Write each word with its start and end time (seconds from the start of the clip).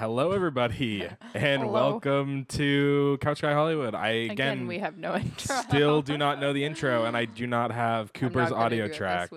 Hello, 0.00 0.32
everybody, 0.32 1.02
and 1.34 1.60
Hello. 1.62 1.70
welcome 1.72 2.46
to 2.46 3.18
Couch 3.20 3.42
Guy 3.42 3.52
Hollywood. 3.52 3.94
I 3.94 4.08
Again, 4.08 4.30
again, 4.32 4.66
we 4.66 4.78
have 4.78 4.96
no 4.96 5.14
intro. 5.14 5.56
still 5.56 6.00
do 6.00 6.16
not 6.16 6.40
know 6.40 6.54
the 6.54 6.64
intro, 6.64 7.04
and 7.04 7.14
I 7.14 7.26
do 7.26 7.46
not 7.46 7.70
have 7.70 8.10
Cooper's 8.14 8.50
audio 8.50 8.78
do 8.78 8.84
it 8.86 8.88
this 8.88 8.96
track. 8.96 9.30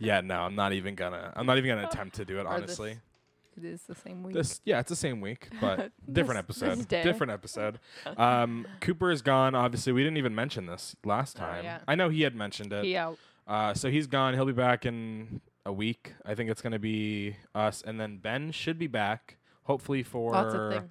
Yeah, 0.00 0.20
no, 0.20 0.40
I'm 0.40 0.56
not 0.56 0.72
even 0.72 0.96
gonna. 0.96 1.32
I'm 1.36 1.46
not 1.46 1.56
even 1.56 1.70
gonna 1.70 1.86
attempt 1.86 2.16
to 2.16 2.24
do 2.24 2.38
it. 2.40 2.46
Or 2.46 2.54
this 2.60 2.80
Honestly, 2.80 2.98
It 3.56 3.64
is 3.64 3.82
the 3.84 3.94
same 3.94 4.24
week. 4.24 4.34
this 4.34 4.60
yeah, 4.64 4.80
it's 4.80 4.88
the 4.88 4.96
same 4.96 5.20
week, 5.20 5.48
but 5.60 5.92
different 6.12 6.48
This- 6.48 6.60
episode. 6.60 6.88
this. 6.88 7.04
Different 7.04 7.30
episode. 7.32 7.78
Um, 8.16 8.66
Cooper 8.80 9.12
is 9.12 9.22
gone. 9.22 9.54
Obviously, 9.54 9.92
we 9.92 10.02
didn't 10.02 10.16
even 10.18 10.34
mention 10.34 10.66
this 10.66 10.96
last 11.04 11.36
time. 11.36 11.62
yeah. 11.64 11.78
I 11.86 11.94
know 11.94 12.08
he 12.08 12.22
had 12.22 12.34
mentioned 12.34 12.72
it. 12.72 12.84
He 12.84 12.96
out. 12.96 13.18
Uh, 13.46 13.72
so 13.72 13.88
he's 13.88 14.08
gone. 14.08 14.34
He'll 14.34 14.46
be 14.46 14.52
back 14.52 14.84
in 14.84 15.40
a 15.64 15.72
week. 15.72 16.12
I 16.26 16.34
think 16.34 16.50
it's 16.50 16.60
gonna 16.60 16.80
be 16.80 17.36
us, 17.54 17.82
and 17.86 18.00
then 18.00 18.16
Ben 18.18 18.50
should 18.50 18.80
be 18.80 18.88
back. 18.88 19.36
Hopefully 19.64 20.02
for 20.02 20.32
Lots 20.32 20.54
of 20.54 20.70
things. 20.70 20.90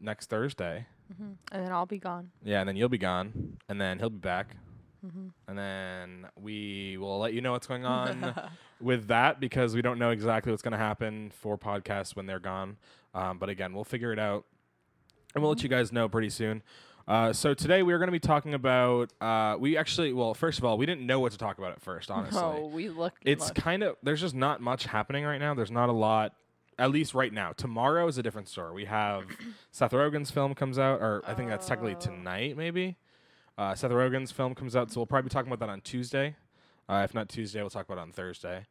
next 0.00 0.28
Thursday. 0.30 0.86
hmm 1.16 1.32
And 1.50 1.64
then 1.64 1.72
I'll 1.72 1.86
be 1.86 1.98
gone. 1.98 2.30
Yeah, 2.44 2.60
and 2.60 2.68
then 2.68 2.76
you'll 2.76 2.88
be 2.88 2.98
gone, 2.98 3.58
and 3.68 3.80
then 3.80 3.98
he'll 3.98 4.10
be 4.10 4.18
back, 4.18 4.56
hmm 5.00 5.28
and 5.48 5.58
then 5.58 6.26
we 6.40 6.96
will 6.98 7.18
let 7.18 7.32
you 7.34 7.40
know 7.40 7.52
what's 7.52 7.66
going 7.66 7.84
on 7.84 8.34
with 8.80 9.08
that 9.08 9.40
because 9.40 9.74
we 9.74 9.82
don't 9.82 9.98
know 9.98 10.10
exactly 10.10 10.52
what's 10.52 10.62
going 10.62 10.72
to 10.72 10.78
happen 10.78 11.30
for 11.34 11.58
podcasts 11.58 12.14
when 12.16 12.26
they're 12.26 12.38
gone. 12.38 12.76
Um, 13.14 13.38
but 13.38 13.48
again, 13.48 13.74
we'll 13.74 13.84
figure 13.84 14.12
it 14.12 14.18
out, 14.18 14.44
and 15.34 15.42
we'll 15.42 15.50
let 15.52 15.62
you 15.62 15.68
guys 15.68 15.92
know 15.92 16.08
pretty 16.08 16.30
soon. 16.30 16.62
Uh, 17.08 17.32
so 17.32 17.52
today 17.52 17.82
we 17.82 17.92
are 17.92 17.98
going 17.98 18.06
to 18.06 18.12
be 18.12 18.20
talking 18.20 18.54
about. 18.54 19.12
Uh, 19.20 19.56
we 19.58 19.76
actually, 19.76 20.12
well, 20.12 20.34
first 20.34 20.58
of 20.60 20.64
all, 20.64 20.78
we 20.78 20.86
didn't 20.86 21.04
know 21.04 21.18
what 21.18 21.32
to 21.32 21.38
talk 21.38 21.58
about 21.58 21.72
at 21.72 21.82
first. 21.82 22.10
Honestly, 22.12 22.40
No, 22.40 22.70
we 22.72 22.88
look. 22.88 23.14
it's 23.22 23.50
kind 23.50 23.82
of 23.82 23.96
there's 24.04 24.20
just 24.20 24.36
not 24.36 24.60
much 24.60 24.84
happening 24.84 25.24
right 25.24 25.38
now. 25.40 25.52
There's 25.52 25.70
not 25.72 25.88
a 25.88 25.92
lot, 25.92 26.32
at 26.78 26.90
least 26.90 27.14
right 27.14 27.32
now. 27.32 27.52
Tomorrow 27.52 28.06
is 28.08 28.18
a 28.18 28.22
different 28.22 28.48
story. 28.48 28.72
We 28.74 28.84
have 28.86 29.24
Seth 29.70 29.92
Rogen's 29.92 30.30
film 30.30 30.54
comes 30.54 30.78
out, 30.78 31.00
or 31.00 31.22
I 31.26 31.34
think 31.34 31.48
that's 31.50 31.66
technically 31.66 31.94
Oh. 31.96 32.00
tonight, 32.00 32.56
maybe. 32.56 32.96
Uh, 33.58 33.74
Seth 33.74 33.90
Rogen's 33.90 34.32
film 34.32 34.54
comes 34.54 34.74
out, 34.74 34.90
so 34.90 35.00
we'll 35.00 35.06
probably 35.06 35.28
be 35.28 35.32
talking 35.32 35.52
about 35.52 35.64
that 35.66 35.70
on 35.72 35.80
Tuesday. 35.82 36.36
Uh, 36.88 37.02
if 37.04 37.14
not 37.14 37.28
Tuesday, 37.28 37.60
we'll 37.60 37.70
talk 37.70 37.84
about 37.86 37.98
it 37.98 38.02
on 38.02 38.12
Thursday. 38.12 38.66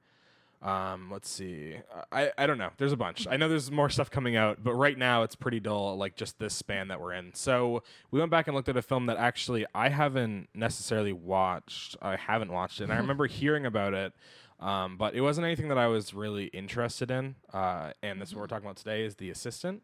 Um, 0.62 1.10
let's 1.12 1.28
see. 1.28 1.76
Uh, 1.96 2.04
I 2.12 2.32
I 2.38 2.46
don't 2.46 2.60
know. 2.60 2.70
There's 2.78 2.92
a 2.92 2.98
bunch. 2.98 3.26
I 3.28 3.36
know 3.36 3.50
there's 3.50 3.72
more 3.72 3.90
stuff 3.90 4.12
coming 4.12 4.36
out, 4.36 4.64
but 4.64 4.74
right 4.76 4.96
now 4.98 5.24
it's 5.24 5.36
pretty 5.36 5.60
dull. 5.60 5.98
Like 5.98 6.16
just 6.16 6.38
this 6.38 6.54
span 6.54 6.88
that 6.90 7.02
we're 7.02 7.14
in. 7.14 7.34
So 7.34 7.82
we 8.12 8.20
went 8.20 8.30
back 8.30 8.48
and 8.48 8.56
looked 8.56 8.70
at 8.70 8.78
a 8.78 8.82
film 8.84 9.08
that 9.08 9.18
actually 9.18 9.66
I 9.74 9.90
haven't 9.90 10.50
necessarily 10.54 11.14
watched. 11.14 11.98
I 12.00 12.16
haven't 12.16 12.52
watched 12.52 12.80
it, 12.80 12.84
and 12.86 12.94
I 12.94 12.98
remember 13.00 13.26
hearing 13.26 13.66
about 13.66 13.96
it. 13.96 14.14
Um, 14.62 14.96
but 14.98 15.16
it 15.16 15.22
wasn't 15.22 15.46
anything 15.46 15.70
that 15.70 15.78
I 15.78 15.88
was 15.88 16.14
really 16.14 16.46
interested 16.46 17.10
in. 17.12 17.36
Uh, 17.52 17.92
and 18.04 18.22
this 18.22 18.30
is 18.30 18.36
what 18.36 18.42
we're 18.42 18.48
talking 18.48 18.66
about 18.66 18.78
today 18.78 19.04
is 19.04 19.16
the 19.16 19.30
assistant. 19.32 19.82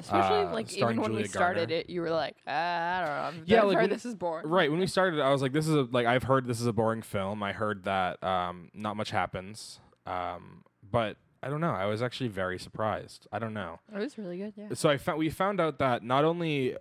Especially 0.00 0.38
uh, 0.40 0.52
like 0.52 0.72
even 0.76 1.00
when 1.00 1.12
we 1.14 1.24
started 1.28 1.68
Garner. 1.68 1.80
it, 1.82 1.90
you 1.90 2.00
were 2.00 2.10
like, 2.10 2.36
ah, 2.48 2.50
I 2.52 2.98
don't 3.00 3.08
know. 3.08 3.14
I'm 3.14 3.34
Yeah, 3.46 3.56
yeah, 3.58 3.62
like 3.62 3.76
heard 3.76 3.82
when- 3.82 3.90
this 3.90 4.04
is 4.04 4.14
boring. 4.16 4.46
Right 4.48 4.70
when 4.70 4.80
we 4.80 4.86
started, 4.88 5.20
I 5.20 5.30
was 5.30 5.40
like, 5.40 5.52
"This 5.52 5.68
is 5.68 5.74
a 5.74 5.86
like 5.92 6.04
I've 6.06 6.24
heard 6.24 6.46
this 6.48 6.60
is 6.60 6.66
a 6.66 6.72
boring 6.72 7.00
film. 7.02 7.42
I 7.44 7.52
heard 7.52 7.84
that 7.84 8.22
um, 8.24 8.70
not 8.74 8.96
much 8.96 9.10
happens, 9.10 9.78
um, 10.06 10.64
but 10.90 11.16
I 11.44 11.48
don't 11.48 11.60
know. 11.60 11.70
I 11.70 11.84
was 11.86 12.02
actually 12.02 12.28
very 12.28 12.58
surprised. 12.58 13.28
I 13.30 13.38
don't 13.38 13.54
know. 13.54 13.78
It 13.94 13.98
was 14.00 14.18
really 14.18 14.38
good. 14.38 14.54
Yeah. 14.56 14.68
So 14.72 14.88
I 14.88 14.96
found 14.96 15.18
we 15.20 15.30
found 15.30 15.60
out 15.60 15.78
that 15.78 16.02
not 16.02 16.24
only 16.24 16.76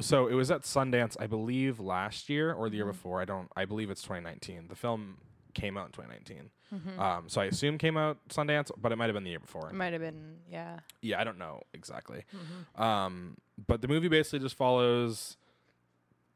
so 0.00 0.26
it 0.26 0.34
was 0.34 0.50
at 0.50 0.62
Sundance, 0.62 1.16
I 1.20 1.28
believe 1.28 1.78
last 1.78 2.28
year 2.28 2.52
or 2.52 2.68
the 2.68 2.76
year 2.78 2.86
Mhm. 2.86 2.92
before. 2.92 3.20
I 3.20 3.26
don't. 3.26 3.48
I 3.54 3.64
believe 3.64 3.90
it's 3.90 4.02
2019. 4.02 4.66
The 4.68 4.74
film 4.74 5.18
came 5.56 5.76
out 5.76 5.86
in 5.86 5.92
2019. 5.92 6.50
hmm 6.70 7.00
Um, 7.00 7.28
so 7.28 7.40
I 7.40 7.46
assume 7.46 7.78
came 7.78 7.96
out 7.96 8.18
Sundance, 8.28 8.70
but 8.76 8.92
it 8.92 8.96
might 8.96 9.06
have 9.06 9.14
been 9.14 9.24
the 9.24 9.30
year 9.30 9.40
before. 9.40 9.68
it 9.70 9.74
might 9.74 9.92
have 9.92 10.02
been. 10.02 10.36
Yeah. 10.50 10.78
Yeah, 11.02 11.20
I 11.20 11.24
don't 11.24 11.38
know 11.38 11.62
exactly. 11.74 12.24
hmm 12.30 12.80
Um, 12.82 13.36
but 13.66 13.80
the 13.80 13.88
movie 13.88 14.08
basically 14.08 14.40
just 14.40 14.56
follows 14.56 15.36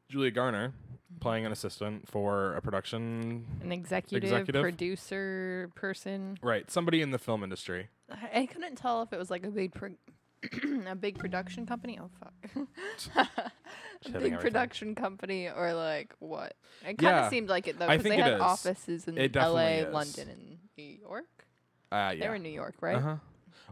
Julia 0.08 0.30
Garner 0.30 0.72
playing 1.20 1.44
an 1.46 1.52
assistant 1.52 2.08
for 2.08 2.54
a 2.54 2.62
production. 2.62 3.46
An 3.62 3.72
executive, 3.72 4.25
Executive? 4.31 4.62
producer 4.62 5.70
person. 5.75 6.38
Right, 6.42 6.70
somebody 6.70 7.02
in 7.02 7.10
the 7.10 7.19
film 7.19 7.42
industry. 7.44 7.88
I, 8.10 8.41
I 8.41 8.47
couldn't 8.47 8.76
tell 8.76 9.02
if 9.02 9.12
it 9.12 9.19
was 9.19 9.31
like 9.31 9.44
a 9.44 9.50
big 9.50 9.72
pro- 9.75 9.94
a 10.88 10.94
big 10.94 11.18
production 11.18 11.66
company. 11.66 11.98
Oh 12.00 12.10
fuck. 12.18 13.26
A 14.06 14.18
big 14.18 14.38
production 14.40 14.94
company 14.94 15.48
or 15.50 15.74
like 15.74 16.14
what? 16.20 16.54
It 16.82 16.96
kind 16.96 17.02
Yeah, 17.02 17.24
of 17.26 17.30
seemed 17.30 17.48
like 17.50 17.68
it 17.68 17.78
though 17.78 17.86
because 17.88 18.02
they 18.04 18.16
had 18.16 18.32
is. 18.34 18.40
offices 18.40 19.06
in 19.06 19.18
L.A., 19.36 19.80
is. 19.80 19.92
London, 19.92 20.28
and 20.30 20.58
New 20.78 20.84
York. 20.84 21.26
Uh, 21.92 22.10
They 22.12 22.16
yeah. 22.20 22.28
were 22.30 22.36
in 22.36 22.42
New 22.42 22.48
York, 22.52 22.76
right? 22.80 22.96
Uh-huh. 22.96 23.16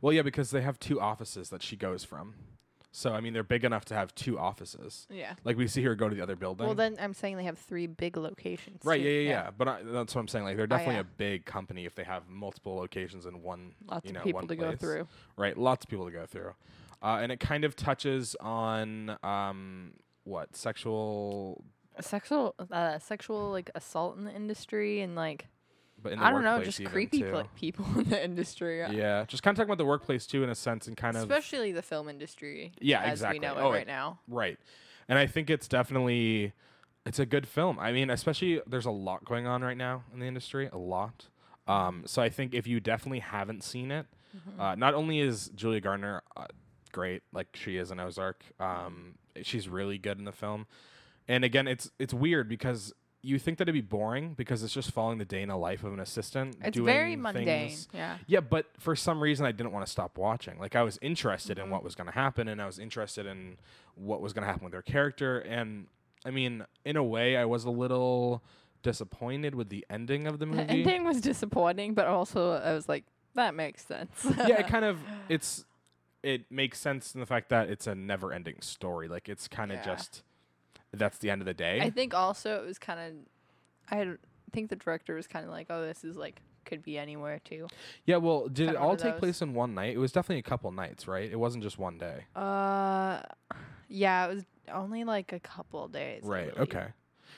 Well, 0.03 0.13
yeah, 0.13 0.23
because 0.23 0.51
they 0.51 0.61
have 0.61 0.79
two 0.79 1.01
offices 1.01 1.49
that 1.51 1.63
she 1.63 1.77
goes 1.77 2.05
from. 2.05 2.35
So 2.91 3.13
I 3.13 3.21
mean, 3.21 3.33
they're 3.33 3.43
big 3.43 3.65
enough 3.65 3.85
to 3.87 3.95
have 3.95 4.15
two 4.15 4.39
offices. 4.39 5.07
Yeah. 5.11 5.35
Like 5.45 5.57
we 5.57 5.67
see 5.67 5.83
her 5.83 5.95
go 5.95 6.09
to 6.09 6.15
the 6.15 6.23
other 6.23 6.37
building. 6.37 6.67
Well, 6.67 6.75
then 6.75 6.97
I'm 7.01 7.15
saying 7.15 7.37
they 7.37 7.45
have 7.45 7.59
three 7.59 7.87
big 7.87 8.17
locations. 8.17 8.85
right, 8.85 9.01
too. 9.01 9.09
yeah, 9.09 9.21
yeah, 9.21 9.31
yeah. 9.31 9.51
But 9.57 9.69
I, 9.69 9.83
that's 9.83 10.15
what 10.15 10.21
I'm 10.23 10.29
saying. 10.29 10.45
Like 10.45 10.57
they're 10.57 10.67
definitely 10.67 10.95
yeah. 10.95 11.01
a 11.01 11.17
big 11.17 11.45
company 11.45 11.85
if 11.85 11.95
they 11.95 12.05
have 12.05 12.29
multiple 12.29 12.77
locations 12.77 13.27
in 13.27 13.43
one. 13.43 13.73
Lots 13.87 14.05
you 14.05 14.11
of 14.11 14.15
know, 14.17 14.23
people 14.23 14.41
one 14.41 14.49
to 14.49 14.57
go 14.57 14.75
through. 14.75 15.07
Right, 15.37 15.57
lots 15.57 15.85
of 15.85 15.91
people 15.91 16.07
to 16.07 16.13
go 16.13 16.27
through, 16.27 16.55
uh, 17.03 17.19
and 17.23 17.31
it 17.31 17.41
kind 17.41 17.65
of 17.65 17.77
touches 17.77 18.35
on 18.41 19.17
um, 19.23 19.93
what 20.25 20.57
sexual, 20.57 21.65
Sexual, 22.01 22.55
uh, 22.71 22.99
sexual 22.99 23.51
like 23.51 23.71
assault 23.75 24.17
in 24.17 24.25
the 24.25 24.33
industry 24.33 25.01
and 25.01 25.17
like 25.17 25.49
but 26.03 26.13
in 26.13 26.19
the 26.19 26.25
I 26.25 26.31
don't 26.31 26.45
know, 26.45 26.63
just 26.63 26.85
creepy 26.85 27.25
like 27.25 27.55
people 27.55 27.85
in 27.99 28.09
the 28.09 28.23
industry. 28.23 28.83
uh, 28.83 28.93
Yeah, 28.93 29.25
just 29.27 29.43
kind 29.43 29.55
of 29.55 29.57
talking 29.57 29.69
about 29.69 29.79
the 29.79 29.85
workplace 29.87 30.27
too, 30.27 30.43
in 30.45 30.51
a 30.51 30.55
sense, 30.55 30.87
and 30.87 30.97
kind 30.97 31.17
of 31.17 31.23
Especially 31.23 31.73
the 31.73 31.83
film 31.83 32.09
industry. 32.09 32.73
Yeah, 32.81 33.03
as 33.03 33.21
exactly. 33.21 33.39
we 33.41 33.47
know 33.47 33.55
Oh, 33.57 33.67
it 33.67 33.71
it- 33.71 33.79
right 33.79 33.87
now. 33.87 34.19
Right. 34.29 34.59
And 35.09 35.19
I 35.19 35.27
think 35.27 35.49
it's 35.51 35.69
definitely 35.69 36.53
it's 37.07 37.19
a 37.19 37.27
good 37.27 37.49
film. 37.49 37.79
I 37.79 37.93
mean, 37.93 38.11
especially 38.11 38.61
there's 38.67 38.85
a 38.87 38.91
lot 38.91 39.25
going 39.25 39.47
on 39.47 39.63
right 39.63 39.77
now 39.77 40.05
in 40.13 40.21
the 40.21 40.27
industry, 40.27 40.69
a 40.73 40.77
lot. 40.79 41.27
Um, 41.67 42.03
so 42.07 42.21
I 42.23 42.29
think 42.29 42.55
if 42.55 42.67
you 42.67 42.81
definitely 42.81 43.21
haven't 43.21 43.63
seen 43.65 43.91
it, 43.91 44.07
Mm-hmm. 44.37 44.61
uh, 44.61 44.75
not 44.75 44.93
only 44.93 45.21
is 45.21 45.51
Julia 45.55 45.81
Garner 45.81 46.23
uh, 46.37 46.45
great, 46.93 47.23
like 47.33 47.47
she 47.55 47.79
is 47.79 47.91
in 47.91 47.99
Ozark, 47.99 48.45
um, 48.61 49.15
she's 49.43 49.71
really 49.71 49.97
good 49.97 50.19
in 50.19 50.27
the 50.27 50.33
film. 50.33 50.67
And 51.27 51.45
again, 51.45 51.67
it's 51.67 51.91
it's 51.99 52.13
weird 52.13 52.47
because 52.47 52.93
you 53.23 53.39
think 53.39 53.59
that 53.59 53.65
it'd 53.65 53.75
be 53.75 53.81
boring 53.81 54.35
because 54.35 54.63
it's 54.63 54.73
just 54.73 54.93
following 54.93 55.19
the 55.19 55.25
day 55.25 55.43
in 55.43 55.49
the 55.49 55.57
life 55.57 55.83
of 55.83 55.93
an 55.93 55.99
assistant. 56.01 56.57
It's 56.63 56.75
doing 56.77 56.87
very 56.87 57.17
mundane. 57.17 57.45
things- 57.69 57.89
Yeah. 57.93 58.19
yeah, 58.29 58.41
but 58.41 58.67
for 58.79 58.95
some 58.95 59.21
reason 59.21 59.45
I 59.45 59.51
didn't 59.53 59.73
want 59.73 59.85
to 59.85 59.91
stop 59.91 60.17
watching. 60.17 60.59
Like 60.59 60.77
I 60.77 60.83
was 60.83 60.99
interested 61.03 61.59
in 61.59 61.67
Mhm. 61.67 61.71
what 61.71 61.83
was 61.83 61.95
going 61.97 62.07
to 62.07 62.13
happen 62.15 62.47
and 62.49 62.63
I 62.63 62.67
was 62.67 62.79
interested 62.79 63.27
in 63.27 63.59
what 63.97 64.21
was 64.21 64.33
going 64.33 64.43
to 64.43 64.47
happen 64.47 64.63
with 64.65 64.73
their 64.73 64.83
character 64.83 65.39
and 65.41 65.89
I 66.25 66.31
mean, 66.31 66.65
in 66.85 66.97
a 66.97 67.03
way 67.05 67.37
I 67.37 67.45
was 67.45 67.65
a 67.65 67.71
little 67.71 68.43
disappointed 68.83 69.55
with 69.55 69.69
the 69.69 69.85
ending 69.91 70.27
of 70.27 70.39
the 70.39 70.47
movie. 70.47 70.65
The 70.65 70.71
ending 70.71 71.05
was 71.05 71.21
disappointing, 71.21 71.95
but 71.95 72.07
also 72.07 72.53
I 72.53 72.73
was 72.73 72.89
like, 72.89 73.05
that 73.35 73.55
makes 73.55 73.85
sense. 73.85 74.25
yeah, 74.39 74.61
it 74.61 74.67
kind 74.69 74.85
of 74.85 74.99
it's 75.29 75.65
it 76.23 76.51
makes 76.51 76.79
sense 76.79 77.15
in 77.15 77.21
the 77.21 77.27
fact 77.27 77.49
that 77.51 77.69
it's 77.69 77.87
a 77.87 77.95
never-ending 77.95 78.61
story. 78.61 79.07
Like 79.09 79.29
it's 79.29 79.47
kind 79.49 79.71
of 79.71 79.79
Yeah. 79.79 79.95
just 79.95 80.23
that's 80.93 81.19
the 81.19 81.31
end 81.31 81.43
of 81.43 81.47
the 81.47 81.55
day. 81.55 81.81
I 81.81 81.91
think 81.91 82.15
also 82.15 82.63
it 82.63 82.67
was 82.67 82.79
kind 82.79 83.01
of, 83.01 83.15
I 83.91 84.17
think 84.53 84.71
the 84.71 84.77
director 84.77 85.15
was 85.15 85.27
kind 85.27 85.45
of 85.45 85.51
like, 85.51 85.67
oh, 85.71 85.83
this 85.87 86.05
is 86.05 86.17
like 86.17 86.43
could 86.65 86.83
be 86.83 86.99
anywhere 86.99 87.41
too. 87.45 87.67
yeah, 88.05 88.19
well, 88.19 88.47
did 88.47 88.69
it 88.71 88.77
all 88.77 88.95
take 88.95 89.13
those. 89.13 89.21
place 89.21 89.43
in 89.43 89.55
one 89.55 89.75
night? 89.75 89.95
It 89.95 89.99
was 89.99 90.13
definitely 90.13 90.41
a 90.41 90.43
couple 90.43 90.71
nights, 90.71 91.09
right? 91.09 91.31
It 91.31 91.37
wasn't 91.37 91.65
just 91.65 91.79
one 91.79 91.97
day. 91.97 92.27
Uh, 92.37 93.21
yeah, 93.89 94.27
it 94.27 94.35
was 94.35 94.45
only 94.73 95.05
like 95.05 95.33
a 95.33 95.41
couple 95.41 95.89
days. 95.89 96.23
Right. 96.25 96.53
Okay. 96.59 96.89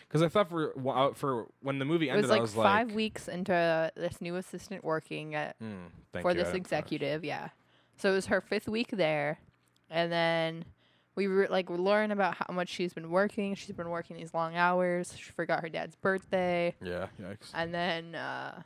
Because 0.09 0.23
I 0.23 0.29
thought 0.29 0.49
for 0.49 0.75
uh, 0.89 1.13
for 1.15 1.47
when 1.63 1.79
the 1.79 1.85
movie 1.85 2.11
ended, 2.11 2.25
It 2.25 2.29
was 2.29 2.31
like 2.31 2.39
I 2.39 2.43
was 2.43 2.55
five 2.55 2.89
like, 2.89 2.97
weeks 2.97 3.29
into 3.29 3.93
this 3.95 4.21
new 4.21 4.35
assistant 4.35 4.83
working 4.85 5.37
at 5.37 5.57
Mm, 5.61 5.91
for 6.21 6.33
you, 6.33 6.37
this 6.37 6.53
executive. 6.53 7.25
Yeah, 7.25 7.51
so 7.97 8.11
it 8.11 8.15
was 8.15 8.27
her 8.27 8.41
fifth 8.41 8.69
week 8.69 8.89
there, 8.91 9.39
and 9.89 10.11
then 10.11 10.65
we 11.17 11.29
were 11.29 11.47
like 11.51 11.69
we 11.69 11.77
learn 11.77 12.11
about 12.11 12.37
how 12.37 12.53
much 12.53 12.69
she's 12.69 12.93
been 12.95 13.11
working. 13.11 13.55
She's 13.55 13.75
been 13.75 13.91
working 13.91 14.17
these 14.17 14.33
long 14.35 14.57
hours. 14.57 15.15
She 15.17 15.33
forgot 15.33 15.61
her 15.63 15.69
dad's 15.69 15.97
birthday, 15.97 16.75
Yeah, 16.83 17.07
yikes. 17.21 17.51
and 17.55 17.75
then 17.75 18.15
uh, 18.15 18.63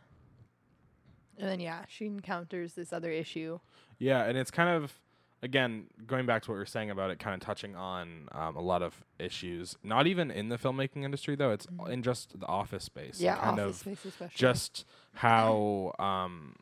and 1.39 1.49
then 1.49 1.61
yeah, 1.61 1.85
she 1.89 2.07
encounters 2.07 2.75
this 2.75 2.93
other 2.93 3.11
issue. 3.11 3.59
Yeah, 3.99 4.25
and 4.25 4.37
it's 4.39 4.51
kind 4.51 4.69
of 4.71 4.93
again 5.43 5.87
going 6.07 6.27
back 6.27 6.43
to 6.43 6.51
what 6.51 6.57
we 6.57 6.63
are 6.63 6.67
saying 6.67 6.91
about 6.91 7.11
it, 7.11 7.19
kind 7.19 7.35
of 7.35 7.41
touching 7.41 7.75
on 7.77 8.29
um, 8.33 8.57
a 8.57 8.61
lot 8.63 8.83
of 8.83 9.05
issues. 9.19 9.77
Not 9.83 10.07
even 10.07 10.31
in 10.31 10.49
the 10.49 10.57
filmmaking 10.59 11.03
industry 11.05 11.35
though; 11.37 11.51
it's 11.51 11.67
Mhm. 11.67 11.91
in 11.91 12.03
just 12.03 12.39
the 12.39 12.47
office 12.47 12.85
space. 12.85 13.21
yeah, 13.21 13.37
kind 13.37 13.59
office 13.59 13.71
of 13.77 13.81
space 13.81 14.05
especially. 14.05 14.35
just 14.37 14.85
how 15.15 15.93
um, 15.99 16.57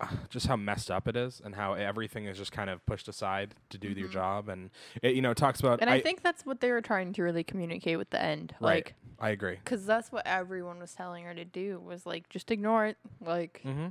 just 0.30 0.46
how 0.46 0.56
messed 0.56 0.90
up 0.90 1.06
it 1.08 1.16
is, 1.16 1.40
and 1.44 1.54
how 1.54 1.74
everything 1.74 2.26
is 2.26 2.36
just 2.38 2.52
kind 2.52 2.70
of 2.70 2.84
pushed 2.86 3.08
aside 3.08 3.54
to 3.70 3.78
do 3.78 3.88
your 3.88 4.08
Mhm. 4.08 4.12
job. 4.12 4.48
And 4.48 4.70
it, 5.02 5.14
you 5.14 5.22
know, 5.22 5.34
talks 5.34 5.60
about. 5.60 5.80
and 5.80 5.90
I, 5.90 6.00
think 6.00 6.22
that's 6.22 6.44
what 6.46 6.60
they 6.60 6.70
were 6.72 6.80
trying 6.82 7.12
to 7.14 7.22
really 7.22 7.44
communicate 7.44 7.98
with 7.98 8.10
the 8.10 8.20
end, 8.22 8.54
Right. 8.60 8.86
like 8.86 8.94
I 9.18 9.30
agree. 9.30 9.56
because 9.56 9.84
that's 9.86 10.10
what 10.10 10.26
everyone 10.26 10.78
was 10.78 10.94
telling 10.94 11.24
her 11.24 11.34
to 11.34 11.44
do 11.44 11.78
was 11.80 12.06
like 12.06 12.28
just 12.28 12.50
ignore 12.50 12.86
it, 12.86 12.96
like 13.20 13.60
Mm-hmm. 13.64 13.88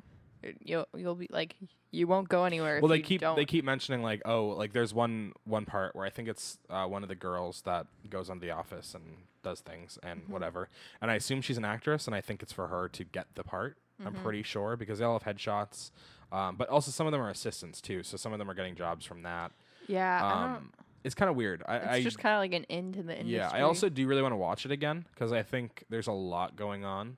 You'll 0.62 0.88
you'll 0.96 1.16
be 1.16 1.28
like 1.30 1.58
you 1.92 2.08
won't 2.08 2.30
go 2.30 2.46
anywhere. 2.46 2.78
if 2.78 2.82
well, 2.82 2.88
they 2.90 3.02
keep 3.02 3.20
don't. 3.20 3.36
they 3.36 3.44
keep 3.44 3.66
mentioning 3.66 4.02
like 4.02 4.22
oh 4.24 4.48
like 4.48 4.72
there's 4.72 4.94
one 4.94 5.34
one 5.44 5.66
part 5.66 5.98
where 5.98 6.06
I 6.06 6.10
think 6.10 6.30
it's 6.30 6.58
uh, 6.70 6.86
one 6.86 7.04
of 7.04 7.10
the 7.10 7.16
girls 7.16 7.62
that 7.64 7.88
goes 8.10 8.30
on 8.30 8.40
The 8.40 8.50
Office 8.52 8.96
and 8.96 9.04
does 9.44 9.60
things 9.60 10.00
and 10.02 10.22
Mm-hmm. 10.22 10.32
whatever, 10.32 10.70
and 11.02 11.12
I 11.12 11.16
assume 11.16 11.42
she's 11.42 11.58
an 11.58 11.66
actress, 11.66 12.08
and 12.08 12.16
I 12.16 12.22
think 12.22 12.42
it's 12.42 12.54
for 12.54 12.68
her 12.68 12.88
to 12.88 13.04
get 13.04 13.28
the 13.36 13.44
part. 13.44 13.76
I'm 14.06 14.14
Mm-hmm. 14.14 14.22
pretty 14.24 14.44
sure 14.44 14.76
because 14.78 15.00
they 15.00 15.06
all 15.06 15.20
have 15.20 15.36
headshots, 15.36 15.92
um, 16.32 16.56
but 16.56 16.70
also 16.70 16.92
some 16.92 17.06
of 17.08 17.12
them 17.12 17.22
are 17.22 17.30
assistants 17.30 17.82
too, 17.82 18.04
so 18.04 18.16
some 18.18 18.32
of 18.34 18.40
them 18.40 18.50
are 18.50 18.54
getting 18.54 18.76
jobs 18.76 19.06
from 19.06 19.24
that. 19.24 19.52
yeah, 19.88 20.56
Um, 20.56 20.72
it's 21.04 21.16
kind 21.16 21.30
of 21.30 21.36
weird. 21.36 21.64
I, 21.68 21.76
it's 21.78 21.88
I 21.88 22.04
just 22.04 22.20
kind 22.20 22.36
of 22.36 22.40
like 22.40 22.54
an 22.54 22.66
end 22.70 22.94
to 22.96 23.04
the 23.04 23.14
industry. 23.14 23.36
yeah, 23.38 23.50
I 23.52 23.62
also 23.62 23.90
do 23.90 24.06
really 24.08 24.22
want 24.22 24.34
to 24.34 24.38
watch 24.38 24.66
it 24.66 24.72
again 24.72 25.06
because 25.14 25.32
I 25.34 25.44
think 25.44 25.84
there's 25.90 26.08
a 26.08 26.12
lot 26.14 26.56
going 26.56 26.84
on. 26.86 27.18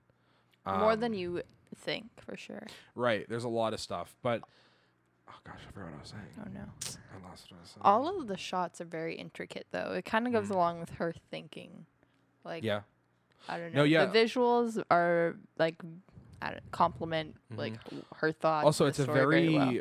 more 0.66 0.96
than 0.96 1.12
Um, 1.14 1.18
you 1.18 1.42
think 1.76 2.10
for 2.22 2.36
sure. 2.38 2.66
Right, 2.96 3.28
there's 3.30 3.44
a 3.44 3.50
lot 3.50 3.74
of 3.74 3.80
stuff, 3.80 4.16
but 4.22 4.42
oh 5.30 5.34
gosh, 5.44 5.60
I 5.68 5.72
forgot 5.72 5.90
what 5.92 5.98
I 5.98 6.00
was 6.02 6.10
saying. 6.10 6.24
Oh 6.40 6.50
no. 6.54 6.62
I 6.62 7.28
lost 7.28 7.52
what 7.52 7.58
I 7.58 7.62
was 7.62 7.70
saying. 7.70 7.82
All 7.82 8.20
of 8.22 8.28
the 8.28 8.38
shots 8.38 8.82
are 8.82 8.86
very 8.86 9.16
intricate 9.16 9.68
though. 9.72 9.94
It 9.94 10.06
kind 10.06 10.26
of 10.28 10.34
goes 10.34 10.48
Mm. 10.50 10.56
along 10.56 10.80
with 10.80 10.92
her 10.92 11.14
thinking. 11.32 11.86
Like 12.44 12.64
yeah, 12.64 12.82
I 13.50 13.58
don't 13.58 13.74
No, 13.74 13.80
know. 13.80 13.84
yeah. 13.86 14.06
The 14.06 14.18
visuals 14.20 14.82
are 14.92 15.36
like 15.58 15.82
I 16.42 16.52
don't 16.52 16.72
complement 16.72 17.36
like 17.56 17.74
her 18.18 18.32
thoughts. 18.32 18.66
also 18.66 18.86
it's 18.88 19.00
a 19.00 19.04
story 19.04 19.20
very 19.20 19.50
well. 19.56 19.74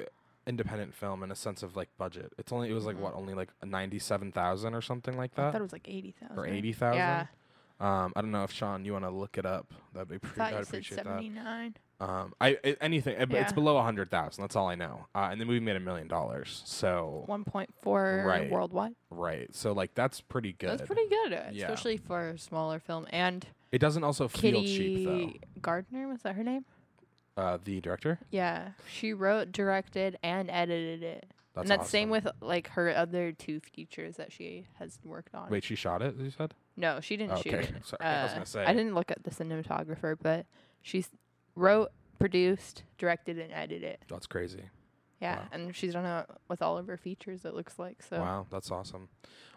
independent 0.46 0.94
film 0.94 1.22
in 1.22 1.30
a 1.30 1.34
sense 1.36 1.62
of 1.62 1.76
like 1.76 1.88
budget. 1.98 2.32
It's 2.38 2.52
only 2.52 2.70
it 2.70 2.74
was 2.74 2.84
like 2.86 2.96
Mhm. 2.96 3.00
what 3.00 3.14
only 3.14 3.34
like 3.34 3.50
ninety 3.64 3.98
seven 3.98 4.32
thousand 4.32 4.74
or 4.74 4.80
something 4.82 5.16
like 5.16 5.34
that. 5.34 5.48
I 5.48 5.52
thought 5.52 5.60
it 5.60 5.64
was 5.64 5.72
like 5.72 5.88
eighty 5.88 6.12
thousand. 6.12 6.38
or 6.38 6.46
eighty 6.46 6.72
thousand. 6.72 6.98
Yeah, 6.98 7.26
Um, 7.80 8.12
I 8.16 8.20
don't 8.20 8.30
know 8.30 8.44
if 8.44 8.52
Sean, 8.52 8.84
you 8.84 8.92
want 8.92 9.04
to 9.04 9.10
look 9.10 9.38
it 9.38 9.46
up. 9.46 9.72
That'd 9.94 10.08
be 10.08 10.14
I 10.16 10.18
pretty. 10.18 10.36
thought 10.36 10.52
I'd 10.52 10.58
you 10.58 10.64
said 10.64 10.68
appreciate 10.74 10.96
that. 10.98 11.04
seventy 11.06 11.28
nine. 11.30 11.76
Um, 12.00 12.32
I, 12.40 12.58
I 12.64 12.76
anything. 12.80 13.20
uh, 13.20 13.26
but 13.26 13.36
It's 13.40 13.52
below 13.52 13.76
a 13.76 13.82
hundred 13.82 14.10
thousand. 14.10 14.40
That's 14.42 14.56
all 14.56 14.68
I 14.68 14.74
know. 14.74 15.06
Uh, 15.14 15.28
and 15.30 15.38
the 15.40 15.44
movie 15.44 15.60
made 15.60 15.76
a 15.76 15.80
million 15.80 16.08
dollars. 16.08 16.62
So 16.64 17.24
One 17.26 17.44
point 17.44 17.74
four 17.82 18.24
Right. 18.26 18.50
worldwide. 18.50 18.94
right. 19.10 19.54
So 19.54 19.72
like 19.72 19.94
that's 19.94 20.20
pretty 20.22 20.54
good. 20.54 20.70
That's 20.78 20.86
pretty 20.86 21.06
good, 21.08 21.32
Yeah. 21.52 21.64
especially 21.66 21.98
for 21.98 22.30
a 22.30 22.38
smaller 22.38 22.78
film. 22.80 23.06
And 23.10 23.46
It 23.72 23.78
doesn't 23.78 24.02
also 24.04 24.28
feel 24.28 24.62
cheap 24.62 25.04
though. 25.06 25.18
Kitty 25.18 25.40
Gardner 25.62 26.08
was 26.08 26.22
that 26.22 26.34
her 26.34 26.42
name? 26.44 26.64
Uh, 27.36 27.58
the 27.64 27.80
director. 27.80 28.18
Yeah, 28.30 28.70
she 28.90 29.12
wrote, 29.12 29.52
directed, 29.52 30.18
and 30.22 30.50
edited 30.50 31.02
it. 31.02 31.26
That's 31.54 31.62
and 31.70 31.80
that's 31.80 31.90
same 31.90 32.10
with 32.10 32.26
like 32.40 32.68
her 32.70 32.94
other 32.96 33.32
two 33.32 33.60
features 33.60 34.16
that 34.16 34.32
she 34.32 34.66
has 34.78 34.98
worked 35.04 35.34
on. 35.34 35.48
Wait, 35.50 35.64
she 35.64 35.74
shot 35.74 36.02
it. 36.02 36.16
You 36.16 36.30
said. 36.30 36.54
No, 36.76 37.00
she 37.00 37.16
didn't 37.16 37.38
shoot 37.38 37.54
it. 37.54 37.72
sorry, 37.84 38.00
I 38.04 38.22
was 38.24 38.30
Uh, 38.32 38.34
gonna 38.34 38.46
say. 38.46 38.64
I 38.64 38.72
didn't 38.72 38.94
look 38.94 39.10
at 39.10 39.22
the 39.24 39.30
cinematographer, 39.30 40.16
but 40.20 40.46
she 40.82 41.04
wrote, 41.54 41.90
produced, 42.18 42.82
directed, 42.98 43.38
and 43.38 43.52
edited 43.52 43.82
it. 43.84 44.02
That's 44.08 44.26
crazy. 44.26 44.62
Yeah, 45.20 45.40
Wow. 45.40 45.48
and 45.52 45.76
she's 45.76 45.92
done 45.92 46.06
it 46.06 46.26
with 46.48 46.62
all 46.62 46.78
of 46.78 46.86
her 46.86 46.96
features. 46.96 47.44
It 47.44 47.54
looks 47.54 47.78
like 47.78 48.02
so. 48.02 48.18
Wow, 48.20 48.46
that's 48.50 48.70
awesome. 48.70 49.08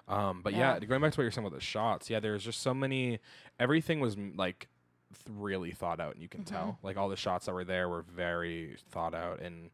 Um, 0.08 0.42
but 0.44 0.54
yeah. 0.54 0.74
Yeah. 0.74 0.80
going 0.86 1.02
back 1.02 1.14
to 1.14 1.18
what 1.20 1.24
you're 1.24 1.32
saying 1.32 1.48
about 1.48 1.58
the 1.58 1.64
shots, 1.64 2.10
yeah, 2.10 2.20
there's 2.20 2.44
just 2.44 2.62
so 2.62 2.74
many. 2.74 3.20
Everything 3.60 4.00
was 4.00 4.16
m- 4.16 4.34
like 4.36 4.68
th- 5.14 5.36
really 5.38 5.72
thought 5.72 6.00
out, 6.00 6.14
and 6.14 6.22
you 6.22 6.28
can 6.30 6.42
Mhm. 6.42 6.48
tell. 6.48 6.80
Like 6.84 6.98
all 6.98 7.08
the 7.10 7.16
shots 7.16 7.46
that 7.46 7.54
were 7.54 7.64
there 7.64 7.88
were 7.88 8.02
very 8.02 8.78
thought 8.90 9.14
out, 9.16 9.40
and 9.40 9.70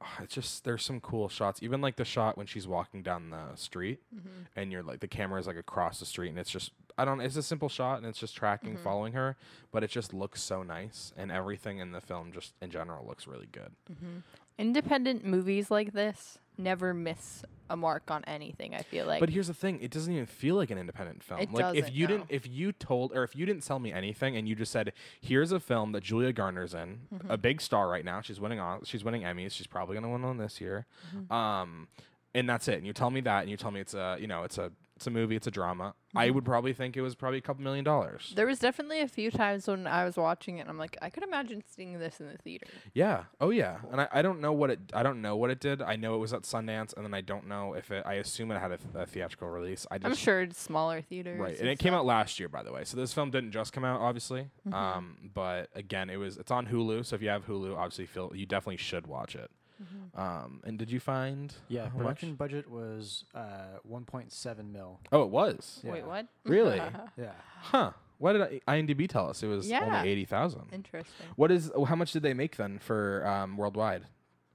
ah, 0.00 0.18
it's 0.22 0.34
just 0.34 0.62
there's 0.64 0.84
some 0.84 1.00
cool 1.00 1.28
shots. 1.28 1.62
Even 1.62 1.80
like 1.80 1.96
the 1.96 2.04
shot 2.04 2.36
when 2.36 2.46
she's 2.46 2.68
walking 2.68 3.02
down 3.02 3.30
the 3.30 3.56
street, 3.56 4.00
Mhm. 4.14 4.46
and 4.54 4.70
you're 4.70 4.82
like 4.82 5.00
the 5.00 5.08
camera 5.08 5.40
is 5.40 5.46
like 5.48 5.56
across 5.56 5.98
the 5.98 6.06
street, 6.06 6.28
and 6.28 6.38
it's 6.38 6.50
just 6.50 6.70
I 6.96 7.04
don't. 7.04 7.20
It's 7.20 7.34
a 7.34 7.42
simple 7.42 7.68
shot, 7.68 7.98
and 7.98 8.06
it's 8.06 8.20
just 8.20 8.36
tracking, 8.36 8.76
Mhm. 8.76 8.82
following 8.84 9.12
her, 9.14 9.36
but 9.72 9.82
it 9.82 9.90
just 9.90 10.14
looks 10.14 10.40
so 10.40 10.62
nice, 10.62 11.12
and 11.16 11.32
everything 11.32 11.78
in 11.78 11.90
the 11.90 12.00
film 12.00 12.30
just 12.30 12.54
in 12.62 12.70
general 12.70 13.04
looks 13.04 13.26
really 13.26 13.48
good. 13.50 13.74
Mhm. 13.90 14.22
Independent 14.58 15.24
movies 15.24 15.72
like 15.72 15.92
this 15.92 16.38
never 16.58 16.94
miss 16.94 17.44
a 17.70 17.76
mark 17.76 18.10
on 18.10 18.22
anything. 18.24 18.74
I 18.74 18.82
feel 18.82 19.06
like. 19.06 19.20
But 19.20 19.30
here's 19.30 19.46
the 19.46 19.54
thing: 19.54 19.80
it 19.80 19.90
doesn't 19.90 20.12
even 20.12 20.26
feel 20.26 20.56
like 20.56 20.70
an 20.70 20.78
independent 20.78 21.22
film. 21.22 21.40
It 21.40 21.52
like 21.52 21.76
if 21.76 21.92
you 21.94 22.06
no. 22.06 22.12
didn't, 22.14 22.26
if 22.28 22.46
you 22.48 22.72
told, 22.72 23.12
or 23.16 23.24
if 23.24 23.34
you 23.34 23.46
didn't 23.46 23.62
tell 23.62 23.78
me 23.78 23.92
anything, 23.92 24.36
and 24.36 24.48
you 24.48 24.54
just 24.54 24.70
said, 24.72 24.92
"Here's 25.20 25.52
a 25.52 25.60
film 25.60 25.92
that 25.92 26.02
Julia 26.02 26.32
Garner's 26.32 26.74
in, 26.74 27.00
Mm-hmm. 27.14 27.30
a 27.30 27.36
big 27.36 27.60
star 27.60 27.88
right 27.88 28.04
now. 28.04 28.20
She's 28.20 28.40
winning 28.40 28.60
on, 28.60 28.84
she's 28.84 29.02
winning 29.04 29.22
Emmys. 29.22 29.52
She's 29.52 29.66
probably 29.66 29.94
gonna 29.94 30.10
win 30.10 30.22
one 30.22 30.36
this 30.38 30.60
year." 30.60 30.86
Mm-hmm. 31.16 31.32
Um, 31.32 31.88
and 32.34 32.48
that's 32.48 32.68
it. 32.68 32.74
And 32.78 32.86
you 32.86 32.92
tell 32.92 33.10
me 33.10 33.20
that, 33.22 33.42
and 33.42 33.50
you 33.50 33.56
tell 33.56 33.70
me 33.70 33.80
it's 33.80 33.94
a, 33.94 34.16
you 34.20 34.26
know, 34.26 34.42
it's 34.42 34.58
a, 34.58 34.72
it's 34.96 35.06
a 35.06 35.10
movie, 35.10 35.36
it's 35.36 35.46
a 35.46 35.50
drama. 35.50 35.94
I 36.16 36.26
Mm-hmm. 36.26 36.34
would 36.36 36.44
probably 36.44 36.72
think 36.72 36.96
it 36.96 37.00
was 37.00 37.16
probably 37.16 37.38
a 37.38 37.42
couple 37.42 37.64
million 37.64 37.84
dollars. 37.84 38.32
there 38.36 38.46
was 38.46 38.60
definitely 38.60 39.00
a 39.00 39.08
few 39.08 39.32
times 39.32 39.66
when 39.66 39.84
I 39.88 40.04
was 40.04 40.16
watching 40.16 40.58
it, 40.58 40.60
and 40.60 40.70
I'm 40.70 40.78
like, 40.78 40.96
I 41.02 41.10
could 41.10 41.24
imagine 41.24 41.64
seeing 41.66 41.98
this 41.98 42.20
in 42.20 42.28
the 42.28 42.38
theater. 42.38 42.66
Yeah. 42.92 43.24
Oh 43.40 43.50
yeah. 43.50 43.78
And 43.90 44.00
I, 44.00 44.08
I 44.12 44.22
don't 44.22 44.40
know 44.40 44.52
what 44.52 44.70
it 44.70 44.78
I 44.94 45.02
don't 45.02 45.20
know 45.20 45.34
what 45.34 45.50
it 45.50 45.58
did. 45.58 45.82
I 45.82 45.96
know 45.96 46.14
it 46.14 46.18
was 46.18 46.32
at 46.32 46.42
Sundance, 46.42 46.94
and 46.96 47.04
then 47.04 47.14
I 47.14 47.20
don't 47.20 47.48
know 47.48 47.74
if 47.74 47.90
it. 47.90 48.04
I 48.06 48.14
assume 48.14 48.52
it 48.52 48.60
had 48.60 48.70
a, 48.70 48.76
th- 48.76 48.94
a 48.94 49.06
theatrical 49.06 49.48
release. 49.48 49.86
I 49.90 49.98
just 49.98 50.06
I'm 50.06 50.14
sure 50.14 50.42
it's 50.42 50.60
smaller 50.60 51.00
theaters. 51.02 51.40
Right, 51.40 51.58
and 51.58 51.68
it 51.68 51.80
came 51.80 51.94
out 51.94 52.06
last 52.06 52.38
year, 52.38 52.48
by 52.48 52.62
the 52.62 52.72
way. 52.72 52.84
So 52.84 52.96
this 52.96 53.12
film 53.12 53.32
didn't 53.32 53.50
just 53.50 53.72
come 53.72 53.84
out, 53.84 54.00
obviously. 54.00 54.50
Mhm. 54.68 54.72
Um, 54.72 55.16
but 55.34 55.68
again, 55.74 56.10
it 56.10 56.16
was 56.18 56.36
it's 56.36 56.52
on 56.52 56.68
Hulu. 56.68 57.04
So 57.04 57.16
if 57.16 57.22
you 57.22 57.28
have 57.30 57.46
Hulu, 57.46 57.76
obviously, 57.76 58.06
feel 58.06 58.30
you 58.36 58.46
definitely 58.46 58.76
should 58.76 59.08
watch 59.08 59.34
it. 59.34 59.50
Mhm. 59.82 60.18
Um, 60.18 60.60
and 60.64 60.78
did 60.78 60.90
you 60.90 61.00
find? 61.00 61.52
Yeah, 61.68 61.82
how 61.82 61.88
much? 61.88 61.96
production 61.98 62.34
budget 62.36 62.70
was 62.70 63.24
uh, 63.34 63.78
1.7 63.90 64.70
mil. 64.72 65.00
Oh, 65.10 65.22
it 65.22 65.30
was. 65.30 65.80
Yeah. 65.82 65.92
Wait, 65.92 66.06
what? 66.06 66.26
Really? 66.44 66.80
Yeah. 67.16 67.32
Huh? 67.60 67.90
What 68.18 68.34
did 68.34 68.42
I, 68.42 68.60
IMDb 68.80 69.08
tell 69.08 69.28
us? 69.28 69.42
It 69.42 69.48
was 69.48 69.68
Yeah. 69.68 69.84
only 69.84 70.08
eighty 70.08 70.24
thousand. 70.24 70.68
Interesting. 70.72 71.26
What 71.36 71.50
is? 71.50 71.72
oh, 71.74 71.84
How 71.84 71.96
much 71.96 72.12
did 72.12 72.22
they 72.22 72.32
make 72.34 72.56
then 72.56 72.78
for 72.78 73.26
um, 73.26 73.56
worldwide? 73.56 74.04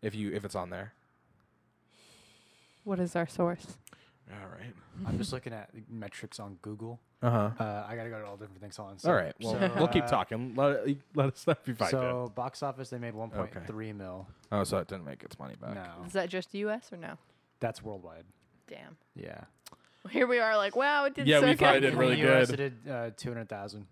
If 0.02 0.16
you 0.16 0.32
if 0.32 0.46
it's 0.46 0.56
on 0.56 0.70
there. 0.70 0.94
What 2.86 3.00
is 3.00 3.16
our 3.16 3.28
source? 3.28 3.78
All 4.32 4.48
right. 4.50 4.74
I'm 5.08 5.18
just 5.18 5.34
looking 5.34 5.54
at 5.54 5.70
metrics 5.90 6.40
on 6.40 6.58
Google. 6.62 7.00
Uh 7.22 7.30
huh. 7.30 7.64
Uh, 7.64 7.86
I 7.88 7.96
gotta 7.96 8.10
go 8.10 8.20
to 8.20 8.26
all 8.26 8.38
different 8.38 8.62
things 8.62 8.78
on. 8.80 9.00
So, 9.00 9.10
All 9.10 9.16
right. 9.16 9.34
Well, 9.42 9.54
so, 9.54 9.72
we'll 9.78 9.88
keep 9.88 10.06
uh, 10.06 10.08
talking. 10.08 10.54
Let, 10.56 10.88
let 11.16 11.34
us 11.34 11.48
know 11.48 11.52
if 11.52 11.68
you 11.68 11.74
find 11.76 11.90
it. 11.90 11.92
So 11.92 12.32
box 12.36 12.62
office, 12.64 12.90
they 12.90 12.98
made 13.00 13.14
1.3 13.14 13.96
mil. 13.96 14.28
Oh, 14.52 14.64
so 14.64 14.78
it 14.78 14.88
didn't 14.88 15.06
make 15.06 15.24
its 15.24 15.38
money 15.40 15.56
back. 15.60 15.76
No, 15.76 16.06
Is 16.06 16.14
that 16.14 16.30
just 16.30 16.54
U.S. 16.54 16.92
or 16.94 16.98
no? 16.98 17.18
that's 17.60 17.84
worldwide. 17.84 18.24
Damn. 18.68 18.96
Yeah. 19.16 19.42
Here 20.12 20.28
we 20.28 20.40
are, 20.40 20.56
like, 20.56 20.78
wow, 20.78 21.04
it 21.06 21.14
did 21.16 21.28
Yeah, 21.28 21.42
so 21.42 21.48
we 21.48 21.56
thought 21.56 21.74
good. 21.74 21.84
it 21.84 21.90
did 21.90 22.00
really 22.00 22.22
In 22.22 22.26
the 22.26 22.40
US, 22.40 22.50
good. 22.52 22.60
It 22.62 22.86
did 22.86 22.92
uh, 22.92 23.10
200,000. 23.18 23.86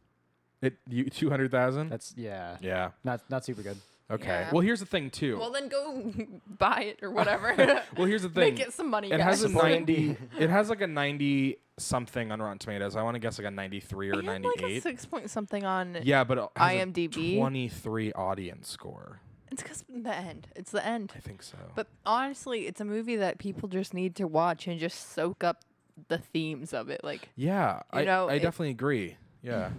It 0.62 0.75
you 0.90 1.04
two 1.06 1.30
hundred 1.30 1.51
thousand. 1.51 1.90
That's 1.90 2.16
yeah, 2.18 2.57
Yeah. 2.62 2.90
not 3.04 3.22
not 3.30 3.45
super 3.45 3.62
good. 3.62 3.78
Okay. 4.09 4.25
Yeah. 4.27 4.50
Well, 4.54 4.62
here's 4.62 4.80
the 4.80 4.86
thing 4.86 5.09
too. 5.09 5.38
Well, 5.38 5.51
then 5.51 5.68
go 5.68 6.13
buy 6.57 6.83
it 6.83 7.00
or 7.04 7.12
whatever. 7.12 7.54
Well, 7.98 8.06
here's 8.07 8.21
the 8.21 8.30
thing. 8.30 8.56
Make 8.56 8.59
it 8.59 8.71
some 8.74 8.89
money, 8.89 9.07
it 9.12 9.18
guys. 9.18 9.42
has 9.42 9.44
a 9.44 9.50
90 9.50 10.15
it 10.39 10.50
has 10.50 10.69
like 10.69 10.81
a 10.81 10.88
90 10.88 11.57
something 11.80 12.31
on 12.31 12.42
rotten 12.42 12.57
tomatoes 12.57 12.95
i 12.95 13.04
want 13.04 13.14
to 13.14 13.19
guess 13.19 13.37
like 13.37 13.45
a 13.47 13.52
93 13.52 14.09
or 14.09 14.14
It 14.14 14.16
had 14.18 14.26
like 14.26 14.42
98 14.61 14.81
six 14.81 15.06
point 15.06 15.30
something 15.30 15.64
on 15.64 15.97
yeah 16.02 16.23
but 16.23 16.40
it 16.40 16.49
has 16.56 16.71
IMDb. 16.87 17.37
23 17.37 18.14
audience 18.14 18.68
score 18.69 19.19
It's 19.52 19.61
because 19.61 19.83
the 19.87 20.11
end. 20.16 20.47
It's 20.56 20.71
the 20.71 20.83
end. 20.83 21.14
i 21.16 21.19
think 21.19 21.44
so 21.44 21.57
But 21.76 21.85
honestly, 22.06 22.66
it's 22.66 22.81
a 22.81 22.85
movie 22.85 23.18
that 23.18 23.37
people 23.37 23.69
just 23.69 23.94
need 23.94 24.16
to 24.16 24.26
watch 24.26 24.66
and 24.68 24.80
just 24.80 25.14
soak 25.14 25.44
up 25.44 25.61
the 26.07 26.18
themes 26.18 26.73
of 26.73 26.90
it. 26.90 27.04
Like, 27.04 27.30
yeah 27.35 27.81
You 27.94 27.99
i, 27.99 28.04
know, 28.06 28.28
I 28.28 28.35
it- 28.35 28.40
definitely 28.40 28.71
agree 28.71 29.18
yeah 29.44 29.69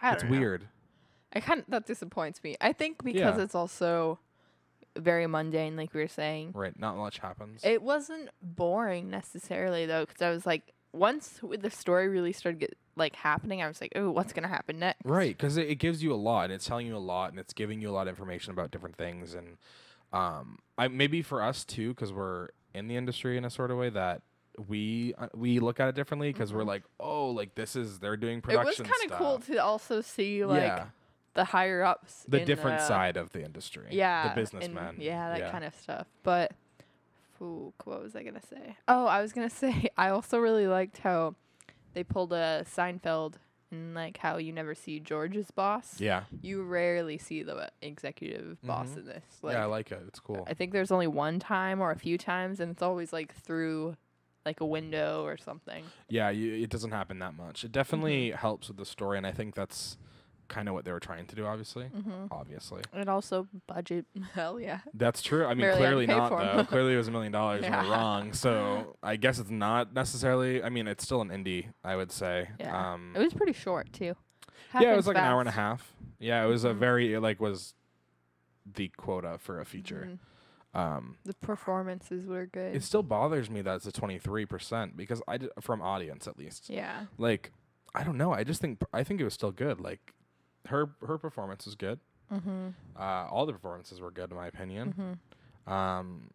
I 0.00 0.12
it's 0.14 0.22
don't 0.22 0.32
know. 0.32 0.38
weird 0.38 0.68
I 1.32 1.40
kind 1.40 1.60
of 1.60 1.66
that 1.68 1.86
disappoints 1.86 2.42
me. 2.42 2.56
I 2.60 2.72
think 2.72 3.02
because 3.04 3.36
Yeah. 3.36 3.42
it's 3.42 3.54
also 3.54 4.18
very 4.96 5.26
mundane, 5.26 5.76
like 5.76 5.92
we 5.92 6.00
were 6.00 6.08
saying. 6.08 6.52
right 6.54 6.78
not 6.78 6.96
much 6.96 7.18
happens 7.18 7.60
It 7.64 7.82
wasn't 7.82 8.30
boring 8.40 9.10
necessarily 9.10 9.84
though, 9.86 10.06
because 10.06 10.22
I 10.22 10.30
was 10.30 10.46
like, 10.46 10.72
once 10.92 11.38
w- 11.42 11.60
the 11.60 11.68
story 11.70 12.08
really 12.08 12.32
started 12.32 12.58
get, 12.60 12.78
like 12.96 13.14
happening, 13.16 13.60
I 13.62 13.68
was 13.68 13.78
like, 13.82 13.92
oh, 13.94 14.10
what's 14.10 14.32
gonna 14.32 14.48
happen 14.48 14.78
next? 14.78 15.02
right 15.04 15.36
because 15.36 15.58
it, 15.58 15.68
it 15.68 15.74
gives 15.74 16.02
you 16.02 16.14
a 16.14 16.16
lot 16.16 16.44
and 16.44 16.54
it's 16.54 16.64
telling 16.66 16.86
you 16.86 16.96
a 16.96 16.98
lot 16.98 17.30
and 17.30 17.38
it's 17.38 17.52
giving 17.52 17.82
you 17.82 17.90
a 17.90 17.92
lot 17.92 18.02
of 18.02 18.08
information 18.08 18.52
about 18.52 18.70
different 18.70 18.96
things 18.96 19.34
and 19.34 19.58
um 20.12 20.58
i 20.78 20.86
maybe 20.88 21.20
for 21.20 21.42
us 21.42 21.64
too 21.64 21.90
because 21.90 22.12
we're 22.12 22.48
in 22.72 22.86
the 22.88 22.96
industry 22.96 23.36
in 23.36 23.44
a 23.44 23.50
sort 23.50 23.70
of 23.70 23.76
way 23.76 23.90
that 23.90 24.22
we 24.68 25.12
uh, 25.18 25.28
we 25.34 25.58
look 25.58 25.78
at 25.80 25.88
it 25.88 25.94
differently 25.94 26.32
because 26.32 26.54
we're 26.54 26.62
Mhm. 26.62 26.66
like 26.68 26.84
oh 27.00 27.28
like 27.30 27.54
this 27.54 27.76
is 27.76 27.98
they're 27.98 28.16
doing 28.16 28.40
production. 28.40 28.62
It 28.62 28.66
was 28.66 28.76
production 28.76 28.98
kind 29.00 29.12
of 29.12 29.18
cool 29.18 29.36
stuff. 29.42 29.46
to 29.56 29.62
also 29.62 30.00
see 30.00 30.42
like 30.46 30.62
yeah 30.62 30.86
the 31.36 31.44
higher 31.44 31.82
ups, 31.84 32.24
the 32.28 32.40
different 32.40 32.78
the- 32.78 32.86
side 32.86 33.16
of 33.16 33.30
the 33.32 33.44
industry. 33.44 33.86
yeah, 33.90 34.28
the 34.28 34.34
businessmen. 34.40 34.96
yeah, 34.98 35.38
that 35.38 35.52
kind 35.52 35.64
of 35.64 35.74
stuff. 35.76 36.06
But 36.24 36.52
ooh, 37.40 37.72
what 37.84 38.02
was 38.02 38.16
I 38.16 38.22
gonna 38.22 38.40
say? 38.42 38.76
Oh, 38.88 39.06
I 39.06 39.22
was 39.22 39.32
gonna 39.32 39.50
say 39.64 39.88
I 39.96 40.08
also 40.08 40.38
really 40.38 40.66
liked 40.66 40.98
how 40.98 41.34
they 41.94 42.02
pulled 42.04 42.32
a 42.32 42.64
Seinfeld 42.68 43.34
and 43.70 43.94
like 43.94 44.18
how 44.18 44.36
you 44.38 44.52
never 44.52 44.74
see 44.74 45.00
George's 45.00 45.50
boss. 45.50 46.00
Yeah, 46.00 46.24
You 46.40 46.62
rarely 46.62 47.18
see 47.18 47.42
the 47.42 47.70
executive 47.82 48.58
boss 48.62 48.90
Mhm. 48.90 48.98
in 48.98 49.06
this. 49.06 49.24
Like, 49.42 49.54
yeah, 49.54 49.62
I 49.62 49.66
like 49.66 49.90
it. 49.90 50.02
It's 50.06 50.20
cool. 50.20 50.44
I 50.48 50.54
think 50.54 50.72
there's 50.72 50.92
only 50.92 51.06
one 51.08 51.38
time 51.40 51.80
or 51.80 51.90
a 51.90 51.96
few 51.98 52.16
times, 52.18 52.60
and 52.60 52.70
it's 52.72 52.82
always 52.82 53.12
like 53.12 53.34
through 53.34 53.96
like 54.44 54.60
a 54.60 54.64
window 54.66 55.24
or 55.24 55.36
something. 55.36 55.82
Yeah, 56.08 56.30
you, 56.30 56.54
it 56.62 56.70
doesn't 56.70 56.92
happen 56.92 57.18
that 57.18 57.34
much. 57.34 57.64
It 57.64 57.72
definitely 57.72 58.28
Mm-hmm. 58.28 58.38
helps 58.38 58.68
with 58.68 58.76
the 58.76 58.86
story, 58.86 59.18
and 59.18 59.26
I 59.26 59.32
think 59.32 59.56
that's 59.56 59.98
kind 60.48 60.68
of 60.68 60.74
what 60.74 60.84
they 60.84 60.92
were 60.92 61.00
trying 61.00 61.26
to 61.26 61.34
do. 61.36 61.44
Obviously, 61.46 61.84
Mm-hmm. 61.86 62.26
obviously, 62.30 62.82
And 62.92 63.08
also 63.08 63.48
budget. 63.66 64.06
Hell 64.34 64.58
yeah. 64.60 64.80
that's 64.94 65.22
true. 65.22 65.44
I 65.44 65.50
mean, 65.54 65.60
Barely 65.62 65.78
clearly 65.78 66.06
not 66.06 66.30
though. 66.30 66.64
clearly, 66.68 66.94
it 66.94 66.96
was 66.98 67.08
a 67.08 67.10
million 67.10 67.32
dollars. 67.32 67.64
and 67.64 67.74
We're 67.74 67.90
wrong. 67.92 68.32
So 68.32 68.96
I 69.02 69.16
guess 69.16 69.38
it's 69.38 69.50
not 69.50 69.92
necessarily. 69.94 70.62
I 70.62 70.68
mean, 70.68 70.86
it's 70.88 71.04
still 71.04 71.20
an 71.20 71.28
indie. 71.28 71.66
I 71.84 71.96
would 71.96 72.12
say. 72.12 72.48
Yeah. 72.60 72.92
Um, 72.94 73.12
It 73.14 73.20
was 73.20 73.34
pretty 73.34 73.52
short 73.52 73.92
too. 73.92 74.14
yeah, 74.80 74.92
it 74.92 74.96
was 74.96 75.06
like 75.06 75.16
an 75.16 75.24
hour 75.24 75.40
and 75.40 75.48
a 75.48 75.52
half. 75.52 75.92
Yeah, 76.18 76.44
it 76.44 76.48
was 76.48 76.64
a 76.64 76.70
Mhm. 76.70 76.78
very 76.78 77.14
it, 77.14 77.20
like 77.20 77.40
was 77.40 77.74
the 78.64 78.88
quota 78.96 79.36
for 79.38 79.60
a 79.60 79.64
feature. 79.64 80.08
Mhm. 80.74 80.78
Um, 80.78 81.16
The 81.24 81.32
performances 81.34 82.26
were 82.26 82.44
good. 82.46 82.74
it 82.76 82.82
still 82.82 83.02
bothers 83.02 83.48
me 83.48 83.62
that 83.62 83.76
it's 83.76 83.86
a 83.86 83.92
twenty 83.92 84.18
three 84.18 84.44
percent 84.44 84.96
because 84.96 85.22
I 85.26 85.38
d- 85.38 85.48
from 85.60 85.80
audience 85.80 86.26
at 86.28 86.38
least. 86.38 86.68
yeah. 86.68 87.06
Like, 87.16 87.52
I 87.94 88.02
don't 88.04 88.18
know. 88.18 88.32
I 88.32 88.44
just 88.44 88.60
think 88.60 88.80
I 88.92 89.02
think 89.02 89.20
it 89.20 89.24
was 89.24 89.32
still 89.34 89.52
good. 89.52 89.80
Like, 89.80 90.12
her 90.68 90.90
her 91.06 91.18
performance 91.18 91.64
was 91.66 91.74
good. 91.74 92.00
Mm-hmm. 92.32 92.68
Uh, 92.96 93.00
all 93.30 93.46
the 93.46 93.52
performances 93.52 94.00
were 94.00 94.10
good 94.10 94.30
in 94.30 94.36
my 94.36 94.46
opinion. 94.48 94.94
Mm-hmm. 95.68 95.72
Um, 95.72 96.30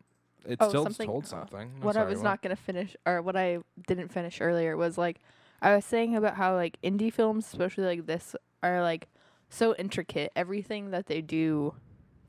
it 0.45 0.57
Oh, 0.59 0.69
still 0.69 0.83
something- 0.83 1.07
told 1.07 1.23
oh, 1.25 1.27
something. 1.27 1.71
No, 1.79 1.85
what 1.85 1.95
I 1.95 1.99
sorry, 2.01 2.11
was 2.13 2.21
not 2.23 2.41
gonna 2.41 2.55
finish, 2.55 2.95
or 3.05 3.21
what 3.21 3.35
I 3.35 3.59
didn't 3.87 4.09
finish 4.09 4.41
earlier, 4.41 4.75
was 4.77 4.97
like 4.97 5.19
I 5.61 5.75
was 5.75 5.85
saying 5.85 6.15
about 6.15 6.35
how 6.35 6.55
like 6.55 6.77
indie 6.83 7.13
films, 7.13 7.45
especially 7.45 7.85
like 7.85 8.05
this, 8.07 8.35
are 8.63 8.81
like 8.81 9.07
so 9.49 9.75
intricate. 9.75 10.31
Everything 10.35 10.91
that 10.91 11.05
they 11.07 11.21
do 11.21 11.75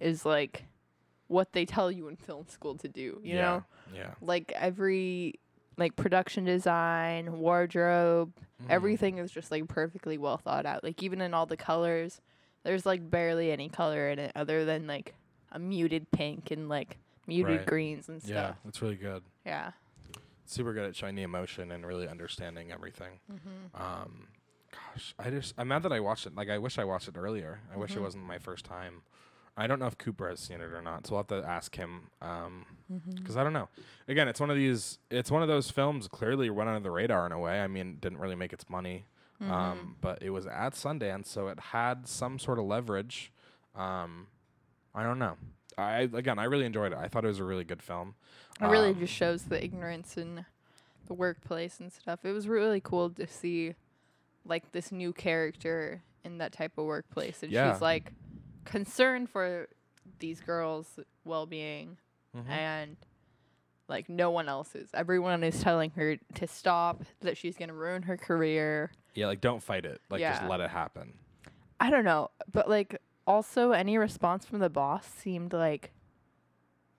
is 0.01 0.27
like 0.27 0.65
what 1.29 1.53
they 1.53 1.65
tell 1.65 1.91
you 1.91 2.09
in 2.09 2.17
film 2.17 2.47
school 2.49 2.75
to 2.77 2.89
do. 2.89 3.21
You 3.23 3.37
yeah, 3.37 3.41
know, 3.43 3.65
Yeah. 3.95 4.11
like 4.21 4.53
every 4.55 5.41
like 5.77 5.97
production 5.97 6.45
design, 6.45 7.39
wardrobe, 7.39 8.33
Mhm. 8.63 8.67
everything 8.71 9.19
is 9.19 9.31
just 9.31 9.51
like 9.51 9.67
perfectly 9.69 10.19
well 10.19 10.37
thought 10.37 10.67
out. 10.67 10.85
Like 10.85 11.03
even 11.03 11.21
in 11.21 11.35
all 11.35 11.47
the 11.47 11.57
colors, 11.57 12.21
there's 12.63 12.85
like 12.87 13.11
barely 13.11 13.51
any 13.51 13.69
color 13.69 14.09
in 14.09 14.19
it 14.19 14.33
other 14.37 14.65
than 14.65 14.87
like 14.87 15.15
a 15.51 15.59
muted 15.59 16.11
pink 16.11 16.51
and 16.51 16.69
like 16.69 16.99
muted 17.27 17.59
Right. 17.59 17.67
greens 17.67 18.09
and 18.09 18.23
stuff. 18.23 18.33
Yeah, 18.35 18.55
it's 18.69 18.81
really 18.83 18.97
good. 18.97 19.23
Yeah. 19.47 19.73
Super 20.45 20.73
good 20.73 20.85
at 20.85 20.95
showing 20.97 21.15
the 21.15 21.23
emotion 21.23 21.71
and 21.73 21.87
really 21.87 22.07
understanding 22.09 22.71
everything. 22.73 23.21
Mm-hmm. 23.33 23.81
Um, 23.83 24.29
gosh, 24.71 25.15
I 25.19 25.31
just 25.31 25.55
I'm 25.57 25.69
mad 25.69 25.83
that 25.85 25.93
I 25.93 26.01
watched 26.01 26.27
it. 26.27 26.35
Like 26.35 26.51
I 26.51 26.59
wish 26.59 26.79
I 26.79 26.85
watched 26.85 27.09
it 27.09 27.17
earlier. 27.17 27.61
I 27.73 27.77
wish 27.79 27.93
it 27.93 27.99
Mhm. 27.99 28.03
wasn't 28.03 28.25
my 28.25 28.39
first 28.39 28.65
time. 28.65 29.03
I 29.57 29.67
don't 29.67 29.79
know 29.79 29.87
if 29.87 29.99
Cooper 29.99 30.29
has 30.31 30.41
seen 30.41 30.61
it 30.61 30.73
or 30.73 30.81
not, 30.81 31.07
so 31.07 31.15
I'll 31.15 31.21
have 31.21 31.27
to 31.43 31.47
ask 31.49 31.75
him. 31.77 32.09
Um, 32.21 32.67
Mm-hmm. 32.93 33.11
because 33.13 33.39
I 33.39 33.43
don't 33.45 33.55
know. 33.55 33.71
Again, 34.07 34.29
it's 34.29 34.39
one 34.39 34.51
of 34.51 34.57
these. 34.57 34.99
It's 35.11 35.31
one 35.31 35.41
of 35.41 35.49
those 35.49 35.71
films 35.71 36.09
clearly 36.09 36.51
went 36.51 36.69
under 36.69 36.81
the 36.83 36.91
radar 36.91 37.25
in 37.25 37.33
a 37.33 37.39
way. 37.39 37.61
I 37.63 37.67
mean, 37.67 37.97
didn't 38.01 38.19
really 38.19 38.35
make 38.35 38.53
its 38.53 38.69
money, 38.69 39.07
Mm-hmm. 39.43 39.51
um, 39.51 39.97
but 40.03 40.23
it 40.23 40.29
was 40.31 40.47
at 40.47 40.75
Sundance, 40.75 41.27
so 41.27 41.49
it 41.49 41.59
had 41.59 42.07
some 42.07 42.39
sort 42.39 42.59
of 42.59 42.67
leverage. 42.67 43.33
Um, 43.75 44.27
I 44.95 45.03
don't 45.05 45.19
know. 45.19 45.37
I 45.79 46.01
again, 46.13 46.39
I 46.39 46.45
really 46.45 46.67
enjoyed 46.67 46.93
it. 46.93 46.99
I 46.99 47.09
thought 47.09 47.25
it 47.25 47.29
was 47.29 47.39
a 47.39 47.45
really 47.45 47.65
good 47.65 47.83
film. 47.83 48.15
It 48.61 48.67
really 48.67 48.91
Um, 48.91 48.99
just 48.99 49.15
shows 49.15 49.45
the 49.45 49.63
ignorance 49.65 50.19
in 50.19 50.45
the 51.07 51.15
workplace 51.15 51.81
and 51.81 51.91
stuff. 51.91 52.25
It 52.27 52.33
was 52.33 52.47
really 52.47 52.81
cool 52.83 53.09
to 53.11 53.27
see 53.27 53.75
like 54.45 54.73
this 54.73 54.93
new 54.93 55.15
character 55.15 56.03
in 56.25 56.37
that 56.39 56.53
type 56.53 56.77
of 56.77 56.85
workplace 56.85 57.43
and 57.43 57.51
Yeah. 57.51 57.73
she's 57.73 57.81
like 57.81 58.13
concerned 58.65 59.31
for 59.31 59.69
these 60.19 60.41
girls' 60.41 60.99
well-being 61.25 61.97
mhm. 62.37 62.49
and 62.49 62.97
like 63.89 64.09
no 64.09 64.31
one 64.31 64.49
else 64.49 64.75
is. 64.75 64.89
Everyone 64.95 65.45
is 65.45 65.61
telling 65.61 65.91
her 65.91 66.17
to 66.35 66.47
stop, 66.47 67.05
that 67.21 67.37
she's 67.37 67.57
going 67.57 67.69
to 67.69 67.75
ruin 67.75 68.03
her 68.03 68.17
career. 68.17 68.91
Yeah, 69.15 69.27
like 69.27 69.41
don't 69.41 69.63
fight 69.63 69.85
it. 69.85 70.01
Like 70.11 70.21
just 70.21 70.45
let 70.45 70.61
it 70.61 70.71
happen. 70.71 71.15
I 71.79 71.91
don't 71.91 72.05
know, 72.05 72.31
but 72.51 72.69
like 72.69 73.01
also 73.27 73.73
any 73.73 73.99
response 73.99 74.45
from 74.45 74.59
the 74.61 74.71
boss 74.71 75.07
seemed 75.07 75.53
like 75.53 75.93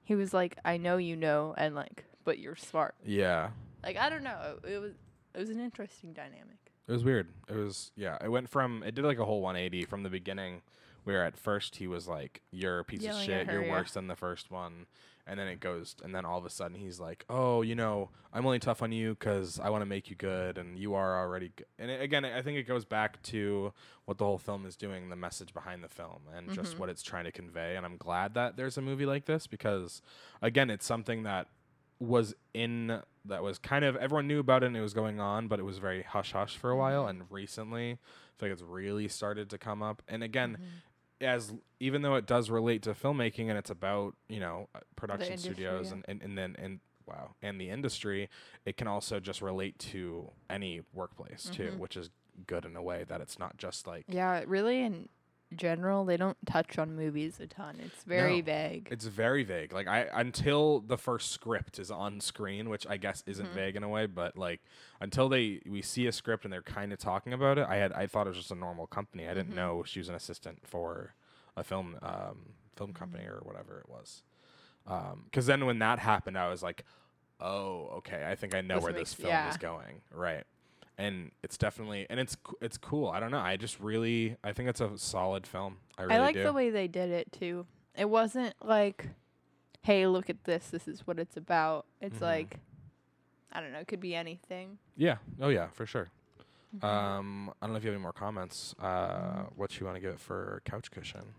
he 0.04 0.16
was 0.16 0.34
like 0.34 0.58
I 0.64 0.78
know 0.78 0.98
you 0.98 1.16
know 1.16 1.54
and 1.58 1.76
like 1.76 2.06
but 2.24 2.40
you're 2.40 2.56
smart. 2.56 2.96
Yeah. 3.04 3.50
Like 3.84 3.98
I 3.98 4.10
don't 4.10 4.24
know. 4.24 4.58
It, 4.64 4.74
it 4.74 4.80
was 4.80 4.94
it 5.34 5.40
was 5.40 5.50
an 5.50 5.60
interesting 5.60 6.14
dynamic. 6.14 6.58
It 6.88 6.92
was 6.92 7.04
weird. 7.04 7.30
It 7.50 7.56
was 7.56 7.92
yeah. 7.96 8.18
It 8.24 8.30
went 8.30 8.50
from 8.50 8.84
it 8.84 8.94
did 8.96 9.06
like 9.06 9.20
a 9.20 9.26
whole 9.26 9.42
180 9.42 9.86
from 9.86 10.04
the 10.04 10.10
beginning, 10.10 10.62
where 11.04 11.24
at 11.24 11.38
first 11.38 11.78
he 11.78 11.88
was 11.88 12.08
like, 12.08 12.42
"You're 12.52 12.80
a 12.80 12.86
piece 12.86 13.02
Yelling 13.02 13.20
of 13.22 13.26
shit. 13.26 13.48
her, 13.48 13.54
You're 13.54 13.66
yeah. 13.66 13.72
worse 13.72 13.92
than 13.94 14.08
the 14.08 14.16
first 14.16 14.50
one," 14.52 14.88
and 15.26 15.40
then 15.40 15.48
it 15.48 15.60
goes, 15.60 15.96
and 16.04 16.14
then 16.14 16.26
all 16.26 16.38
of 16.38 16.46
a 16.46 16.50
sudden 16.50 16.76
he's 16.78 17.00
like, 17.00 17.26
"Oh, 17.30 17.62
you 17.62 17.76
know, 17.76 18.10
I'm 18.34 18.46
only 18.46 18.60
tough 18.60 18.82
on 18.82 18.92
you 18.92 19.12
because 19.16 19.60
I 19.60 19.70
want 19.70 19.82
to 19.82 19.86
make 19.86 20.10
you 20.10 20.16
good, 20.16 20.58
and 20.58 20.78
you 20.78 20.94
are 20.96 21.18
already." 21.20 21.52
Good. 21.56 21.68
And 21.80 21.90
it, 21.92 22.02
again, 22.02 22.26
I 22.26 22.42
think 22.42 22.58
it 22.58 22.64
goes 22.64 22.86
back 22.86 23.22
to 23.24 23.74
what 24.06 24.18
the 24.18 24.26
whole 24.26 24.38
film 24.38 24.66
is 24.66 24.76
doing, 24.76 25.10
the 25.10 25.16
message 25.16 25.54
behind 25.54 25.84
the 25.84 25.90
film, 25.90 26.24
and 26.34 26.52
just 26.54 26.76
Mhm. 26.76 26.80
what 26.80 26.90
it's 26.90 27.04
trying 27.04 27.24
to 27.26 27.32
convey. 27.32 27.76
And 27.78 27.86
I'm 27.86 27.98
glad 27.98 28.34
that 28.34 28.58
there's 28.58 28.78
a 28.78 28.82
movie 28.82 29.06
like 29.06 29.26
this 29.26 29.48
because, 29.48 30.02
again, 30.42 30.70
it's 30.70 30.86
something 30.86 31.24
that 31.24 31.48
was 32.00 32.36
in 32.54 33.02
that 33.26 33.42
was 33.42 33.58
kind 33.58 33.86
of 33.86 33.96
everyone 33.96 34.28
knew 34.28 34.40
about 34.40 34.62
it 34.64 34.66
and 34.66 34.76
it 34.76 34.82
was 34.82 34.94
going 34.94 35.22
on, 35.22 35.48
but 35.48 35.58
it 35.58 35.64
was 35.64 35.78
very 35.78 36.04
hush 36.04 36.34
hush 36.34 36.58
for 36.58 36.70
a 36.70 36.76
while. 36.76 37.06
Mhm. 37.06 37.10
And 37.12 37.32
recently, 37.32 37.92
I 37.92 37.96
feel 38.38 38.50
like 38.50 38.52
it's 38.52 38.62
really 38.62 39.08
started 39.08 39.50
to 39.52 39.58
come 39.58 39.82
up. 39.82 40.02
And 40.10 40.22
again, 40.22 40.58
Mhm. 40.60 40.66
As 41.22 41.54
even 41.80 42.02
though 42.02 42.16
it 42.16 42.26
does 42.26 42.50
relate 42.50 42.82
to 42.84 42.94
filmmaking 42.94 43.50
and 43.50 43.58
it's 43.58 43.70
about 43.70 44.16
you 44.30 44.40
know 44.40 44.68
uh, 44.76 44.80
production 44.96 45.34
industry, 45.34 45.54
studios 45.54 45.88
yeah. 45.88 45.94
and, 45.94 46.06
and 46.08 46.22
and 46.22 46.38
then 46.38 46.56
and 46.60 46.80
wow 47.06 47.36
and 47.42 47.60
the 47.60 47.70
industry, 47.70 48.30
it 48.66 48.78
can 48.78 48.88
also 48.88 49.20
just 49.20 49.42
relate 49.42 49.78
to 49.80 50.32
any 50.50 50.82
workplace 50.94 51.50
too, 51.52 51.72
Mhm. 51.74 51.78
which 51.80 51.98
is 51.98 52.10
good 52.48 52.66
in 52.66 52.76
a 52.76 52.82
way 52.82 53.04
that 53.08 53.22
it's 53.22 53.38
not 53.38 53.58
just 53.58 53.86
like 53.86 54.06
Yeah, 54.08 54.44
really 54.48 54.82
in 54.82 55.10
general 55.54 56.04
they 56.06 56.18
don't 56.18 56.38
touch 56.46 56.78
on 56.78 56.96
movies 56.96 57.40
a 57.40 57.48
ton. 57.48 57.78
It's 57.84 58.04
very 58.04 58.38
No. 58.42 58.46
vague. 58.46 58.88
It's 58.92 59.06
very 59.06 59.44
vague. 59.44 59.72
Like 59.74 59.88
I 59.88 60.10
until 60.14 60.80
the 60.82 60.98
first 60.98 61.32
script 61.32 61.80
is 61.80 61.90
on 61.92 62.20
screen, 62.20 62.70
which 62.70 62.86
I 62.88 62.98
guess 62.98 63.24
isn't 63.26 63.48
Mhm. 63.52 63.54
vague 63.54 63.76
in 63.76 63.84
a 63.84 63.90
way, 63.90 64.06
but 64.08 64.36
like 64.38 64.62
until 65.00 65.30
they 65.30 65.62
we 65.66 65.82
see 65.82 66.08
a 66.08 66.12
script 66.12 66.44
and 66.44 66.52
they're 66.54 66.62
kind 66.62 66.92
of 66.92 67.00
talking 67.00 67.32
about 67.34 67.58
it, 67.58 67.68
I 67.68 67.76
had 67.78 67.94
I 67.94 68.08
thought 68.08 68.28
it 68.28 68.32
was 68.32 68.38
just 68.38 68.52
a 68.52 68.56
normal 68.56 68.88
company. 68.88 69.28
I 69.28 69.34
didn't 69.34 69.52
Mhm. 69.54 69.56
know 69.56 69.84
she 69.84 70.00
was 70.00 70.10
an 70.10 70.16
assistant 70.16 70.66
for 70.68 71.14
a 71.56 71.64
film 71.64 71.98
um, 72.02 72.54
film 72.76 72.90
Mm-hmm. 72.90 72.98
company 73.00 73.26
or 73.26 73.40
whatever 73.44 73.80
it 73.80 73.88
was. 73.90 74.24
Because 75.26 75.46
then 75.46 75.66
when 75.66 75.80
that 75.80 76.00
happened, 76.00 76.38
I 76.38 76.50
was 76.50 76.62
like, 76.64 76.84
oh, 77.40 77.88
okay, 77.98 78.26
I 78.30 78.36
think 78.36 78.54
I 78.56 78.62
know 78.62 78.76
This 78.76 78.84
where 78.84 78.94
makes- 78.94 79.10
this 79.12 79.14
film 79.16 79.30
yeah. 79.30 79.50
is 79.50 79.58
going, 79.58 80.02
right? 80.12 80.46
And 80.98 81.32
it's 81.42 81.58
definitely 81.58 82.06
and 82.10 82.20
it's 82.20 82.38
it's 82.62 82.78
cool. 82.78 83.10
I 83.10 83.20
don't 83.20 83.32
know. 83.32 83.40
I 83.40 83.58
just 83.58 83.80
really 83.80 84.38
I 84.44 84.54
think 84.54 84.70
it's 84.70 84.80
a 84.82 84.92
solid 84.98 85.48
film. 85.48 85.78
I 85.98 86.04
really 86.04 86.16
I 86.16 86.20
like 86.20 86.36
do. 86.36 86.44
the 86.44 86.54
way 86.54 86.70
they 86.70 86.88
did 86.88 87.10
it 87.10 87.32
too. 87.32 87.66
It 87.98 88.10
wasn't 88.10 88.54
like, 88.64 89.10
hey, 89.82 90.06
look 90.08 90.30
at 90.30 90.44
this. 90.44 90.70
This 90.70 90.88
is 90.88 91.06
what 91.08 91.18
it's 91.20 91.36
about. 91.38 91.86
It's 92.02 92.20
Mhm. 92.20 92.22
like, 92.22 92.60
I 93.52 93.60
don't 93.60 93.72
know. 93.72 93.80
It 93.80 93.88
could 93.88 94.00
be 94.02 94.14
anything. 94.16 94.78
Yeah. 94.96 95.18
Oh 95.42 95.50
yeah, 95.50 95.68
for 95.70 95.86
sure. 95.88 96.10
Mhm. 96.78 96.84
Um, 96.84 97.54
I 97.62 97.66
don't 97.66 97.74
know 97.74 97.78
if 97.78 97.84
you 97.84 97.90
have 97.90 97.96
any 97.96 98.02
more 98.04 98.14
comments. 98.14 98.74
Uh, 98.80 98.86
Mm-hmm. 98.86 99.42
what 99.56 99.80
you 99.80 99.86
want 99.86 99.96
to 99.96 100.02
give 100.02 100.14
it 100.14 100.20
for 100.20 100.62
couch 100.66 100.90
cushion? 100.92 101.34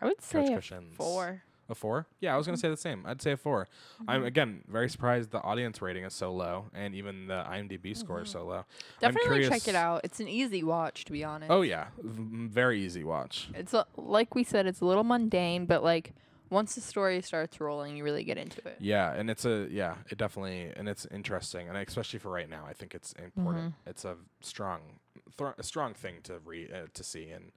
I 0.00 0.06
would 0.06 0.20
say 0.22 0.58
four. 0.96 1.42
A 1.70 1.74
four? 1.74 2.06
Yeah, 2.20 2.34
I 2.34 2.36
was 2.36 2.46
gonna 2.46 2.58
say 2.58 2.68
the 2.68 2.76
same. 2.76 3.04
I'd 3.06 3.22
say 3.22 3.32
a 3.32 3.36
4 3.36 3.68
i 4.08 4.14
I'm 4.14 4.22
Mhm. 4.22 4.26
again 4.26 4.64
very 4.68 4.88
surprised 4.90 5.30
the 5.30 5.40
audience 5.42 5.80
rating 5.80 6.04
is 6.04 6.14
so 6.14 6.32
low, 6.32 6.66
and 6.74 6.94
even 6.94 7.26
the 7.28 7.44
IMDb 7.48 7.96
score 7.96 8.22
is 8.22 8.28
Mhm. 8.28 8.32
so 8.32 8.44
low. 8.46 8.58
I'm 9.02 9.12
Definitely 9.14 9.48
check 9.48 9.68
it 9.68 9.74
out. 9.74 10.00
It's 10.04 10.20
an 10.20 10.28
easy 10.28 10.62
watch, 10.62 11.04
to 11.06 11.12
be 11.12 11.22
honest. 11.24 11.50
Oh 11.50 11.62
yeah, 11.62 11.88
v- 12.02 12.46
very 12.48 12.80
easy 12.82 13.04
watch. 13.04 13.48
It's 13.54 13.72
a, 13.74 13.86
like 13.96 14.34
we 14.34 14.42
said, 14.44 14.66
it's 14.66 14.80
a 14.80 14.84
little 14.84 15.04
mundane, 15.04 15.66
but 15.66 15.82
like 15.84 16.12
once 16.50 16.74
the 16.74 16.80
story 16.80 17.20
starts 17.22 17.60
rolling, 17.60 17.96
you 17.96 18.02
really 18.02 18.24
get 18.24 18.36
into 18.36 18.60
it. 18.66 18.76
Yeah, 18.80 19.12
and 19.12 19.30
it's 19.30 19.44
a 19.44 19.68
yeah, 19.70 19.96
it 20.10 20.18
definitely 20.18 20.72
and 20.76 20.88
it's 20.88 21.06
interesting, 21.06 21.68
and 21.68 21.76
especially 21.78 22.18
for 22.18 22.30
right 22.30 22.48
now, 22.50 22.64
I 22.66 22.72
think 22.72 22.94
it's 22.94 23.12
important. 23.12 23.74
Mm-hmm. 23.74 23.90
It's 23.90 24.04
a 24.04 24.16
strong, 24.40 24.98
thr 25.36 25.48
a 25.56 25.62
strong 25.62 25.94
thing 25.94 26.16
to 26.24 26.40
read 26.44 26.72
uh, 26.72 26.86
to 26.92 27.04
see, 27.04 27.30
and 27.30 27.52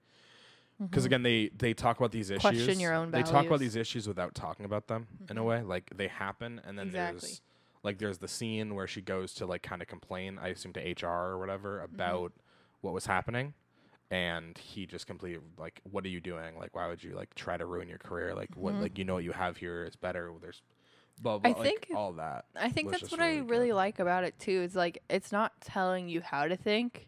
because 0.79 1.03
Mhm. 1.03 1.07
again 1.07 1.23
they 1.23 1.49
they 1.49 1.73
talk 1.73 1.97
about 1.97 2.11
these 2.11 2.29
issues 2.29 2.41
Question 2.41 2.79
your 2.79 2.93
own 2.93 3.11
they 3.11 3.21
talk 3.23 3.45
about 3.45 3.59
values. 3.59 3.59
these 3.61 3.75
issues 3.75 4.07
without 4.07 4.33
talking 4.35 4.65
about 4.65 4.87
them 4.87 5.07
in 5.29 5.37
a 5.37 5.41
Mhm. 5.41 5.45
way 5.45 5.61
like 5.61 5.89
they 5.95 6.07
happen 6.07 6.59
and 6.65 6.77
then 6.77 6.87
Exactly. 6.87 7.19
there's 7.29 7.41
like 7.83 7.97
there's 7.99 8.17
the 8.19 8.27
scene 8.27 8.75
where 8.75 8.87
she 8.87 9.01
goes 9.01 9.33
to 9.35 9.45
like 9.45 9.61
kind 9.63 9.81
of 9.81 9.87
complain 9.87 10.39
i 10.39 10.47
assume 10.49 10.73
to 10.73 10.79
hr 11.01 11.07
or 11.07 11.37
whatever 11.37 11.77
Mm-hmm. 11.79 11.95
about 11.95 12.33
what 12.81 12.93
was 12.93 13.05
happening 13.05 13.53
and 14.11 14.57
he 14.57 14.85
just 14.85 15.07
completely 15.07 15.41
like 15.57 15.81
what 15.89 16.05
are 16.05 16.09
you 16.09 16.19
doing 16.19 16.57
like 16.57 16.75
why 16.75 16.87
would 16.87 17.03
you 17.03 17.13
like 17.15 17.33
try 17.35 17.55
to 17.57 17.65
ruin 17.65 17.87
your 17.87 17.97
career 17.99 18.33
like 18.35 18.49
what 18.55 18.73
like 18.75 18.97
you 18.97 19.03
know 19.05 19.15
what 19.15 19.23
you 19.23 19.31
have 19.31 19.57
here 19.57 19.83
is 19.85 19.95
better 19.95 20.31
there's 20.41 20.61
blah 21.21 21.37
blah 21.37 21.51
I 21.51 21.53
like, 21.53 21.63
think- 21.85 21.87
all 21.95 22.13
that 22.13 22.45
I 22.55 22.69
think 22.69 22.87
was 22.87 22.93
that's 22.93 23.01
just 23.01 23.11
what 23.11 23.21
I 23.21 23.29
really 23.35 23.41
really 23.41 23.67
good. 23.67 23.75
like 23.75 23.99
about 23.99 24.23
it 24.23 24.37
too. 24.39 24.61
Is 24.63 24.75
like 24.75 25.01
it's 25.09 25.31
not 25.31 25.61
telling 25.61 26.09
you 26.09 26.21
how 26.21 26.47
to 26.47 26.55
think; 26.57 27.07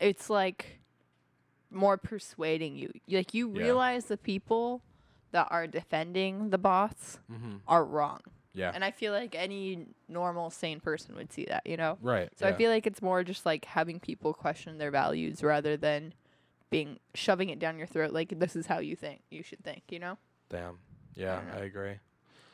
it's 0.00 0.28
like 0.28 0.80
more 1.70 1.96
persuading 1.96 2.76
you. 2.76 2.92
Like 3.08 3.34
you 3.34 3.50
Yeah. 3.52 3.62
realize 3.62 4.06
the 4.06 4.16
people 4.16 4.82
that 5.32 5.48
are 5.50 5.66
defending 5.66 6.50
the 6.50 6.58
boss 6.58 7.18
mm-hmm. 7.30 7.56
are 7.66 7.84
wrong, 7.84 8.20
yeah 8.54 8.70
and 8.74 8.84
I 8.84 8.90
feel 8.90 9.12
like 9.12 9.34
any 9.34 9.86
normal 10.08 10.50
sane 10.50 10.80
person 10.80 11.14
would 11.16 11.32
see 11.32 11.44
that. 11.46 11.66
You 11.66 11.76
know. 11.76 11.98
right 12.00 12.30
So 12.36 12.46
I 12.46 12.52
feel 12.52 12.70
like 12.70 12.86
it's 12.86 13.02
more 13.02 13.22
just 13.24 13.44
like 13.44 13.64
having 13.64 14.00
people 14.00 14.32
question 14.32 14.78
their 14.78 14.90
values 14.90 15.42
rather 15.42 15.76
than 15.76 16.14
being 16.70 16.98
shoving 17.14 17.48
it 17.50 17.58
down 17.58 17.78
your 17.78 17.86
throat 17.86 18.12
like 18.12 18.38
this 18.38 18.56
is 18.56 18.66
how 18.66 18.78
you 18.80 18.96
think 18.96 19.22
you 19.30 19.42
should 19.42 19.62
think 19.62 19.82
you 19.88 19.98
know 19.98 20.18
Damn. 20.48 20.78
Yeah, 21.14 21.40
don't. 21.40 21.62
I 21.62 21.64
agree. 21.64 21.94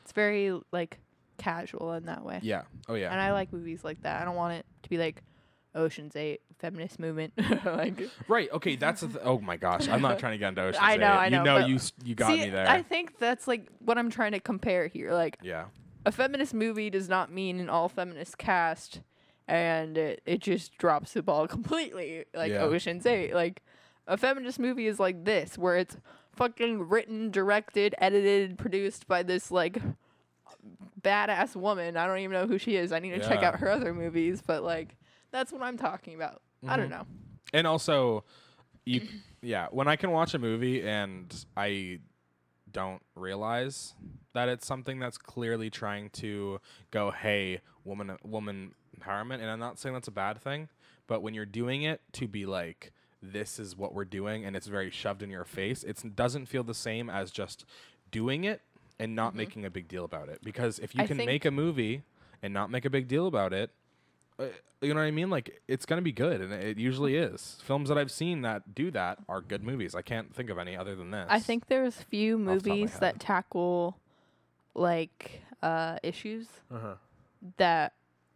it's 0.03 0.11
very 0.11 0.59
like 0.71 0.99
casual 1.37 1.93
in 1.93 2.05
that 2.05 2.23
way 2.23 2.39
Yeah. 2.43 2.61
Oh 2.87 2.93
yeah. 2.93 3.11
and 3.11 3.19
i 3.19 3.31
like 3.33 3.51
movies 3.51 3.83
like 3.83 4.01
that 4.03 4.21
i 4.21 4.25
don't 4.25 4.35
want 4.35 4.53
it 4.53 4.65
to 4.83 4.89
be 4.89 4.97
like 4.99 5.23
oceans 5.73 6.15
8 6.15 6.39
feminist 6.63 6.97
movement 6.99 7.33
like 7.65 8.09
Right. 8.29 8.49
Okay. 8.53 8.75
That's 8.77 9.01
the 9.01 9.07
th- 9.07 9.19
oh 9.23 9.39
my 9.39 9.57
gosh. 9.57 9.87
I'm 9.89 10.01
not 10.01 10.17
trying 10.19 10.31
to 10.31 10.37
get 10.37 10.49
into 10.49 10.61
Ocean's 10.69 10.77
I 10.81 10.95
know, 10.95 11.07
I 11.07 11.27
know, 11.29 11.39
You 11.39 11.43
know, 11.43 11.57
you 11.67 11.79
you 12.05 12.15
got 12.15 12.27
See, 12.29 12.39
me 12.39 12.49
there. 12.49 12.67
i 12.67 12.81
think 12.81 13.19
that's 13.19 13.47
like 13.47 13.67
what 13.79 13.97
i'm 13.97 14.09
trying 14.09 14.31
to 14.31 14.39
compare 14.39 14.87
here 14.87 15.11
like 15.13 15.37
yeah. 15.43 15.65
a 16.05 16.11
feminist 16.11 16.53
movie 16.53 16.89
does 16.89 17.09
not 17.09 17.31
mean 17.31 17.59
an 17.59 17.69
all 17.69 17.89
feminist 17.89 18.37
cast 18.37 19.01
and 19.47 19.97
it, 19.97 20.21
it 20.25 20.39
just 20.39 20.77
drops 20.77 21.11
the 21.13 21.21
ball 21.21 21.47
completely 21.57 22.23
like 22.33 22.51
Yeah. 22.51 22.61
ocean's 22.61 23.05
8 23.05 23.33
like 23.33 23.61
a 24.07 24.15
feminist 24.17 24.57
movie 24.59 24.87
is 24.87 24.99
like 25.01 25.25
this 25.25 25.57
where 25.57 25.75
it's 25.75 25.97
fucking 26.31 26.87
written 26.87 27.29
directed 27.29 27.93
edited 27.97 28.57
produced 28.57 29.05
by 29.07 29.21
this 29.23 29.51
like 29.51 29.79
badass 31.01 31.55
woman 31.55 31.97
i 31.97 32.05
don't 32.07 32.19
even 32.19 32.31
know 32.31 32.47
who 32.47 32.57
she 32.57 32.75
is 32.77 32.91
i 32.93 32.99
need 32.99 33.11
to 33.11 33.19
check 33.19 33.43
out 33.43 33.59
her 33.59 33.69
other 33.69 33.93
movies 33.93 34.41
but 34.45 34.63
like 34.63 34.95
that's 35.31 35.51
what 35.51 35.61
i'm 35.61 35.77
talking 35.77 36.15
about 36.15 36.41
i 36.67 36.75
don't 36.77 36.87
Mhm. 36.87 36.91
know 36.91 37.05
And 37.53 37.67
also, 37.67 38.23
you 38.85 39.01
yeah, 39.41 39.67
when 39.71 39.87
I 39.87 39.95
can 39.95 40.11
watch 40.11 40.33
a 40.33 40.39
movie 40.39 40.81
and 40.87 41.33
I 41.55 41.99
don't 42.71 43.01
realize 43.15 43.93
that 44.33 44.49
it's 44.49 44.65
something 44.65 44.97
that's 44.99 45.17
clearly 45.17 45.69
trying 45.69 46.09
to 46.11 46.59
go, 46.91 47.11
hey, 47.11 47.61
woman 47.83 48.17
woman 48.23 48.73
empowerment, 48.97 49.35
and 49.41 49.49
I'm 49.49 49.59
not 49.59 49.77
saying 49.77 49.93
that's 49.93 50.07
a 50.07 50.11
bad 50.11 50.39
thing, 50.41 50.69
but 51.07 51.21
when 51.21 51.33
you're 51.35 51.45
doing 51.45 51.83
it 51.83 52.01
to 52.13 52.27
be 52.27 52.45
like 52.45 52.91
this 53.21 53.59
is 53.59 53.75
what 53.77 53.93
we're 53.93 54.03
doing 54.05 54.43
and 54.45 54.55
it's 54.55 54.67
very 54.67 54.89
shoved 54.89 55.21
in 55.21 55.29
your 55.29 55.45
face, 55.45 55.83
it 55.83 56.15
doesn't 56.15 56.47
feel 56.47 56.63
the 56.63 56.73
same 56.73 57.09
as 57.09 57.29
just 57.31 57.65
doing 58.11 58.43
it 58.43 58.61
and 58.99 59.15
not 59.15 59.35
making 59.35 59.63
a 59.65 59.69
big 59.69 59.87
deal 59.87 60.03
about 60.05 60.27
it. 60.29 60.39
Because 60.43 60.79
if 60.79 60.93
you 60.95 61.01
Mm-hmm. 61.03 61.13
I 61.13 61.15
can 61.15 61.25
make 61.25 61.45
a 61.45 61.51
movie 61.51 62.01
and 62.41 62.53
not 62.53 62.69
make 62.71 62.85
a 62.85 62.89
big 62.89 63.07
deal 63.07 63.27
about 63.27 63.53
it, 63.53 63.71
uh, 64.39 64.45
you 64.81 64.93
know 64.93 64.99
what 64.99 65.05
I 65.07 65.11
mean? 65.11 65.29
Like 65.29 65.61
it's 65.67 65.85
gonna 65.85 66.01
be 66.01 66.11
good, 66.11 66.41
and 66.41 66.51
it 66.53 66.77
usually 66.77 67.15
is. 67.15 67.57
Films 67.63 67.89
that 67.89 67.97
I've 67.97 68.11
seen 68.11 68.41
that 68.41 68.75
do 68.75 68.91
that 68.91 69.19
are 69.29 69.41
good 69.41 69.63
movies. 69.63 69.95
I 69.95 70.01
can't 70.01 70.33
think 70.35 70.49
of 70.49 70.57
any 70.57 70.75
other 70.75 70.95
than 70.95 71.11
this. 71.11 71.27
i 71.29 71.39
think 71.39 71.67
there's 71.67 71.95
few 72.01 72.37
the 72.37 72.43
top 72.45 72.57
of 72.57 72.65
my 72.65 72.75
movies 72.75 72.99
that 72.99 73.19
tackle 73.19 73.97
like 74.75 75.41
uh 75.61 75.97
issues 76.03 76.47
Uh-huh. 76.71 76.95
that 77.57 77.93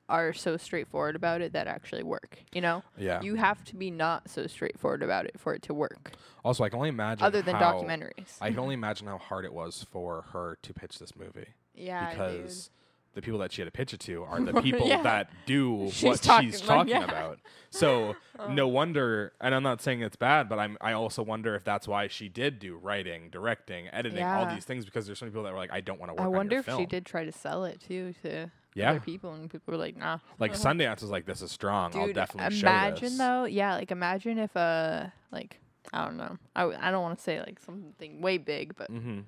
are 0.10 0.32
so 0.32 0.56
straightforward 0.56 1.18
about 1.18 1.42
it 1.42 1.52
that 1.52 1.68
actually 1.68 2.04
work. 2.04 2.40
You 2.54 2.62
know, 2.62 2.82
Yeah. 2.98 3.22
you 3.22 3.36
have 3.36 3.66
to 3.66 3.76
be 3.76 3.92
not 3.92 4.30
so 4.30 4.48
straightforward 4.48 5.04
about 5.04 5.26
it 5.26 5.38
for 5.38 5.54
it 5.54 5.62
to 5.64 5.74
work. 5.74 6.14
also, 6.46 6.64
I 6.64 6.70
can 6.70 6.78
only 6.78 6.90
imagine. 6.90 7.26
Other 7.26 7.42
than 7.42 7.56
documentaries. 7.56 8.38
I 8.40 8.50
can 8.52 8.60
only 8.60 8.74
imagine 8.82 9.08
how 9.08 9.18
hard 9.18 9.44
it 9.44 9.52
was 9.52 9.84
for 9.92 10.22
her 10.32 10.58
to 10.62 10.74
pitch 10.74 10.98
this 11.00 11.14
movie 11.14 11.48
yeah, 11.76 12.10
because 12.10 12.70
the 13.18 13.22
people 13.24 13.40
that 13.40 13.52
she 13.52 13.62
had 13.62 13.66
to 13.68 13.72
pitch 13.72 13.94
it 13.94 14.00
to 14.02 14.24
are 14.24 14.40
the 14.40 14.62
people 14.62 14.88
Yeah. 14.88 15.02
that 15.02 15.30
do 15.46 15.90
She's 15.92 16.04
what 16.04 16.22
talking 16.22 16.52
she's 16.52 16.62
talking 16.62 16.92
yeah. 16.92 17.04
about. 17.04 17.40
So 17.70 18.16
Uh. 18.40 18.48
no 18.54 18.68
wonder, 18.70 19.34
and 19.42 19.54
I'm 19.54 19.62
not 19.64 19.82
saying 19.82 20.02
it's 20.02 20.16
bad, 20.16 20.48
but 20.48 20.58
I'm 20.58 20.78
I 20.80 20.94
also 20.94 21.22
wonder 21.22 21.54
if 21.56 21.66
that's 21.66 21.86
why 21.88 22.08
she 22.08 22.30
did 22.30 22.60
do 22.60 22.78
writing, 22.78 23.30
directing, 23.30 23.88
editing, 23.90 24.24
all 24.24 24.46
these 24.46 24.64
things 24.64 24.86
because 24.86 25.06
there's 25.06 25.20
some 25.20 25.28
people 25.28 25.44
that 25.44 25.52
were 25.52 25.58
like, 25.60 25.74
I 25.74 25.82
don't 25.82 26.00
want 26.00 26.12
to 26.12 26.14
work. 26.14 26.22
I 26.22 26.26
on 26.28 26.32
wonder 26.32 26.58
if 26.60 26.66
film. 26.66 26.80
she 26.80 26.86
did 26.86 27.06
try 27.06 27.26
to 27.26 27.32
sell 27.34 27.66
it 27.66 27.82
too 27.86 28.14
to 28.24 28.50
Yeah. 28.74 28.92
other 28.92 29.00
people, 29.02 29.34
and 29.34 29.50
people 29.50 29.74
were 29.74 29.78
like, 29.78 29.98
"Nah." 29.98 30.20
Like 30.40 30.54
Sundance 30.66 31.02
was 31.02 31.10
like, 31.12 31.26
this 31.26 31.42
is 31.42 31.52
strong. 31.52 31.94
I'll 31.96 32.14
definitely 32.14 32.56
show 32.58 32.68
imagine 32.68 32.94
this. 33.04 33.14
Imagine, 33.14 33.18
though, 33.18 33.44
yeah, 33.46 33.76
like 33.76 33.92
imagine 33.92 34.38
if 34.40 34.56
uh 34.56 35.08
like 35.32 35.60
I 35.92 36.06
don't 36.06 36.18
know, 36.18 36.38
I, 36.56 36.62
w- 36.62 36.80
I 36.82 36.90
don't 36.92 37.02
want 37.02 37.18
to 37.18 37.24
say 37.24 37.40
like 37.40 37.60
something 37.60 38.22
way 38.22 38.38
big, 38.38 38.76
but 38.78 38.90
Mm-hmm. 38.92 39.20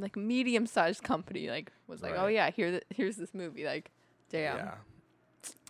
Like 0.00 0.16
medium 0.16 0.66
sized 0.66 1.02
company 1.02 1.48
like 1.50 1.72
was 1.86 2.02
like, 2.02 2.14
oh 2.16 2.26
yeah, 2.26 2.50
here 2.50 2.70
th- 2.72 2.84
here's 2.94 3.16
this 3.16 3.32
movie, 3.34 3.64
like, 3.64 3.90
damn, 4.30 4.56
Yeah. 4.56 4.74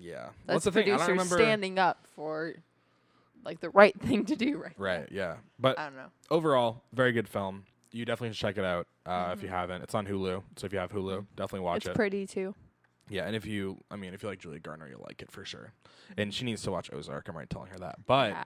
Yeah. 0.00 0.28
that's 0.46 0.54
What's 0.56 0.64
the 0.64 0.72
thing? 0.72 0.84
I 0.84 0.86
don't 0.88 0.98
producer 0.98 1.12
remember. 1.12 1.36
standing 1.38 1.78
up 1.78 2.06
for 2.14 2.54
like 3.44 3.60
the 3.60 3.70
right 3.70 3.98
thing 4.00 4.24
to 4.26 4.36
do 4.36 4.56
right. 4.58 4.78
now. 4.78 4.84
Right. 4.84 5.08
Yeah. 5.10 5.36
But 5.58 5.78
I 5.78 5.84
don't 5.84 5.96
know. 5.96 6.08
overall, 6.30 6.82
very 6.92 7.12
good 7.12 7.28
film. 7.28 7.64
You 7.92 8.04
definitely 8.04 8.34
should 8.34 8.40
check 8.40 8.58
it 8.58 8.64
out 8.64 8.86
uh, 9.06 9.30
if 9.32 9.42
you 9.42 9.48
haven't. 9.48 9.82
It's 9.82 9.94
on 9.94 10.06
Hulu, 10.06 10.42
so 10.56 10.66
if 10.66 10.72
you 10.72 10.78
have 10.78 10.92
Hulu, 10.92 11.26
definitely 11.36 11.60
watch 11.60 11.82
Mm-hmm. 11.82 11.90
it's 11.90 11.94
it. 11.94 11.96
pretty 11.96 12.26
too. 12.26 12.54
yeah, 13.08 13.24
and 13.26 13.34
if 13.36 13.46
you, 13.46 13.78
I 13.90 13.96
mean, 13.96 14.12
if 14.14 14.22
you 14.22 14.28
like 14.28 14.40
Julie 14.40 14.58
Garner, 14.58 14.88
you'll 14.88 15.04
like 15.06 15.22
it 15.22 15.30
for 15.30 15.44
sure. 15.44 15.72
And 16.16 16.34
she 16.34 16.44
needs 16.44 16.62
to 16.62 16.70
watch 16.70 16.90
Ozark. 16.92 17.28
I'm 17.28 17.36
right 17.36 17.48
telling 17.48 17.70
her 17.70 17.78
that, 17.78 18.04
but 18.06 18.30
yeah. 18.32 18.44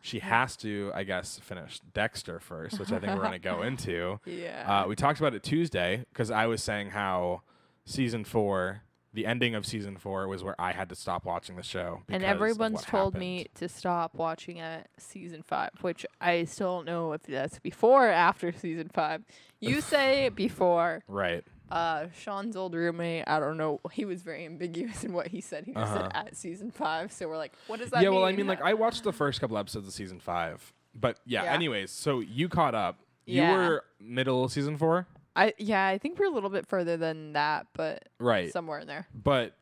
She 0.00 0.18
has 0.20 0.56
to, 0.58 0.90
I 0.94 1.04
guess, 1.04 1.38
finish 1.40 1.80
Dexter 1.94 2.40
first, 2.40 2.78
which 2.78 2.92
I 2.92 2.98
think 2.98 3.14
we're 3.16 3.22
gonna 3.22 3.38
go 3.38 3.62
into. 3.68 4.20
Yeah. 4.24 4.82
Uh, 4.84 4.88
we 4.88 4.94
talked 4.96 5.18
about 5.18 5.34
it 5.34 5.42
Tuesday 5.42 6.04
because 6.12 6.30
I 6.30 6.46
was 6.46 6.62
saying 6.62 6.90
how 6.90 7.42
season 7.84 8.24
four, 8.24 8.82
the 9.12 9.26
ending 9.26 9.54
of 9.54 9.66
season 9.66 9.96
four, 9.96 10.28
was 10.28 10.44
where 10.44 10.54
I 10.60 10.72
had 10.72 10.88
to 10.90 10.94
stop 10.94 11.24
watching 11.24 11.56
the 11.56 11.62
show. 11.62 12.02
and 12.08 12.22
everyone's 12.22 12.84
told 12.84 13.14
happened. 13.14 13.20
me 13.20 13.46
to 13.56 13.68
stop 13.68 14.14
watching 14.14 14.60
at 14.60 14.88
season 14.98 15.42
five, 15.42 15.70
which 15.80 16.04
I 16.20 16.44
still 16.44 16.76
don't 16.76 16.86
know 16.86 17.12
if 17.12 17.22
that's 17.22 17.58
before 17.58 18.06
or 18.08 18.10
after 18.10 18.52
season 18.52 18.90
five. 18.92 19.22
You 19.60 19.80
say 19.82 20.28
before. 20.28 21.02
Right. 21.08 21.44
Uh, 21.70 22.06
Sean's 22.18 22.56
old 22.56 22.74
roommate, 22.74 23.24
I 23.26 23.38
don't 23.40 23.56
know. 23.56 23.80
He 23.92 24.04
was 24.04 24.22
very 24.22 24.44
ambiguous 24.46 25.04
in 25.04 25.12
what 25.12 25.28
he 25.28 25.40
said. 25.40 25.64
He 25.64 25.72
just 25.74 25.84
Uh-huh. 25.92 26.08
said 26.12 26.12
at 26.14 26.36
season 26.36 26.70
five. 26.70 27.12
So 27.12 27.28
we're 27.28 27.36
like, 27.36 27.52
what 27.66 27.78
does 27.80 27.90
that 27.90 28.02
yeah, 28.02 28.08
mean? 28.10 28.16
well, 28.20 28.24
I 28.28 28.32
mean, 28.32 28.46
like 28.46 28.62
I 28.62 28.74
watched 28.74 29.04
the 29.04 29.12
first 29.12 29.40
couple 29.40 29.58
episodes 29.58 29.86
of 29.86 29.92
season 29.92 30.20
five, 30.20 30.72
but 30.94 31.18
yeah. 31.26 31.44
Yeah. 31.44 31.52
Anyways, 31.52 31.90
so 31.90 32.20
you 32.20 32.48
caught 32.48 32.74
up. 32.74 32.98
You 33.26 33.42
Yeah. 33.42 33.52
were 33.56 33.84
middle 34.00 34.42
of 34.44 34.52
season 34.52 34.76
four, 34.78 35.06
I 35.36 35.52
yeah, 35.58 35.86
I 35.86 35.98
think 35.98 36.18
we're 36.18 36.26
a 36.26 36.30
little 36.30 36.50
bit 36.50 36.66
further 36.66 36.96
than 36.96 37.34
that, 37.34 37.66
but 37.74 38.08
right? 38.18 38.50
somewhere 38.50 38.78
in 38.80 38.86
there. 38.86 39.06
But 39.14 39.54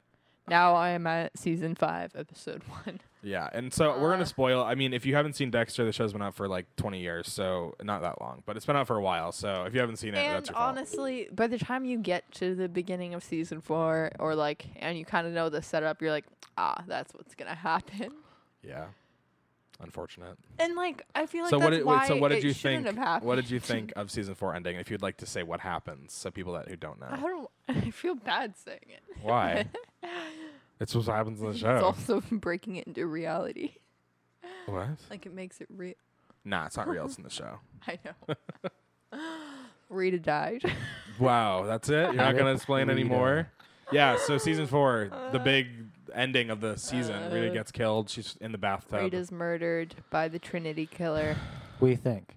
Now 0.49 0.75
I 0.77 0.91
am 0.91 1.07
at 1.09 1.37
season 1.37 1.75
five, 1.75 2.13
episode 2.15 2.63
one. 2.85 3.01
Yeah, 3.27 3.49
and 3.53 3.73
so 3.75 3.99
we're 3.99 4.11
Uh. 4.11 4.15
gonna 4.15 4.27
spoil. 4.27 4.63
I 4.63 4.75
mean, 4.77 4.93
if 4.93 5.05
you 5.05 5.15
haven't 5.17 5.35
seen 5.35 5.51
Dexter, 5.51 5.85
the 5.85 5.93
show's 5.93 6.13
been 6.13 6.23
out 6.23 6.35
for 6.37 6.47
like 6.49 6.67
20 6.77 7.01
years, 7.01 7.31
so 7.31 7.75
not 7.83 8.03
that 8.03 8.21
long, 8.21 8.43
but 8.47 8.57
it's 8.57 8.65
been 8.65 8.77
out 8.77 8.87
for 8.87 8.97
a 8.97 9.03
while. 9.03 9.33
So 9.33 9.65
if 9.65 9.75
you 9.75 9.81
haven't 9.81 9.97
seen 9.97 10.11
it, 10.11 10.17
that's 10.17 10.27
And 10.27 10.47
your 10.49 10.55
fault. 10.55 10.69
honestly, 10.69 11.29
by 11.33 11.49
the 11.49 11.59
time 11.59 11.85
you 11.85 11.99
get 11.99 12.31
to 12.35 12.55
the 12.55 12.69
beginning 12.69 13.15
of 13.15 13.25
season 13.25 13.61
four, 13.61 14.13
or 14.21 14.35
like, 14.37 14.67
and 14.77 14.97
you 14.97 15.05
kind 15.05 15.27
of 15.27 15.33
know 15.33 15.49
the 15.49 15.61
setup, 15.63 16.01
you're 16.01 16.13
like, 16.13 16.27
ah, 16.57 16.85
that's 16.87 17.13
what's 17.15 17.35
gonna 17.35 17.55
happen. 17.55 18.13
Yeah, 18.63 18.87
unfortunate. 19.81 20.37
And 20.59 20.75
like, 20.75 21.03
I 21.15 21.27
feel 21.27 21.43
like 21.43 21.51
so 21.51 21.59
that's 21.59 21.65
what 21.71 21.77
did 21.77 21.85
why 21.85 22.07
so 22.09 22.17
what 22.17 22.29
did 22.29 22.45
you 22.45 22.53
think? 22.55 22.87
What 23.23 23.37
did 23.37 23.51
you 23.51 23.61
think 23.61 23.93
of 23.97 24.11
season 24.11 24.35
four 24.35 24.55
ending? 24.55 24.77
If 24.77 24.91
you'd 24.91 25.03
like 25.03 25.17
to 25.19 25.27
say 25.27 25.43
what 25.43 25.61
happens, 25.61 26.13
so 26.13 26.31
people 26.31 26.53
that 26.55 26.69
who 26.69 26.77
don't 26.77 27.01
know, 27.01 27.09
I 27.11 27.17
don't. 27.21 27.51
I 27.87 27.91
feel 27.91 28.15
bad 28.15 28.57
saying 28.57 28.79
it. 28.89 29.03
why 29.23 29.67
it's 30.81 30.95
what 30.95 31.07
happens 31.07 31.41
in 31.41 31.47
the 31.53 31.57
show. 31.59 31.75
It's 31.75 31.83
also 31.85 32.21
breaking 32.33 32.77
it 32.77 32.87
into 32.87 33.07
reality. 33.07 33.73
What? 34.67 34.89
Like 35.11 35.27
it 35.27 35.35
makes 35.35 35.61
it 35.61 35.69
real. 35.75 35.95
Nah, 36.45 36.67
it's 36.67 36.77
not 36.77 36.89
real. 36.89 37.05
It's 37.07 37.17
in 37.17 37.25
the 37.25 37.31
show. 37.31 37.59
I 37.89 37.99
know. 38.05 39.19
Rita 39.89 40.19
died. 40.19 40.63
Wow, 41.19 41.63
that's 41.65 41.89
it. 41.89 41.93
You're 42.13 42.13
not 42.13 42.37
gonna 42.37 42.53
explain 42.53 42.89
Rita. 42.89 43.01
anymore. 43.01 43.49
Yeah. 43.91 44.19
So 44.19 44.37
season 44.37 44.67
four, 44.67 45.09
the 45.33 45.39
big 45.39 45.69
ending 46.15 46.51
of 46.51 46.61
the 46.61 46.77
season. 46.77 47.33
Rita 47.33 47.49
Uh, 47.51 47.55
gets 47.55 47.73
killed. 47.73 48.11
She's 48.11 48.37
in 48.39 48.53
the 48.53 48.59
bathtub. 48.59 49.01
Rita's 49.01 49.33
murdered 49.33 49.95
by 50.11 50.29
the 50.29 50.39
Trinity 50.39 50.85
Killer. 50.87 51.35
What 51.79 51.89
do 51.89 51.91
you 51.93 51.97
think? 51.97 52.37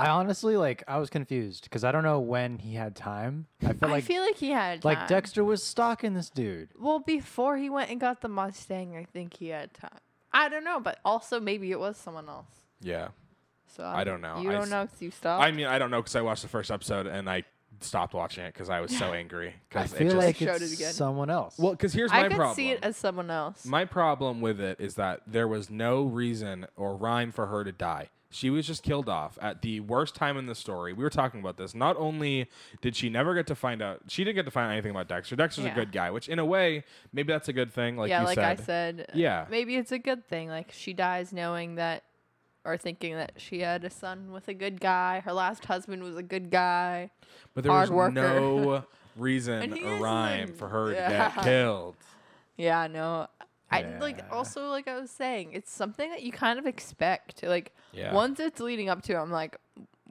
I 0.00 0.10
honestly 0.10 0.56
like. 0.56 0.82
I 0.88 0.98
was 0.98 1.10
confused 1.10 1.64
because 1.64 1.84
I 1.84 1.92
don't 1.92 2.02
know 2.04 2.20
when 2.20 2.58
he 2.58 2.74
had 2.74 2.94
time. 2.96 3.46
I 3.62 3.72
feel 3.74 3.88
I 3.88 3.92
like 3.92 4.04
feel 4.04 4.22
like 4.22 4.36
he 4.36 4.50
had 4.50 4.84
like 4.84 4.98
time. 4.98 5.08
Dexter 5.08 5.44
was 5.44 5.62
stalking 5.62 6.14
this 6.14 6.30
dude. 6.30 6.70
Well, 6.78 6.98
before 7.00 7.56
he 7.56 7.68
went 7.70 7.90
and 7.90 8.00
got 8.00 8.20
the 8.20 8.28
Mustang, 8.28 8.96
I 8.96 9.04
think 9.04 9.36
he 9.36 9.48
had 9.48 9.74
time. 9.74 9.98
I 10.32 10.48
don't 10.48 10.64
know, 10.64 10.80
but 10.80 10.98
also 11.04 11.40
maybe 11.40 11.70
it 11.72 11.80
was 11.80 11.96
someone 11.96 12.28
else. 12.28 12.46
Yeah. 12.80 13.08
So 13.76 13.84
I 13.84 14.04
don't 14.04 14.20
know. 14.20 14.40
You 14.40 14.50
I 14.50 14.52
don't 14.52 14.62
s- 14.62 14.70
know 14.70 14.86
'cause 14.86 15.00
you 15.02 15.10
stopped. 15.10 15.42
I 15.44 15.50
mean, 15.52 15.66
I 15.66 15.78
don't 15.78 15.90
know 15.90 16.00
because 16.00 16.16
I 16.16 16.22
watched 16.22 16.42
the 16.42 16.48
first 16.48 16.70
episode 16.70 17.06
and 17.06 17.28
I 17.30 17.44
stopped 17.80 18.14
watching 18.14 18.44
it 18.44 18.52
because 18.52 18.68
I 18.68 18.80
was 18.80 18.96
so 18.96 19.12
angry. 19.12 19.48
I 19.48 19.52
Because 19.68 19.92
feel 19.94 20.06
it 20.08 20.10
just, 20.12 20.26
like 20.26 20.36
Showed 20.36 20.62
it's 20.62 20.72
it 20.72 20.76
again. 20.76 20.92
someone 20.92 21.30
else. 21.30 21.56
well, 21.58 21.72
because 21.72 21.92
here's 21.92 22.10
my 22.10 22.20
problem. 22.20 22.24
I 22.24 22.28
my 22.28 22.28
could 22.28 22.36
problem. 22.36 22.56
see 22.56 22.70
it 22.72 22.78
as 22.82 22.96
someone 22.96 23.30
else. 23.30 23.64
my 23.64 23.84
problem 23.84 24.40
with 24.40 24.60
it 24.60 24.80
is 24.80 24.96
that 24.96 25.20
there 25.26 25.46
was 25.48 25.70
no 25.70 26.02
reason 26.04 26.66
or 26.76 26.96
rhyme 26.96 27.32
for 27.32 27.46
her 27.46 27.64
to 27.64 27.72
die. 27.72 28.08
She 28.32 28.48
was 28.48 28.64
just 28.66 28.84
killed 28.84 29.08
off 29.08 29.38
at 29.42 29.60
the 29.62 29.80
worst 29.80 30.14
time 30.14 30.36
in 30.36 30.46
the 30.46 30.54
story. 30.54 30.92
We 30.92 31.02
were 31.02 31.10
talking 31.10 31.40
about 31.40 31.56
this. 31.56 31.74
Not 31.74 31.96
only 31.96 32.48
did 32.80 32.94
she 32.94 33.08
never 33.10 33.34
get 33.34 33.48
to 33.48 33.56
find 33.56 33.82
out, 33.82 34.02
she 34.06 34.22
didn't 34.22 34.36
get 34.36 34.44
to 34.44 34.52
find 34.52 34.68
out 34.68 34.72
anything 34.72 34.92
about 34.92 35.08
Dexter. 35.08 35.34
Dexter's 35.34 35.64
Yeah. 35.64 35.72
a 35.72 35.74
good 35.74 35.90
guy, 35.90 36.10
which 36.12 36.28
in 36.28 36.38
a 36.38 36.44
way, 36.44 36.84
maybe 37.12 37.32
that's 37.32 37.48
a 37.48 37.52
good 37.52 37.72
thing. 37.72 37.96
Like 37.96 38.08
yeah, 38.08 38.22
like 38.22 38.36
said. 38.36 38.44
I 38.60 38.62
said. 38.62 39.06
Yeah. 39.14 39.46
Maybe 39.50 39.74
it's 39.76 39.90
a 39.90 39.98
good 39.98 40.26
thing. 40.28 40.48
Like 40.48 40.70
she 40.72 40.92
dies 40.92 41.32
knowing 41.32 41.74
that, 41.74 42.04
or 42.64 42.76
thinking 42.76 43.14
that 43.16 43.32
she 43.38 43.60
had 43.60 43.84
a 43.84 43.90
son 43.90 44.30
with 44.30 44.46
a 44.46 44.54
good 44.54 44.80
guy. 44.80 45.20
Her 45.20 45.32
last 45.32 45.64
husband 45.64 46.02
was 46.04 46.16
a 46.16 46.22
good 46.22 46.50
guy. 46.50 47.10
But 47.54 47.64
there 47.64 47.72
was 47.72 47.90
worker. 47.90 48.12
no 48.12 48.84
reason 49.16 49.72
or 49.84 49.96
rhyme 49.96 50.46
like- 50.48 50.56
for 50.56 50.68
her 50.68 50.90
to 50.90 50.94
get 50.94 51.42
killed. 51.42 51.96
Yeah, 52.56 52.86
no. 52.88 53.26
I 53.70 53.82
like 54.00 54.24
also 54.32 54.68
like 54.68 54.88
I 54.88 54.98
was 55.00 55.10
saying, 55.10 55.50
it's 55.52 55.70
something 55.72 56.10
that 56.10 56.22
you 56.22 56.32
kind 56.32 56.58
of 56.58 56.66
expect. 56.66 57.42
Like 57.42 57.72
Yeah. 57.92 58.12
once 58.12 58.40
it's 58.40 58.60
leading 58.60 58.88
up 58.88 59.02
to, 59.02 59.14
I'm 59.14 59.30
like, 59.30 59.56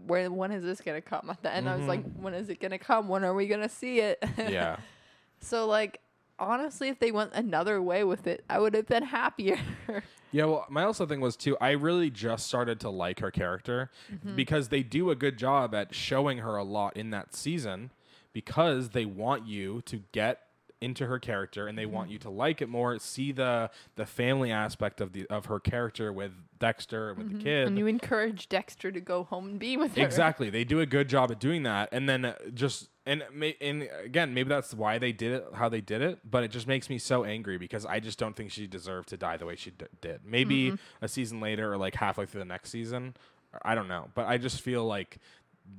where 0.05 0.31
when 0.31 0.51
is 0.51 0.63
this 0.63 0.81
gonna 0.81 1.01
come? 1.01 1.29
At 1.29 1.43
the 1.43 1.53
end, 1.53 1.67
I 1.69 1.75
was 1.75 1.87
like, 1.87 2.03
when 2.13 2.33
is 2.33 2.49
it 2.49 2.59
gonna 2.59 2.79
come? 2.79 3.07
When 3.09 3.23
are 3.25 3.33
we 3.33 3.47
gonna 3.47 3.69
see 3.69 3.99
it? 3.99 4.23
yeah. 4.37 4.77
so 5.41 5.67
like 5.67 5.99
honestly, 6.39 6.87
if 6.87 6.99
they 6.99 7.11
went 7.11 7.33
another 7.33 7.81
way 7.81 8.05
with 8.05 8.25
it, 8.25 8.45
I 8.49 8.59
would 8.59 8.73
have 8.73 8.87
been 8.87 9.03
happier. 9.03 9.59
Yeah, 10.31 10.45
well, 10.45 10.67
my 10.69 10.83
also 10.83 11.07
thing 11.07 11.21
was 11.21 11.35
too. 11.35 11.57
I 11.59 11.71
really 11.71 12.11
just 12.11 12.45
started 12.45 12.79
to 12.81 12.91
like 12.91 13.19
her 13.19 13.31
character 13.31 13.89
Mm-hmm. 14.13 14.35
because 14.35 14.67
they 14.69 14.83
do 14.83 15.09
a 15.09 15.15
good 15.15 15.39
job 15.39 15.73
at 15.73 15.95
showing 15.95 16.37
her 16.37 16.55
a 16.55 16.63
lot 16.63 16.95
in 16.95 17.09
that 17.09 17.33
season 17.33 17.89
because 18.31 18.89
they 18.89 19.05
want 19.05 19.47
you 19.47 19.81
to 19.87 20.03
get 20.11 20.41
into 20.81 21.05
her 21.07 21.19
character 21.19 21.67
and 21.67 21.77
they 21.77 21.83
Mm-hmm. 21.83 21.93
want 21.93 22.09
you 22.11 22.17
to 22.19 22.29
like 22.29 22.61
it 22.61 22.69
more, 22.69 22.97
see 22.99 23.31
the 23.31 23.69
the 23.95 24.05
family 24.05 24.51
aspect 24.51 25.01
of 25.01 25.13
the 25.13 25.25
of 25.27 25.45
her 25.47 25.59
character 25.59 26.11
with 26.13 26.31
Dexter 26.59 27.09
and 27.09 27.17
with 27.17 27.31
the 27.31 27.37
kid. 27.43 27.45
Mm-hmm. 27.45 27.67
and 27.67 27.77
you 27.77 27.87
encourage 27.87 28.47
Dexter 28.49 28.91
to 28.91 28.99
go 29.01 29.23
home 29.23 29.47
and 29.49 29.59
be 29.59 29.77
with 29.77 29.95
her. 29.95 30.03
Exactly. 30.03 30.49
They 30.49 30.63
do 30.63 30.79
a 30.79 30.85
good 30.85 31.09
job 31.09 31.31
at 31.31 31.39
doing 31.39 31.63
that, 31.63 31.89
and 31.91 32.07
then 32.07 32.25
uh, 32.25 32.35
just 32.53 32.89
and 33.05 33.23
and 33.61 33.89
again, 34.03 34.33
maybe 34.33 34.49
that's 34.49 34.73
why 34.73 34.97
they 34.99 35.11
did 35.11 35.31
it, 35.31 35.47
how 35.55 35.67
they 35.69 35.81
did 35.81 36.01
it. 36.01 36.19
But 36.29 36.43
it 36.43 36.51
just 36.51 36.67
makes 36.67 36.89
me 36.89 36.97
so 36.97 37.23
angry 37.23 37.57
because 37.57 37.85
I 37.85 37.99
just 37.99 38.19
don't 38.19 38.35
think 38.35 38.51
she 38.51 38.67
deserved 38.67 39.09
to 39.09 39.17
die 39.17 39.37
the 39.37 39.45
way 39.45 39.55
she 39.55 39.71
d- 39.71 39.85
did. 40.01 40.21
Maybe 40.25 40.71
Mm-hmm. 40.71 41.05
a 41.05 41.07
season 41.07 41.39
later 41.41 41.73
or 41.73 41.77
like 41.77 41.95
halfway 41.95 42.25
through 42.25 42.39
the 42.41 42.45
next 42.45 42.69
season, 42.69 43.15
I 43.63 43.73
don't 43.75 43.87
know. 43.87 44.09
But 44.13 44.27
I 44.27 44.37
just 44.37 44.61
feel 44.61 44.85
like 44.85 45.17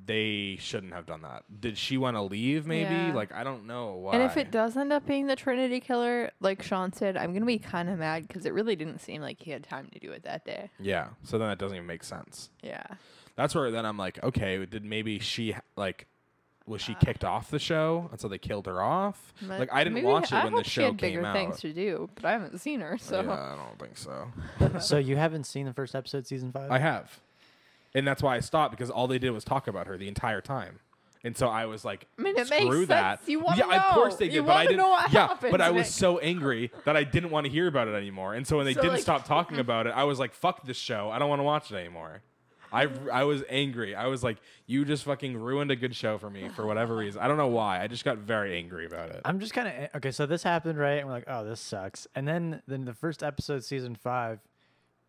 they 0.06 0.56
shouldn't 0.60 0.92
have 0.92 1.06
done 1.06 1.22
that. 1.22 1.44
Did 1.60 1.78
she 1.78 1.96
want 1.96 2.16
to 2.16 2.22
leave? 2.22 2.66
Maybe 2.66 2.94
Yeah. 2.94 3.12
like 3.14 3.32
I 3.32 3.44
don't 3.44 3.66
know 3.66 3.94
why. 3.94 4.14
And 4.14 4.22
if 4.22 4.36
it 4.36 4.50
does 4.50 4.76
end 4.76 4.92
up 4.92 5.06
being 5.06 5.26
the 5.26 5.36
Trinity 5.36 5.78
Killer, 5.80 6.30
like 6.40 6.62
Sean 6.62 6.92
said, 6.92 7.16
I'm 7.16 7.32
gonna 7.32 7.46
be 7.46 7.58
kind 7.58 7.88
of 7.88 7.98
mad 7.98 8.26
because 8.26 8.44
it 8.46 8.52
really 8.54 8.74
didn't 8.76 8.98
seem 9.00 9.22
like 9.22 9.40
he 9.40 9.50
had 9.52 9.62
time 9.62 9.88
to 9.92 9.98
do 9.98 10.10
it 10.12 10.24
that 10.24 10.44
day. 10.44 10.70
yeah, 10.80 11.08
so 11.22 11.38
then 11.38 11.48
that 11.48 11.58
doesn't 11.58 11.76
even 11.76 11.86
make 11.86 12.02
sense. 12.04 12.50
Yeah. 12.62 12.82
That's 13.36 13.54
where 13.54 13.70
then 13.70 13.86
I'm 13.86 13.96
like, 13.96 14.22
okay, 14.22 14.64
did 14.66 14.84
maybe 14.84 15.18
she 15.18 15.54
like. 15.76 16.06
Was 16.66 16.82
Uh. 16.82 16.84
she 16.84 16.94
kicked 16.94 17.24
off 17.24 17.50
the 17.50 17.58
show, 17.58 18.08
and 18.12 18.20
so 18.20 18.28
they 18.28 18.38
killed 18.38 18.66
her 18.66 18.80
off? 18.82 19.32
But 19.42 19.58
Like 19.60 19.72
I 19.72 19.82
didn't 19.82 19.94
maybe- 19.94 20.06
watch 20.06 20.26
it 20.30 20.34
I 20.34 20.44
when 20.44 20.52
hope 20.52 20.64
the 20.64 20.70
she 20.70 20.80
show 20.82 20.86
had 20.88 20.98
came 20.98 21.14
bigger 21.14 21.26
out. 21.26 21.34
things 21.34 21.60
to 21.60 21.72
do, 21.72 22.10
but 22.14 22.24
I 22.26 22.32
haven't 22.32 22.58
seen 22.60 22.80
her, 22.80 22.96
so 22.98 23.22
Yeah, 23.22 23.32
I 23.32 23.56
don't 23.56 23.78
think 23.78 23.96
so. 23.96 24.30
so 24.78 24.98
you 24.98 25.16
haven't 25.16 25.44
seen 25.44 25.66
the 25.66 25.72
first 25.72 25.96
episode, 25.96 26.26
season 26.28 26.52
five? 26.52 26.70
I 26.70 26.78
have, 26.78 27.18
and 27.94 28.06
that's 28.06 28.22
why 28.22 28.36
I 28.36 28.40
stopped 28.40 28.70
because 28.72 28.90
all 28.90 29.06
they 29.06 29.18
did 29.18 29.30
was 29.30 29.44
talk 29.44 29.68
about 29.68 29.86
her 29.86 29.96
the 29.96 30.08
entire 30.08 30.40
time, 30.40 30.80
and 31.24 31.36
so 31.36 31.48
I 31.48 31.66
was 31.66 31.84
like, 31.84 32.06
I 32.18 32.22
mean, 32.22 32.36
it 32.38 32.48
makes 32.50 32.64
"Screw 32.66 32.86
that." 32.86 33.18
sense. 33.20 33.28
You 33.28 33.40
wanna 33.40 33.66
yeah, 33.68 33.88
of 33.90 33.94
course 33.94 34.12
know. 34.14 34.18
they 34.18 34.24
You 34.26 34.30
did, 34.32 34.46
but 34.46 34.56
I 34.56 34.62
didn't. 34.64 34.78
know 34.78 34.88
what 34.88 35.12
yeah, 35.12 35.28
happens, 35.28 35.50
but 35.50 35.60
I 35.60 35.70
was 35.70 35.86
Nick. 35.86 35.92
so 35.92 36.18
angry 36.18 36.70
that 36.84 36.96
I 36.96 37.04
didn't 37.04 37.30
want 37.30 37.46
to 37.46 37.50
hear 37.52 37.66
about 37.66 37.88
it 37.88 37.94
anymore, 37.94 38.34
and 38.34 38.46
so 38.46 38.56
when 38.56 38.66
they 38.66 38.74
So, 38.74 38.80
didn't 38.82 38.94
like- 38.94 39.02
stop 39.02 39.24
talking 39.26 39.58
about 39.58 39.86
it, 39.86 39.90
I 39.94 40.04
was 40.04 40.18
like, 40.18 40.34
"Fuck 40.34 40.64
this 40.66 40.76
show! 40.78 41.10
I 41.10 41.18
don't 41.18 41.28
want 41.28 41.40
to 41.40 41.44
watch 41.44 41.70
it 41.70 41.76
anymore." 41.76 42.22
I, 42.72 42.86
I 43.12 43.24
was 43.24 43.42
angry. 43.48 43.96
I 43.96 44.06
was 44.06 44.22
like, 44.22 44.36
"You 44.68 44.84
just 44.84 45.02
fucking 45.02 45.36
ruined 45.36 45.72
a 45.72 45.76
good 45.76 45.92
show 45.92 46.18
for 46.18 46.30
me 46.30 46.48
for 46.50 46.64
whatever 46.64 46.94
reason. 46.94 47.20
I 47.20 47.26
don't 47.26 47.36
know 47.36 47.48
why. 47.48 47.82
I 47.82 47.88
just 47.88 48.04
got 48.04 48.18
very 48.18 48.56
angry 48.56 48.86
about 48.86 49.10
it." 49.10 49.20
I'm 49.24 49.40
just 49.40 49.52
kind 49.52 49.66
of 49.66 49.74
eh, 49.74 49.88
okay. 49.96 50.12
So 50.12 50.24
this 50.24 50.44
happened, 50.44 50.78
right? 50.78 50.98
And 51.00 51.08
we're 51.08 51.14
like, 51.14 51.24
oh, 51.26 51.44
this 51.44 51.60
sucks. 51.60 52.06
And 52.14 52.28
then, 52.28 52.62
then 52.68 52.84
the 52.84 52.94
first 52.94 53.24
episode, 53.24 53.64
season 53.64 53.96
five, 53.96 54.38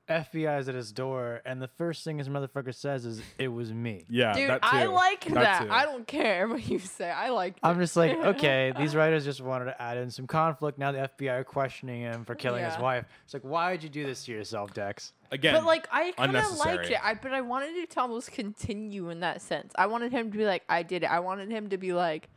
FBI's 0.09 0.67
at 0.67 0.75
his 0.75 0.91
door, 0.91 1.41
and 1.45 1.61
the 1.61 1.67
first 1.67 2.03
thing 2.03 2.17
his 2.17 2.27
motherfucker 2.27 2.73
says 2.75 3.05
is, 3.05 3.21
"It 3.37 3.47
was 3.47 3.71
me." 3.71 4.05
yeah, 4.09 4.33
dude, 4.33 4.49
that 4.49 4.61
too. 4.61 4.67
I 4.71 4.85
like 4.85 5.25
that. 5.25 5.63
too. 5.63 5.71
I 5.71 5.85
don't 5.85 6.05
care 6.05 6.47
what 6.49 6.67
you 6.67 6.79
say. 6.79 7.09
I 7.09 7.29
like. 7.29 7.55
That. 7.61 7.67
I'm 7.67 7.79
just 7.79 7.95
like, 7.95 8.11
okay, 8.17 8.73
these 8.77 8.95
writers 8.95 9.23
just 9.23 9.41
wanted 9.41 9.65
to 9.65 9.81
add 9.81 9.97
in 9.97 10.09
some 10.09 10.27
conflict. 10.27 10.77
Now 10.77 10.91
the 10.91 11.09
FBI 11.17 11.39
are 11.39 11.43
questioning 11.43 12.01
him 12.01 12.25
for 12.25 12.35
killing 12.35 12.63
his 12.63 12.77
wife. 12.77 13.05
It's 13.23 13.33
like, 13.33 13.43
why 13.43 13.71
would 13.71 13.83
you 13.83 13.89
do 13.89 14.05
this 14.05 14.25
to 14.25 14.31
yourself, 14.31 14.73
Dex? 14.73 15.13
Again, 15.31 15.53
But 15.53 15.65
like 15.65 15.87
I 15.91 16.11
kind 16.11 16.35
of 16.35 16.57
liked 16.57 16.89
it. 16.89 16.97
I 17.01 17.13
but 17.13 17.33
I 17.33 17.41
wanted 17.41 17.75
it 17.75 17.91
to 17.91 18.01
almost 18.01 18.31
continue 18.31 19.09
in 19.09 19.21
that 19.21 19.41
sense. 19.41 19.71
I 19.75 19.87
wanted 19.87 20.11
him 20.11 20.31
to 20.31 20.37
be 20.37 20.45
like, 20.45 20.63
I 20.67 20.83
did 20.83 21.03
it. 21.03 21.11
I 21.11 21.21
wanted 21.21 21.49
him 21.49 21.69
to 21.69 21.77
be 21.77 21.93
like, 21.93 22.27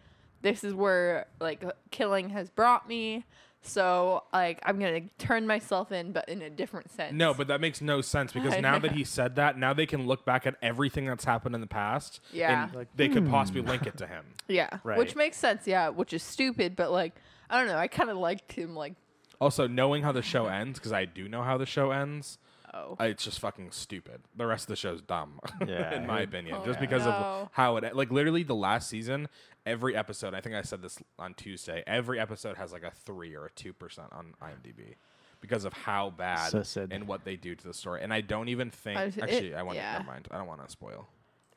this 0.42 0.62
is 0.62 0.74
where 0.74 1.26
like 1.40 1.64
killing 1.90 2.28
has 2.30 2.50
brought 2.50 2.88
me. 2.88 3.24
So 3.66 4.24
like 4.32 4.60
I'm 4.64 4.78
gonna 4.78 5.02
turn 5.18 5.46
myself 5.46 5.90
in, 5.90 6.12
but 6.12 6.28
in 6.28 6.42
a 6.42 6.50
different 6.50 6.90
sense. 6.90 7.14
No, 7.14 7.32
but 7.32 7.48
that 7.48 7.60
makes 7.60 7.80
no 7.80 8.00
sense 8.00 8.32
because 8.34 8.60
now 8.60 8.78
that 8.78 8.92
he 8.92 9.04
said 9.04 9.36
that, 9.36 9.58
now 9.58 9.72
they 9.72 9.86
can 9.86 10.06
look 10.06 10.24
back 10.24 10.46
at 10.46 10.56
everything 10.62 11.06
that's 11.06 11.24
happened 11.24 11.54
in 11.54 11.60
the 11.60 11.66
past. 11.66 12.20
Yeah. 12.32 12.68
And 12.74 12.86
they 12.94 13.08
could 13.08 13.28
possibly 13.28 13.62
hmm. 13.62 13.68
link 13.68 13.86
it 13.86 13.96
to 13.98 14.06
him. 14.06 14.24
yeah, 14.48 14.68
Right. 14.84 14.98
which 14.98 15.16
makes 15.16 15.36
sense. 15.36 15.66
Yeah, 15.66 15.88
which 15.88 16.12
is 16.12 16.22
stupid, 16.22 16.76
but 16.76 16.90
like 16.90 17.14
I 17.48 17.58
don't 17.58 17.66
know. 17.66 17.78
I 17.78 17.88
kind 17.88 18.10
of 18.10 18.18
liked 18.18 18.52
him. 18.52 18.74
Like 18.74 18.94
Also, 19.40 19.66
knowing 19.66 20.02
how 20.02 20.12
the 20.12 20.22
show 20.22 20.46
ends, 20.46 20.78
because 20.78 20.92
I 20.92 21.06
do 21.06 21.28
know 21.28 21.42
how 21.42 21.56
the 21.56 21.66
show 21.66 21.90
ends, 21.90 22.38
oh, 22.74 22.96
it's 23.00 23.24
just 23.24 23.38
fucking 23.40 23.70
stupid. 23.70 24.20
The 24.36 24.46
rest 24.46 24.64
of 24.64 24.68
the 24.68 24.76
show's 24.76 25.00
dumb, 25.00 25.40
Yeah. 25.66 25.94
in 25.94 26.06
my 26.06 26.20
opinion. 26.20 26.58
Oh, 26.60 26.64
just 26.66 26.80
because 26.80 27.04
no. 27.04 27.10
of 27.12 27.48
how 27.52 27.76
it, 27.78 27.94
like, 27.96 28.10
literally 28.10 28.42
the 28.42 28.54
last 28.54 28.88
season, 28.88 29.28
every 29.64 29.96
episode, 29.96 30.34
I 30.34 30.40
think 30.40 30.54
I 30.54 30.62
said 30.62 30.82
this 30.82 30.98
on 31.18 31.34
Tuesday, 31.34 31.82
every 31.86 32.18
episode 32.20 32.56
has 32.56 32.72
like 32.72 32.82
a 32.82 32.90
3 32.90 33.34
or 33.34 33.46
a 33.46 33.50
2% 33.50 33.72
on 34.12 34.34
IMDb. 34.42 34.94
Because 35.40 35.66
of 35.66 35.74
how 35.74 36.08
bad 36.08 36.50
So 36.52 36.62
sad. 36.62 36.90
and 36.90 37.06
what 37.06 37.24
they 37.26 37.36
do 37.36 37.54
to 37.54 37.64
the 37.66 37.74
story, 37.74 38.00
and 38.02 38.14
I 38.14 38.22
don't 38.22 38.48
even 38.48 38.70
think. 38.70 38.98
I 38.98 39.04
was- 39.04 39.16
it- 39.18 39.22
actually, 39.24 39.54
I 39.54 39.62
want 39.62 39.76
to. 39.76 39.82
yeah. 39.82 39.92
Never 39.98 40.04
mind. 40.04 40.28
I 40.30 40.38
don't 40.38 40.46
want 40.46 40.64
to 40.64 40.70
spoil. 40.70 41.06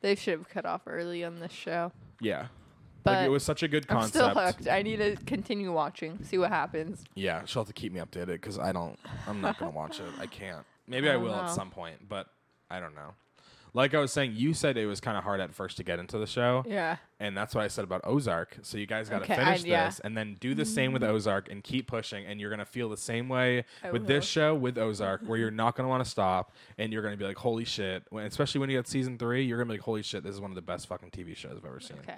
they 0.02 0.14
should 0.14 0.38
have 0.38 0.48
cut 0.48 0.66
off 0.66 0.82
early 0.86 1.24
on 1.24 1.40
this 1.40 1.52
show. 1.52 1.90
Yeah, 2.20 2.48
But 3.02 3.12
like 3.16 3.26
it 3.26 3.30
was 3.30 3.42
such 3.44 3.62
a 3.62 3.68
good 3.68 3.86
I'm 3.88 3.96
concept. 4.00 4.12
still 4.12 4.28
hooked. 4.44 4.68
I 4.68 4.82
need 4.82 4.98
to 4.98 5.16
continue 5.24 5.72
watching, 5.72 6.22
see 6.22 6.36
what 6.36 6.50
happens. 6.50 7.02
Yeah, 7.14 7.44
she'll 7.46 7.62
have 7.62 7.66
to 7.68 7.72
keep 7.72 7.92
me 7.94 8.00
updated 8.00 8.26
because 8.26 8.58
I 8.58 8.72
don't. 8.72 8.98
I'm 9.26 9.40
not 9.40 9.58
gonna 9.58 9.70
watch 9.70 10.00
it. 10.00 10.06
I 10.20 10.26
can't. 10.26 10.66
Maybe 10.88 11.08
I, 11.08 11.14
I 11.14 11.16
will 11.16 11.30
don't 11.32 11.44
at 11.44 11.50
some 11.50 11.70
point, 11.70 12.08
but 12.08 12.26
I 12.70 12.80
don't 12.80 12.94
know. 12.94 13.14
Like 13.74 13.94
I 13.94 13.98
was 13.98 14.12
saying, 14.12 14.32
you 14.34 14.54
said 14.54 14.78
it 14.78 14.86
was 14.86 14.98
kind 15.00 15.16
of 15.18 15.24
hard 15.24 15.40
at 15.40 15.54
first 15.54 15.76
to 15.76 15.84
get 15.84 15.98
into 15.98 16.18
the 16.18 16.26
show, 16.26 16.64
Yeah. 16.66 16.96
and 17.20 17.36
that's 17.36 17.54
what 17.54 17.62
I 17.62 17.68
said 17.68 17.84
about 17.84 18.00
Ozark. 18.04 18.56
So 18.62 18.78
you 18.78 18.86
guys 18.86 19.10
got 19.10 19.18
to 19.18 19.24
Okay, 19.24 19.34
I- 19.34 19.44
finish 19.44 19.64
yeah. 19.64 19.86
this, 19.86 20.00
and 20.00 20.16
then 20.16 20.36
do 20.40 20.54
the 20.54 20.64
same 20.64 20.92
with 20.92 21.02
mm. 21.02 21.08
Ozark, 21.10 21.50
and 21.50 21.62
keep 21.62 21.86
pushing, 21.86 22.24
and 22.24 22.40
you're 22.40 22.50
gonna 22.50 22.64
feel 22.64 22.88
the 22.88 22.96
same 22.96 23.28
way 23.28 23.64
I 23.84 23.90
with 23.90 24.06
this 24.06 24.24
show 24.24 24.54
with 24.54 24.78
Ozark, 24.78 25.22
where 25.26 25.38
you're 25.38 25.50
not 25.50 25.76
gonna 25.76 25.88
want 25.88 26.02
to 26.02 26.10
stop, 26.10 26.52
and 26.78 26.92
you're 26.92 27.02
gonna 27.02 27.18
be 27.18 27.26
like, 27.26 27.36
"Holy 27.36 27.64
shit!" 27.66 28.04
When, 28.08 28.24
especially 28.24 28.60
when 28.60 28.70
you 28.70 28.78
get 28.78 28.88
season 28.88 29.18
three, 29.18 29.44
you're 29.44 29.58
gonna 29.58 29.68
be 29.68 29.74
like, 29.74 29.84
"Holy 29.84 30.02
shit! 30.02 30.24
This 30.24 30.34
is 30.34 30.40
one 30.40 30.50
of 30.50 30.54
the 30.56 30.62
best 30.62 30.86
fucking 30.88 31.10
TV 31.10 31.36
shows 31.36 31.52
I've 31.58 31.64
ever 31.66 31.78
seen." 31.80 31.98
Okay. 31.98 32.12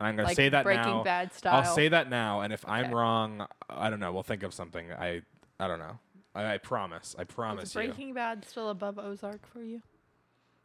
And 0.00 0.08
I'm 0.08 0.16
gonna 0.16 0.28
Like 0.28 0.36
say 0.36 0.48
that 0.48 0.64
Breaking 0.64 0.84
now. 0.84 1.02
Bad 1.02 1.32
style. 1.34 1.56
I'll 1.56 1.74
say 1.74 1.88
that 1.88 2.08
now, 2.08 2.40
and 2.42 2.52
if 2.52 2.64
I'm 2.68 2.92
wrong, 2.94 3.46
I 3.68 3.90
don't 3.90 4.00
know. 4.00 4.12
We'll 4.12 4.22
think 4.22 4.42
of 4.44 4.54
something. 4.54 4.92
I 4.92 5.22
I 5.58 5.66
don't 5.68 5.80
know. 5.80 5.98
I, 6.34 6.54
I 6.54 6.58
promise. 6.58 7.14
I 7.18 7.22
Is 7.22 7.28
promise 7.28 7.74
you. 7.74 7.80
Breaking 7.82 8.14
Bad 8.14 8.44
still 8.44 8.70
above 8.70 8.98
Ozark 8.98 9.46
for 9.52 9.62
you? 9.62 9.82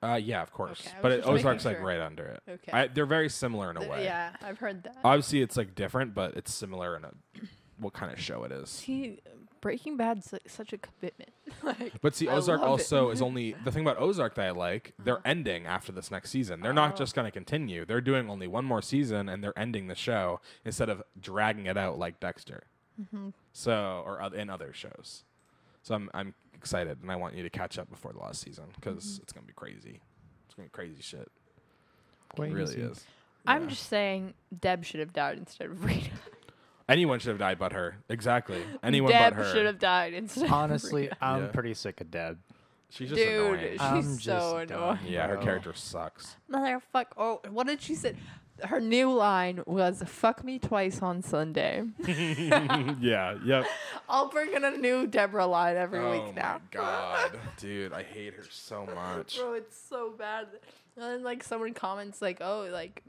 Uh, 0.02 0.16
yeah, 0.16 0.42
of 0.42 0.52
course. 0.54 0.80
Okay, 0.88 0.92
I 0.92 0.94
was 0.96 1.02
but 1.02 1.12
it, 1.12 1.16
just 1.18 1.28
making 1.28 1.40
Ozark's 1.40 1.66
like 1.66 1.78
sure. 1.78 1.86
right 1.86 2.00
under 2.00 2.26
it. 2.26 2.44
Okay. 2.50 2.72
I, 2.72 2.88
they're 2.88 3.06
very 3.06 3.30
similar 3.30 3.70
in 3.70 3.78
a 3.78 3.88
way. 3.88 4.06
Yeah, 4.06 4.32
I've 4.42 4.58
heard 4.58 4.84
that. 4.84 4.96
Obviously, 5.04 5.42
it's 5.42 5.58
like 5.58 5.76
different, 5.76 6.14
but 6.16 6.36
it's 6.36 6.54
similar 6.54 6.96
in 6.96 7.04
a 7.04 7.12
what 7.80 7.94
kind 7.94 8.12
of 8.12 8.20
show 8.20 8.44
it 8.46 8.52
is. 8.52 8.70
See, 8.70 9.20
Breaking 9.62 9.98
Bad's 9.98 10.32
like 10.32 10.50
such 10.50 10.72
a 10.74 10.78
commitment. 10.78 11.32
like, 11.64 11.94
But 12.02 12.16
see, 12.16 12.28
I 12.30 12.36
Ozark 12.36 12.62
love 12.62 12.68
it. 12.70 12.72
also 12.72 13.10
is 13.10 13.22
only 13.22 13.56
the 13.66 13.72
thing 13.72 13.84
about 13.84 14.00
Ozark 14.00 14.36
that 14.36 14.46
I 14.46 14.52
like. 14.52 14.94
They're 15.04 15.22
ending 15.26 15.66
after 15.66 15.92
this 15.92 16.10
next 16.12 16.30
season. 16.30 16.62
They're 16.62 16.74
not 16.74 16.94
Oh. 16.94 16.98
just 16.98 17.14
going 17.14 17.26
to 17.26 17.32
continue. 17.32 17.84
They're 17.86 18.00
doing 18.02 18.30
only 18.30 18.48
one 18.48 18.64
more 18.66 18.82
season, 18.82 19.28
and 19.30 19.44
they're 19.44 19.58
ending 19.60 19.88
the 19.88 19.96
show 19.96 20.40
instead 20.66 20.90
of 20.90 21.04
dragging 21.20 21.66
it 21.68 21.78
out 21.78 22.00
like 22.00 22.20
Dexter. 22.22 22.64
Mm-hmm. 23.02 23.30
So, 23.54 24.02
or 24.06 24.22
oth- 24.24 24.34
in 24.34 24.50
other 24.50 24.72
shows. 24.74 25.24
So 25.90 25.96
I'm 25.96 26.08
I'm 26.14 26.36
excited, 26.54 27.00
and 27.02 27.12
I 27.12 27.16
want 27.16 27.34
you 27.36 27.42
to 27.42 27.50
catch 27.50 27.80
up 27.80 27.90
before 27.90 28.14
the 28.14 28.20
last 28.20 28.42
season 28.42 28.66
because 28.80 29.04
Mm-hmm. 29.04 29.24
it's 29.24 29.34
gonna 29.34 29.48
be 29.48 29.54
crazy. 29.54 30.00
It's 30.46 30.54
gonna 30.54 30.68
be 30.68 30.72
crazy 30.72 31.02
shit. 31.02 31.22
It 31.22 31.32
really 32.40 32.54
Crazy. 32.54 32.82
is. 32.82 33.04
I'm 33.48 33.64
Yeah. 33.64 33.70
just 33.70 33.90
saying 33.90 34.36
Deb 34.62 34.86
should 34.86 35.00
have 35.00 35.14
died 35.14 35.40
instead 35.40 35.66
of 35.72 35.84
Rita. 35.84 36.12
Anyone 36.90 37.18
should 37.18 37.30
have 37.30 37.40
died 37.40 37.58
but 37.58 37.72
her. 37.74 37.96
Exactly. 38.08 38.62
Anyone 38.84 39.12
Deb 39.12 39.36
but 39.36 39.46
her. 39.46 39.52
should 39.52 39.66
have 39.66 39.80
died 39.80 40.14
instead 40.14 40.52
Honestly, 40.52 41.06
of 41.08 41.14
Rita. 41.14 41.26
I'm 41.26 41.42
Yeah. 41.46 41.48
pretty 41.54 41.74
sick 41.74 42.02
of 42.02 42.12
Deb. 42.12 42.38
She's 42.92 43.10
just 43.10 43.20
Dude, 43.20 43.46
annoying. 43.60 43.72
she's 43.72 43.82
I'm 43.82 44.04
so 44.04 44.10
just 44.20 44.30
annoying. 44.30 44.68
done. 44.68 45.00
yeah, 45.08 45.26
her 45.28 45.38
character 45.38 45.74
sucks. 45.74 46.36
Motherfuck. 46.52 47.06
Oh, 47.18 47.42
what 47.50 47.66
did 47.66 47.82
she 47.82 47.96
say? 47.96 48.16
Her 48.64 48.80
new 48.80 49.12
line 49.14 49.62
was 49.66 50.04
"fuck 50.06 50.44
me 50.44 50.60
twice 50.60 51.02
on 51.02 51.22
Sunday." 51.22 51.84
yeah. 52.08 53.38
Yep. 53.44 53.66
I'll 54.08 54.30
bring 54.30 54.54
in 54.54 54.64
a 54.64 54.72
new 54.72 55.08
Deborah 55.08 55.46
line 55.46 55.78
every 55.78 56.00
oh 56.00 56.12
week 56.12 56.36
now. 56.36 56.54
my 56.56 56.60
god, 56.72 57.40
dude, 57.58 57.94
I 57.94 58.04
hate 58.04 58.34
her 58.34 58.44
so 58.50 58.86
much. 58.96 59.38
Bro, 59.38 59.54
it's 59.54 59.78
so 59.80 60.12
bad. 60.18 60.48
And 60.96 61.06
then 61.06 61.24
like 61.24 61.44
someone 61.44 61.74
comments 61.74 62.22
like, 62.22 62.40
"Oh, 62.42 62.68
like 62.72 63.04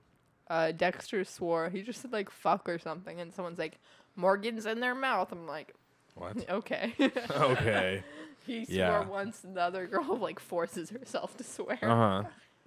uh, 0.48 0.72
Dexter 0.72 1.24
swore 1.24 1.70
he 1.70 1.82
just 1.82 2.02
said 2.02 2.12
like 2.12 2.30
fuck 2.30 2.68
or 2.68 2.78
something," 2.78 3.20
and 3.20 3.32
someone's 3.32 3.58
like, 3.58 3.78
"Morgan's 4.16 4.66
in 4.66 4.80
their 4.80 4.94
mouth." 4.94 5.32
I'm 5.32 5.46
like, 5.46 5.74
What? 6.14 6.48
okay. 6.50 6.92
okay. 7.30 8.02
he 8.46 8.64
swore 8.64 8.76
Yeah. 8.76 9.06
once, 9.06 9.42
and 9.44 9.56
the 9.56 9.62
other 9.62 9.86
girl 9.86 10.16
like 10.16 10.38
forces 10.38 10.90
herself 10.90 11.36
to 11.38 11.44
swear. 11.44 11.78
Uh 11.82 12.22
huh. 12.22 12.22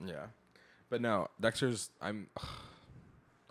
Yeah. 0.05 0.25
But 0.89 1.01
no, 1.01 1.27
Dexter's. 1.39 1.89
I'm. 2.01 2.27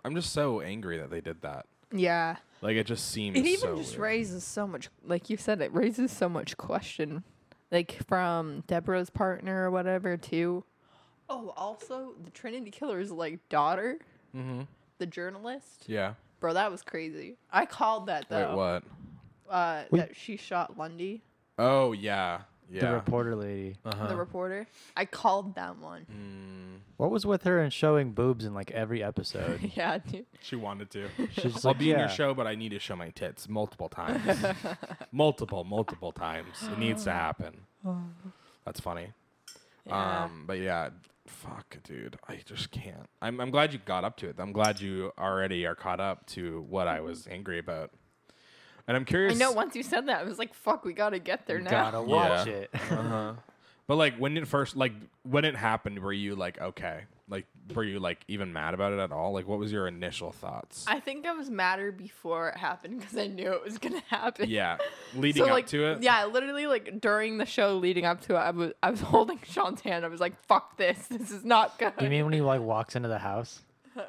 I'm 0.05 0.15
just 0.15 0.33
so 0.33 0.61
angry 0.61 0.97
that 0.97 1.09
they 1.09 1.21
did 1.21 1.41
that. 1.41 1.65
Yeah. 1.91 2.37
Like 2.61 2.75
it 2.75 2.85
just 2.87 3.09
seems. 3.11 3.37
It 3.37 3.45
even 3.45 3.59
so 3.59 3.77
just 3.77 3.91
weird. 3.91 4.01
raises 4.01 4.43
so 4.43 4.65
much, 4.67 4.89
like 5.05 5.29
you 5.29 5.37
said, 5.37 5.61
it 5.61 5.73
raises 5.73 6.11
so 6.11 6.27
much 6.29 6.57
question, 6.57 7.23
like 7.71 7.99
from 8.07 8.63
Deborah's 8.67 9.09
partner 9.09 9.65
or 9.65 9.71
whatever 9.71 10.17
too. 10.17 10.63
Oh, 11.29 11.53
also 11.55 12.13
the 12.23 12.31
Trinity 12.31 12.71
Killer's 12.71 13.11
like 13.11 13.47
daughter, 13.49 13.97
Mhm. 14.35 14.67
the 14.97 15.05
journalist. 15.05 15.85
Yeah. 15.87 16.13
Bro, 16.39 16.53
that 16.55 16.71
was 16.71 16.81
crazy. 16.83 17.37
I 17.51 17.65
called 17.65 18.07
that 18.07 18.27
though. 18.29 18.49
Wait, 18.49 18.55
what? 18.55 18.83
Uh, 19.49 19.83
We- 19.91 19.99
that 19.99 20.15
she 20.15 20.35
shot 20.37 20.77
Lundy, 20.77 21.21
Oh 21.57 21.91
yeah. 21.91 22.41
Yeah. 22.73 22.87
The 22.89 22.93
reporter 22.93 23.35
lady. 23.35 23.75
uh-huh. 23.85 24.07
the 24.07 24.15
reporter. 24.15 24.65
I 24.97 25.05
called 25.05 25.53
that 25.55 25.77
one. 25.77 26.07
Mm, 26.11 26.79
What 26.97 27.11
was 27.11 27.23
with 27.25 27.43
her 27.43 27.59
and 27.59 27.71
showing 27.71 28.13
boobs 28.13 28.45
in 28.45 28.53
like 28.55 28.71
every 28.71 29.03
episode? 29.03 29.59
yeah, 29.75 29.99
dude. 29.99 30.25
she 30.41 30.55
wanted 30.55 30.89
to. 30.91 31.07
She's 31.33 31.53
just 31.53 31.65
I'll 31.65 31.71
like, 31.73 31.79
be 31.79 31.91
in 31.91 31.99
your 31.99 32.09
show, 32.09 32.33
but 32.33 32.47
I 32.47 32.55
need 32.55 32.69
to 32.69 32.79
show 32.79 32.95
my 32.95 33.09
tits 33.11 33.47
multiple 33.47 33.89
times. 34.01 34.43
multiple, 35.11 35.63
multiple 35.63 36.11
times. 36.11 36.55
It 36.71 36.79
needs 36.79 37.03
to 37.03 37.11
happen. 37.11 37.53
That's 38.65 38.79
funny. 38.79 39.09
Yeah. 39.85 40.23
Um, 40.23 40.45
but 40.47 40.59
yeah, 40.59 40.89
fuck, 41.27 41.77
dude, 41.83 42.17
I 42.27 42.39
just 42.45 42.71
can't. 42.71 43.07
I'm 43.21 43.39
I'm 43.41 43.51
glad 43.51 43.73
you 43.73 43.79
got 43.85 44.03
up 44.03 44.17
to 44.17 44.29
it. 44.29 44.37
I'm 44.39 44.53
glad 44.53 44.79
you 44.81 45.11
already 45.19 45.65
are 45.65 45.75
caught 45.75 45.99
up 45.99 46.25
to 46.27 46.65
what 46.69 46.87
I 46.87 47.01
was 47.01 47.27
angry 47.29 47.59
about. 47.59 47.91
And 48.87 48.97
I'm 48.97 49.05
curious. 49.05 49.33
I 49.33 49.37
know. 49.37 49.51
Once 49.51 49.75
you 49.75 49.83
said 49.83 50.07
that, 50.07 50.19
I 50.21 50.23
was 50.23 50.37
like, 50.39 50.53
"Fuck, 50.53 50.83
we 50.85 50.93
gotta 50.93 51.19
get 51.19 51.45
there 51.47 51.59
now." 51.59 51.69
Gotta 51.69 52.01
watch 52.01 52.47
Yeah. 52.47 52.53
it. 52.53 52.69
uh-huh. 52.91 53.33
But 53.85 53.97
like 53.97 54.15
when 54.15 54.37
it 54.37 54.47
first, 54.47 54.77
like 54.77 54.93
when 55.23 55.43
it 55.43 55.57
happened, 55.57 55.99
were 55.99 56.13
you 56.13 56.35
like 56.37 56.59
okay? 56.59 57.01
Like 57.27 57.45
were 57.75 57.83
you 57.83 57.99
like 57.99 58.23
even 58.29 58.53
mad 58.53 58.73
about 58.73 58.93
it 58.93 58.99
at 58.99 59.11
all? 59.11 59.33
Like 59.33 59.45
what 59.45 59.59
was 59.59 59.73
your 59.73 59.87
initial 59.87 60.31
thoughts? 60.31 60.85
I 60.87 61.01
think 61.01 61.25
I 61.25 61.33
was 61.33 61.49
madder 61.49 61.91
before 61.91 62.47
it 62.49 62.57
happened 62.57 62.99
because 63.01 63.17
I 63.17 63.27
knew 63.27 63.51
it 63.51 63.61
was 63.61 63.77
gonna 63.77 64.01
happen. 64.07 64.49
yeah, 64.49 64.77
leading 65.15 65.41
so 65.43 65.47
up 65.47 65.53
like, 65.53 65.67
to 65.67 65.85
it. 65.91 66.01
Yeah, 66.01 66.25
literally 66.27 66.65
like 66.65 67.01
during 67.01 67.37
the 67.39 67.45
show 67.45 67.75
leading 67.77 68.05
up 68.05 68.21
to 68.21 68.35
it, 68.35 68.39
I 68.39 68.51
was 68.51 68.71
I 68.81 68.89
was 68.89 69.01
holding 69.01 69.39
Sean's 69.49 69.81
hand. 69.81 70.05
I 70.05 70.07
was 70.07 70.21
like, 70.21 70.41
"Fuck 70.45 70.77
this! 70.77 71.07
This 71.07 71.29
is 71.31 71.43
not 71.43 71.77
good." 71.77 71.91
You 71.99 72.09
mean 72.09 72.23
when 72.23 72.33
he 72.33 72.39
like 72.41 72.61
walks 72.61 72.95
into 72.95 73.09
the 73.09 73.19
house? 73.19 73.63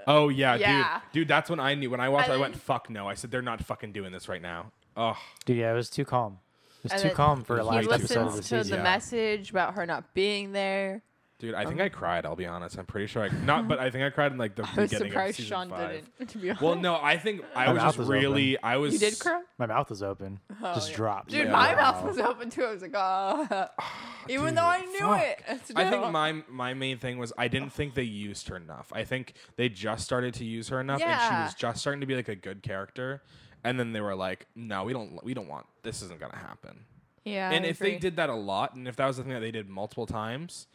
Oh 0.07 0.29
yeah, 0.29 0.55
Yeah. 0.57 1.01
dude, 1.12 1.12
dude, 1.23 1.29
that's 1.29 1.51
when 1.51 1.61
I 1.61 1.75
knew. 1.75 1.90
When 1.90 2.01
I 2.01 2.09
watched, 2.09 2.29
And 2.29 2.35
I 2.38 2.40
went, 2.40 2.57
"Fuck 2.57 2.88
no!" 2.90 3.09
I 3.09 3.14
said, 3.14 3.31
"They're 3.31 3.42
not 3.42 3.62
fucking 3.64 3.92
doing 3.92 4.12
this 4.12 4.29
right 4.29 4.42
now." 4.42 4.73
Oh, 4.97 5.16
Dude, 5.44 5.57
yeah, 5.59 5.73
it 5.73 5.75
was 5.75 5.90
too 5.90 6.05
calm. 6.05 6.38
It 6.79 6.85
was 6.85 6.92
And 6.92 7.03
too 7.03 7.09
then 7.09 7.16
calm 7.16 7.42
for 7.44 7.59
a 7.59 7.62
he 7.62 7.68
last 7.68 7.85
he 7.87 7.92
episode 7.92 8.18
of 8.20 8.27
listens 8.27 8.49
the 8.49 8.57
to 8.57 8.62
season. 8.64 8.70
the 8.70 8.77
Yeah. 8.77 8.83
message 8.92 9.51
about 9.51 9.75
her 9.75 9.87
not 9.87 10.14
being 10.14 10.53
there. 10.53 11.03
Dude, 11.38 11.55
I 11.55 11.64
think 11.64 11.81
Um, 11.81 11.87
I 11.87 11.88
cried. 11.88 12.25
I'll 12.27 12.37
be 12.37 12.47
honest. 12.47 12.79
I'm 12.79 12.87
pretty 12.87 13.07
sure 13.07 13.23
I 13.25 13.29
not, 13.44 13.68
but 13.68 13.79
I 13.79 13.90
think 13.90 14.05
I 14.05 14.11
cried 14.11 14.33
in 14.33 14.38
like 14.38 14.55
the 14.55 14.62
I 14.77 14.81
was 14.81 14.90
beginning 14.90 15.07
of 15.09 15.12
surprised 15.12 15.37
season 15.37 15.49
Sean 15.51 15.70
five. 15.70 16.03
didn't. 16.18 16.29
To 16.31 16.38
be 16.38 16.51
honest. 16.51 16.62
Well, 16.62 16.75
no, 16.77 16.97
I 17.01 17.16
think 17.18 17.42
I 17.55 17.66
My 17.66 17.73
was 17.73 17.77
mouth 17.83 17.87
just 17.88 17.99
was 17.99 18.09
really. 18.09 18.59
I 18.62 18.77
was. 18.77 18.92
you 18.94 18.99
did 18.99 19.18
cry. 19.18 19.42
My 19.59 19.66
mouth 19.66 19.90
was 19.90 20.03
open. 20.03 20.40
Oh, 20.62 20.75
just 20.75 20.90
yeah. 20.90 20.97
dropped. 20.97 21.31
Dude, 21.31 21.47
Yeah. 21.47 21.53
my 21.53 21.75
mouth 21.75 22.05
was 22.05 22.18
open 22.18 22.51
too. 22.51 22.64
I 22.64 22.73
was 22.73 22.83
like, 22.83 22.94
ah. 22.94 23.70
Even 24.29 24.47
dude, 24.47 24.57
though 24.57 24.62
I 24.62 24.81
knew 24.81 24.99
fuck. 25.01 25.23
it. 25.23 25.42
I 25.49 25.57
still. 25.59 25.90
think 26.03 26.11
my 26.12 26.42
my 26.49 26.75
main 26.75 26.99
thing 26.99 27.18
was 27.18 27.33
I 27.37 27.49
didn't 27.49 27.70
think 27.73 27.94
they 27.94 28.03
used 28.05 28.49
her 28.49 28.57
enough. 28.57 28.92
I 28.94 29.05
think 29.05 29.35
they 29.57 29.68
just 29.68 30.05
started 30.05 30.35
to 30.35 30.44
use 30.44 30.68
her 30.68 30.81
enough, 30.81 31.01
and 31.03 31.20
she 31.20 31.27
Yeah. 31.29 31.44
was 31.44 31.55
just 31.55 31.81
starting 31.81 32.01
to 32.01 32.07
be 32.07 32.14
like 32.16 32.29
a 32.29 32.37
good 32.37 32.62
character. 32.62 33.23
And 33.66 33.81
then 33.81 33.92
they 33.94 34.01
were 34.03 34.14
like, 34.14 34.47
"No, 34.55 34.85
we 34.85 34.92
don't. 34.92 35.23
We 35.25 35.33
don't 35.33 35.49
want. 35.49 35.64
This 35.83 36.03
isn't 36.03 36.20
gonna 36.20 36.37
happen." 36.37 36.85
Yeah. 37.25 37.51
and 37.51 37.64
I 37.64 37.68
if 37.68 37.79
they 37.79 37.88
agree. 37.92 37.99
did 37.99 38.16
that 38.16 38.29
a 38.29 38.35
lot, 38.35 38.75
and 38.75 38.87
if 38.87 38.97
that 38.97 39.07
was 39.07 39.16
the 39.16 39.23
thing 39.23 39.33
that 39.33 39.40
they 39.40 39.51
did 39.51 39.70
multiple 39.70 40.05
times, 40.07 40.66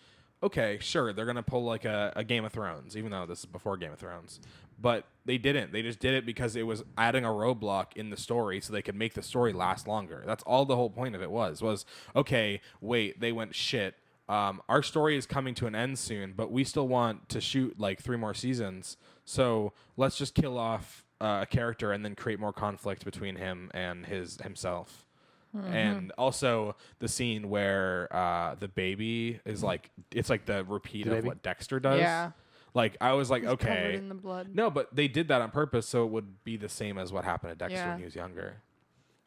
okay, 0.41 0.77
sure, 0.81 1.13
they're 1.13 1.25
gonna 1.25 1.43
pull 1.43 1.63
like 1.63 1.85
a, 1.85 2.13
a 2.15 2.23
Game 2.23 2.45
of 2.45 2.51
Thrones, 2.51 2.95
even 2.95 3.11
though 3.11 3.25
this 3.25 3.39
is 3.39 3.45
before 3.45 3.77
Game 3.77 3.93
of 3.93 3.99
Thrones. 3.99 4.39
But 4.81 5.05
they 5.25 5.37
didn't. 5.37 5.73
They 5.73 5.81
just 5.81 5.99
did 5.99 6.13
it 6.13 6.25
because 6.25 6.55
it 6.55 6.63
was 6.63 6.83
adding 6.97 7.25
a 7.25 7.29
roadblock 7.29 7.97
in 7.97 8.09
the 8.09 8.17
story, 8.17 8.61
so 8.61 8.71
they 8.71 8.81
could 8.81 8.95
make 8.95 9.13
the 9.13 9.21
story 9.21 9.51
last 9.51 9.87
longer. 9.87 10.23
That's 10.25 10.43
all 10.43 10.65
the 10.65 10.75
whole 10.75 10.89
point 10.89 11.15
of 11.15 11.21
it 11.21 11.31
was. 11.31 11.61
Was 11.61 11.85
okay. 12.15 12.61
Wait, 12.79 13.19
they 13.19 13.31
went 13.31 13.55
shit. 13.55 13.95
Um, 14.29 14.61
our 14.69 14.83
story 14.83 15.17
is 15.17 15.25
coming 15.25 15.55
to 15.55 15.65
an 15.65 15.73
end 15.75 15.97
soon, 15.97 16.33
but 16.37 16.51
we 16.51 16.63
still 16.63 16.87
want 16.87 17.29
to 17.29 17.41
shoot 17.41 17.79
like 17.79 17.99
three 17.99 18.15
more 18.15 18.35
seasons. 18.35 18.95
So 19.25 19.73
let's 19.97 20.17
just 20.17 20.35
kill 20.35 20.57
off 20.57 21.03
uh, 21.19 21.39
a 21.41 21.45
character 21.45 21.91
and 21.91 22.05
then 22.05 22.15
create 22.15 22.39
more 22.39 22.53
conflict 22.53 23.03
between 23.03 23.35
him 23.35 23.71
and 23.73 24.05
his 24.05 24.39
himself. 24.41 25.05
Mm-hmm. 25.55 25.73
And 25.73 26.11
also 26.17 26.75
the 26.99 27.07
scene 27.07 27.49
where 27.49 28.07
uh, 28.15 28.55
the 28.55 28.67
baby 28.67 29.39
is 29.45 29.63
like 29.63 29.89
it's 30.11 30.29
like 30.29 30.45
the 30.45 30.63
repeat 30.65 31.05
The 31.05 31.11
of 31.11 31.17
baby? 31.17 31.27
what 31.29 31.41
Dexter 31.43 31.79
does. 31.79 31.99
Yeah. 31.99 32.31
Like 32.75 32.97
I 33.01 33.13
was 33.13 33.31
like, 33.31 33.41
He's 33.41 33.49
covered 33.55 33.67
okay. 33.67 33.95
in 33.95 34.09
the 34.09 34.15
blood. 34.15 34.49
No, 34.53 34.69
but 34.69 34.95
they 34.95 35.07
did 35.07 35.27
that 35.29 35.41
on 35.41 35.49
purpose 35.49 35.87
so 35.87 36.03
it 36.05 36.11
would 36.11 36.43
be 36.43 36.55
the 36.55 36.69
same 36.69 36.97
as 36.99 37.11
what 37.11 37.23
happened 37.25 37.51
to 37.51 37.55
Dexter 37.55 37.77
Yeah. 37.79 37.89
when 37.89 37.97
he 37.99 38.05
was 38.05 38.15
younger, 38.15 38.57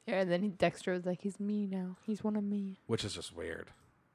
Yeah, 0.07 0.21
and 0.21 0.31
then 0.31 0.43
he, 0.43 0.49
Dexter 0.51 0.93
was 0.93 1.05
like, 1.07 1.21
he's 1.23 1.41
me 1.41 1.67
now. 1.67 1.97
He's 2.05 2.23
one 2.23 2.37
of 2.37 2.45
me. 2.45 2.79
which 2.87 3.05
is 3.05 3.15
just 3.15 3.35
weird. 3.37 3.71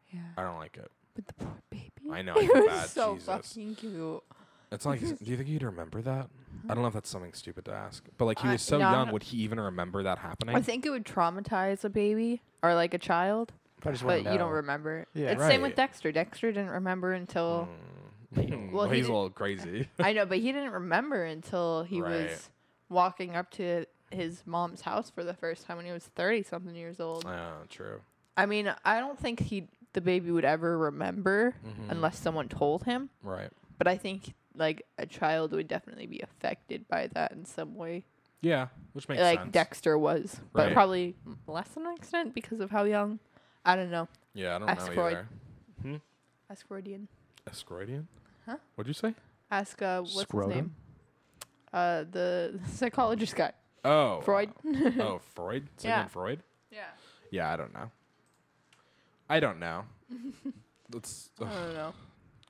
Yeah. 0.09 0.21
I 0.37 0.43
don't 0.43 0.57
like 0.57 0.77
it. 0.77 0.89
But 1.13 1.27
the 1.27 1.33
poor 1.33 1.61
baby. 1.69 1.91
I 2.09 2.21
know, 2.21 2.35
I 2.37 2.41
He 2.41 2.47
feel 2.47 2.55
was 2.61 2.67
bad, 2.67 2.89
so 2.89 3.13
Jesus. 3.15 3.25
fucking 3.25 3.75
cute. 3.75 4.23
It's 4.71 4.85
not 4.85 4.91
like 4.91 4.99
he's- 4.99 5.17
do 5.19 5.25
you 5.31 5.37
think 5.37 5.47
he'd 5.49 5.63
remember 5.63 6.01
that? 6.01 6.29
I 6.69 6.73
don't 6.73 6.81
know 6.81 6.87
if 6.87 6.93
that's 6.93 7.09
something 7.09 7.33
stupid 7.33 7.65
to 7.65 7.71
ask, 7.71 8.03
but 8.17 8.25
like 8.25 8.39
he 8.39 8.49
I- 8.49 8.53
was 8.53 8.61
so 8.61 8.77
no, 8.77 8.85
I 8.87 8.91
young, 8.91 9.05
don't- 9.05 9.13
would 9.13 9.23
he 9.23 9.37
even 9.37 9.59
remember 9.59 10.03
that 10.03 10.17
happening? 10.19 10.55
I 10.55 10.61
think 10.61 10.85
it 10.85 10.89
would 10.89 11.05
traumatize 11.05 11.83
a 11.85 11.89
baby 11.89 12.41
or 12.61 12.73
like 12.75 12.93
a 12.93 12.97
child, 12.97 13.53
I 13.85 13.91
just 13.91 14.03
but 14.03 14.07
want 14.15 14.25
to 14.25 14.31
you 14.33 14.37
don't 14.37 14.51
remember. 14.51 14.99
it. 14.99 15.07
Yeah. 15.13 15.31
it's 15.31 15.41
same 15.43 15.61
with 15.61 15.69
Right. 15.71 15.75
Dexter. 15.77 16.11
Dexter 16.11 16.51
didn't 16.51 16.71
remember 16.71 17.13
until 17.13 17.69
Mm. 18.35 18.71
well, 18.71 18.81
well, 18.81 18.89
he 18.89 18.97
he's 18.97 19.05
a 19.05 19.07
did- 19.07 19.13
little 19.13 19.29
crazy. 19.29 19.87
I 19.99 20.11
know, 20.13 20.25
but 20.25 20.39
he 20.39 20.51
didn't 20.51 20.71
remember 20.73 21.23
until 21.23 21.83
he 21.83 22.01
Right. 22.01 22.27
was 22.29 22.49
walking 22.89 23.35
up 23.35 23.49
to 23.51 23.85
his 24.11 24.43
mom's 24.45 24.81
house 24.81 25.09
for 25.09 25.23
the 25.23 25.33
first 25.33 25.65
time 25.65 25.77
when 25.77 25.85
he 25.85 25.91
was 25.93 26.05
thirty 26.07 26.43
something 26.43 26.75
years 26.75 26.99
old. 26.99 27.23
yeah, 27.25 27.51
true. 27.69 28.01
I 28.35 28.45
mean, 28.45 28.73
I 28.83 28.99
don't 28.99 29.17
think 29.19 29.39
he 29.39 29.67
the 29.93 30.01
baby 30.01 30.29
would 30.31 30.45
ever 30.45 30.77
remember 30.77 31.55
Mhm. 31.65 31.89
unless 31.91 32.19
someone 32.19 32.49
told 32.49 32.83
him. 32.83 33.09
Right. 33.23 33.49
But 33.77 33.87
I 33.87 33.97
think 33.97 34.33
like 34.57 34.85
a 34.97 35.05
child 35.05 35.51
would 35.53 35.67
definitely 35.67 36.07
be 36.07 36.19
affected 36.21 36.87
by 36.87 37.07
that 37.13 37.31
in 37.31 37.45
some 37.45 37.75
way, 37.75 38.03
Yeah, 38.41 38.67
which 38.93 39.07
makes 39.07 39.19
sense. 39.21 39.35
like 39.35 39.43
sense. 39.45 39.53
Dexter 39.53 39.97
was, 39.97 40.41
but 40.53 40.67
Right. 40.67 40.73
probably 40.73 41.15
less 41.47 41.69
than 41.69 41.85
an 41.85 41.93
extent 41.95 42.33
because 42.33 42.59
of 42.59 42.71
how 42.71 42.83
young. 42.83 43.19
I 43.65 43.75
don't 43.75 43.91
know. 43.91 44.07
yeah, 44.33 44.55
I 44.55 44.59
don't 44.59 44.69
Ask 44.69 44.87
know 44.87 44.93
Freud. 44.93 45.27
either. 45.83 46.01
Ask 46.49 46.65
Freudian. 46.67 47.07
Escroidian? 47.49 48.05
Huh? 48.45 48.57
What'd 48.75 48.87
you 48.87 48.93
say? 48.93 49.13
Ask 49.51 49.81
uh, 49.81 50.01
what's 50.01 50.31
his 50.31 50.47
name? 50.47 50.75
Uh, 51.73 52.03
the 52.09 52.59
psychologist 52.67 53.35
guy, 53.35 53.51
Oh, 53.85 54.21
Freud. 54.21 54.49
uh, 54.65 54.91
oh, 55.01 55.19
Freud. 55.35 55.67
Yeah. 55.81 56.07
Freud. 56.07 56.41
yeah. 56.71 56.85
Yeah, 57.31 57.51
I 57.53 57.57
don't 57.57 57.73
know. 57.73 57.91
I 59.29 59.39
don't 59.41 59.59
know. 59.59 59.83
That's 60.89 61.29
I 61.41 61.43
don't 61.43 61.73
know. 61.73 61.93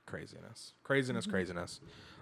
Craziness, 0.08 0.74
craziness, 0.82 1.24
Mm-hmm. 1.26 1.32
craziness. 1.32 1.80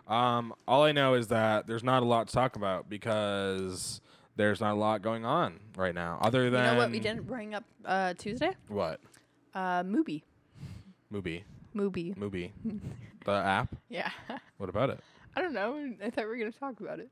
Um, 0.08 0.52
all 0.68 0.84
I 0.84 0.92
know 0.92 1.14
is 1.14 1.28
that 1.28 1.66
there's 1.66 1.82
not 1.84 2.02
a 2.02 2.06
lot 2.06 2.28
to 2.28 2.34
talk 2.34 2.56
about 2.56 2.88
because 2.88 4.00
there's 4.36 4.60
not 4.60 4.72
a 4.74 4.78
lot 4.78 5.02
going 5.02 5.24
on 5.24 5.58
right 5.76 5.94
now. 5.94 6.18
Other 6.20 6.50
than 6.50 6.64
You 6.64 6.70
know 6.72 6.76
what 6.78 6.90
we 6.90 7.00
didn't 7.00 7.26
bring 7.26 7.54
up 7.54 7.64
uh, 7.84 8.14
Tuesday? 8.14 8.50
What 8.68 9.00
Uh, 9.54 9.82
Mubi. 9.82 10.22
movie? 11.10 11.44
Mubi. 11.74 12.16
Movie. 12.16 12.52
the 13.24 13.32
app. 13.32 13.74
Yeah. 13.88 14.10
What 14.58 14.68
about 14.68 14.90
it? 14.90 15.00
I 15.34 15.40
don't 15.42 15.52
know. 15.54 15.92
I 16.04 16.10
thought 16.10 16.24
we 16.24 16.30
were 16.30 16.36
gonna 16.36 16.52
talk 16.52 16.80
about 16.80 17.00
it. 17.00 17.10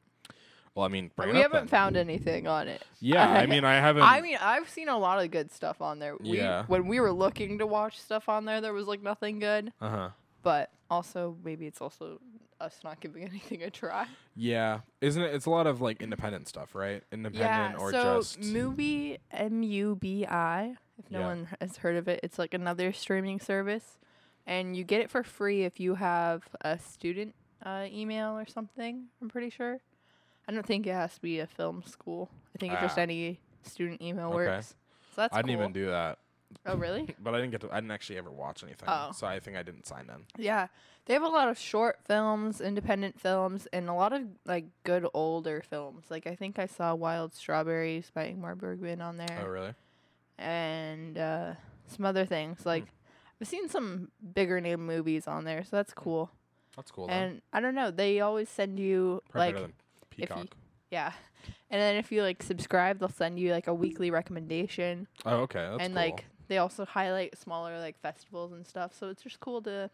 Well, 0.75 0.85
I 0.85 0.89
mean, 0.89 1.11
bring 1.15 1.31
we 1.31 1.37
it 1.37 1.39
up 1.39 1.53
haven't 1.53 1.67
then. 1.67 1.69
found 1.69 1.97
anything 1.97 2.47
on 2.49 2.67
it. 2.69 2.83
Yeah, 3.01 3.29
I 3.29 3.47
mean, 3.53 3.65
I 3.65 3.75
haven't. 3.75 4.03
I 4.03 4.21
mean, 4.21 4.39
I've 4.41 4.69
seen 4.69 4.89
a 4.89 4.99
lot 4.99 5.23
of 5.23 5.31
good 5.31 5.53
stuff 5.53 5.81
on 5.83 5.99
there. 5.99 6.17
We, 6.19 6.39
Yeah. 6.39 6.65
When 6.67 6.87
we 6.89 6.99
were 7.01 7.13
looking 7.13 7.59
to 7.59 7.67
watch 7.67 7.99
stuff 8.01 8.29
on 8.29 8.45
there, 8.45 8.61
there 8.61 8.73
was 8.73 8.87
like 8.87 9.03
nothing 9.03 9.39
good. 9.41 9.73
uh 9.81 9.89
huh. 9.89 10.09
But 10.45 10.71
also, 10.91 11.37
maybe 11.43 11.67
it's 11.67 11.81
also 11.81 12.21
us 12.61 12.79
not 12.85 13.01
giving 13.01 13.25
anything 13.29 13.63
a 13.65 13.71
try. 13.71 14.07
Yeah, 14.37 14.81
isn't 15.01 15.21
it? 15.21 15.35
It's 15.35 15.47
a 15.47 15.51
lot 15.51 15.67
of 15.67 15.81
like 15.81 16.01
independent 16.03 16.47
stuff, 16.47 16.75
right? 16.77 17.03
Independent 17.11 17.75
yeah. 17.75 17.79
or 17.79 17.91
so 17.91 18.19
just 18.19 18.41
Mubi 18.41 19.19
M 19.33 19.63
U 19.65 19.97
B 19.97 20.25
I. 20.27 20.77
If 20.99 21.11
no 21.11 21.21
Yeah. 21.21 21.27
one 21.27 21.49
has 21.61 21.79
heard 21.79 21.97
of 21.97 22.07
it, 22.07 22.21
it's 22.23 22.39
like 22.39 22.55
another 22.55 22.93
streaming 22.93 23.41
service, 23.41 23.99
and 24.47 24.77
you 24.77 24.85
get 24.85 25.01
it 25.01 25.11
for 25.11 25.25
free 25.25 25.65
if 25.65 25.81
you 25.81 25.97
have 25.97 26.45
a 26.61 26.79
student 26.79 27.35
uh, 27.67 27.87
email 27.91 28.39
or 28.39 28.47
something. 28.47 29.07
I'm 29.21 29.29
pretty 29.29 29.51
sure. 29.51 29.81
I 30.47 30.53
don't 30.53 30.65
think 30.67 30.87
it 30.87 30.93
has 30.93 31.15
to 31.15 31.21
be 31.23 31.41
a 31.41 31.47
film 31.47 31.83
school. 31.87 32.29
I 32.55 32.59
think 32.59 32.75
it's 32.75 32.83
just 32.83 32.99
Ah. 32.99 33.03
any 33.03 33.41
student 33.63 34.03
email 34.03 34.27
Okay. 34.27 34.35
works. 34.37 34.75
So 35.15 35.23
that's 35.23 35.35
I 35.35 35.39
didn't 35.39 35.57
cool. 35.57 35.63
even 35.63 35.73
do 35.73 35.87
that, 35.87 36.19
Oh 36.67 36.77
really? 36.77 37.15
but 37.23 37.35
I 37.35 37.39
didn't 37.39 37.51
get 37.53 37.61
to. 37.63 37.71
I 37.71 37.77
didn't 37.77 37.91
actually 37.91 38.19
ever 38.19 38.31
watch 38.31 38.63
anything, 38.63 38.89
Oh. 38.89 39.11
so 39.13 39.27
I 39.27 39.41
think 39.41 39.57
I 39.57 39.63
didn't 39.63 39.87
sign 39.87 40.09
in. 40.15 40.25
Yeah, 40.43 40.69
they 41.07 41.15
have 41.15 41.23
a 41.23 41.29
lot 41.29 41.49
of 41.49 41.59
short 41.59 41.99
films, 42.07 42.61
independent 42.61 43.21
films, 43.21 43.67
and 43.73 43.89
a 43.89 43.95
lot 43.95 44.13
of 44.13 44.23
like 44.45 44.67
good 44.85 45.07
older 45.15 45.63
films. 45.69 46.05
Like 46.11 46.27
I 46.27 46.35
think 46.35 46.59
I 46.59 46.67
saw 46.67 46.95
Wild 46.95 47.35
Strawberries 47.35 48.11
by 48.15 48.27
Ingmar 48.33 48.57
Bergman 48.57 49.01
on 49.01 49.17
there, 49.17 49.43
Oh, 49.45 49.49
really? 49.49 49.75
and 50.39 51.17
uh, 51.19 51.55
some 51.87 52.05
other 52.07 52.25
things. 52.25 52.65
Like 52.67 52.85
I've 53.41 53.49
seen 53.49 53.69
some 53.69 54.09
bigger 54.35 54.61
name 54.61 54.85
movies 54.87 55.27
on 55.27 55.45
there, 55.45 55.65
so 55.65 55.77
that's 55.77 55.93
cool. 55.95 56.31
That's 56.77 56.91
cool. 56.91 57.07
Then. 57.07 57.23
And 57.23 57.43
I 57.53 57.61
don't 57.61 57.75
know, 57.75 57.91
they 57.91 58.21
always 58.21 58.49
send 58.49 58.79
you 58.79 59.23
Probably 59.31 59.53
like 59.53 59.63
if 59.63 60.19
you- 60.19 60.27
Peacock. 60.27 60.47
Yeah. 60.91 61.13
And 61.71 61.81
then 61.81 61.97
if 61.97 62.13
you 62.13 62.23
like 62.23 62.43
subscribe, 62.43 63.01
they'll 63.01 63.09
send 63.09 63.39
you 63.39 63.51
like 63.53 63.67
a 63.67 63.75
weekly 63.75 64.11
recommendation. 64.11 65.09
Oh, 65.27 65.39
okay. 65.43 65.61
That's 65.71 65.83
and 65.83 65.95
cool. 65.95 66.03
like 66.03 66.25
they 66.49 66.59
also 66.59 66.85
highlight 66.85 67.39
smaller 67.39 67.79
like 67.79 68.01
festivals 68.01 68.53
and 68.53 68.67
stuff. 68.67 68.93
So 68.99 69.09
it's 69.09 69.23
just 69.23 69.41
cool 69.41 69.63
to 69.63 69.91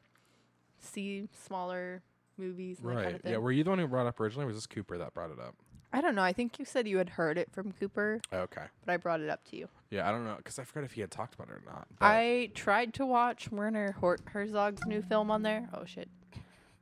see 0.79 1.29
smaller 1.47 2.03
movies 2.39 2.79
right. 2.83 3.05
kind 3.05 3.17
of 3.17 3.21
yeah. 3.25 3.37
Were 3.37 3.53
you 3.53 3.65
the 3.65 3.71
one 3.71 3.79
who 3.79 3.87
brought 3.87 4.07
it 4.07 4.09
up 4.09 4.21
originally? 4.21 4.45
Or 4.45 4.49
was 4.49 4.57
this 4.57 4.67
Cooper 4.67 4.99
that 4.99 5.15
brought 5.15 5.31
it 5.31 5.39
up? 5.39 5.55
I 5.93 6.01
don't 6.01 6.15
know. 6.15 6.23
I 6.23 6.33
think 6.33 6.59
you 6.59 6.65
said 6.65 6.87
you 6.87 6.99
had 6.99 7.11
heard 7.11 7.37
it 7.37 7.51
from 7.51 7.73
Cooper, 7.73 8.21
Okay. 8.33 8.63
but 8.85 8.93
I 8.93 8.97
brought 8.97 9.21
it 9.21 9.29
up 9.29 9.43
to 9.51 9.57
you. 9.57 9.69
Yeah, 9.91 10.09
I 10.09 10.13
don't 10.13 10.25
know 10.25 10.37
because 10.37 10.59
I 10.59 10.65
forgot 10.65 10.85
if 10.85 10.93
he 10.93 11.01
had 11.01 11.11
talked 11.11 11.35
about 11.35 11.49
it 11.49 11.55
or 11.55 11.63
not. 11.67 11.89
But 11.99 12.07
I 12.07 12.51
tried 12.55 12.95
to 12.95 13.07
watch 13.07 13.51
Werner 13.51 13.93
Hor- 13.99 14.19
Herzog's 14.27 14.87
new 14.87 15.03
film 15.03 15.31
on 15.31 15.43
there. 15.43 15.69
Oh 15.75 15.85
shit. 15.85 16.09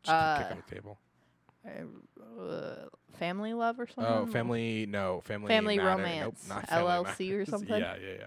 just 0.03 0.15
uh, 0.15 0.39
kick 0.39 0.51
on 0.51 0.63
the 0.67 0.75
table. 0.75 0.99
Uh, 2.39 2.89
family 3.19 3.55
Love 3.55 3.81
or 3.81 3.87
something. 3.87 4.05
Oh, 4.05 4.27
family. 4.27 4.87
No, 4.87 5.23
family. 5.25 5.49
Family 5.49 5.77
Matter. 5.77 5.89
Romance, 5.89 6.47
Nope, 6.49 6.57
not 6.57 6.69
family 6.69 6.91
LLC 6.91 7.41
or 7.41 7.47
something? 7.47 7.81
Yeah, 7.81 7.97
yeah, 8.01 8.15
yeah. 8.21 8.27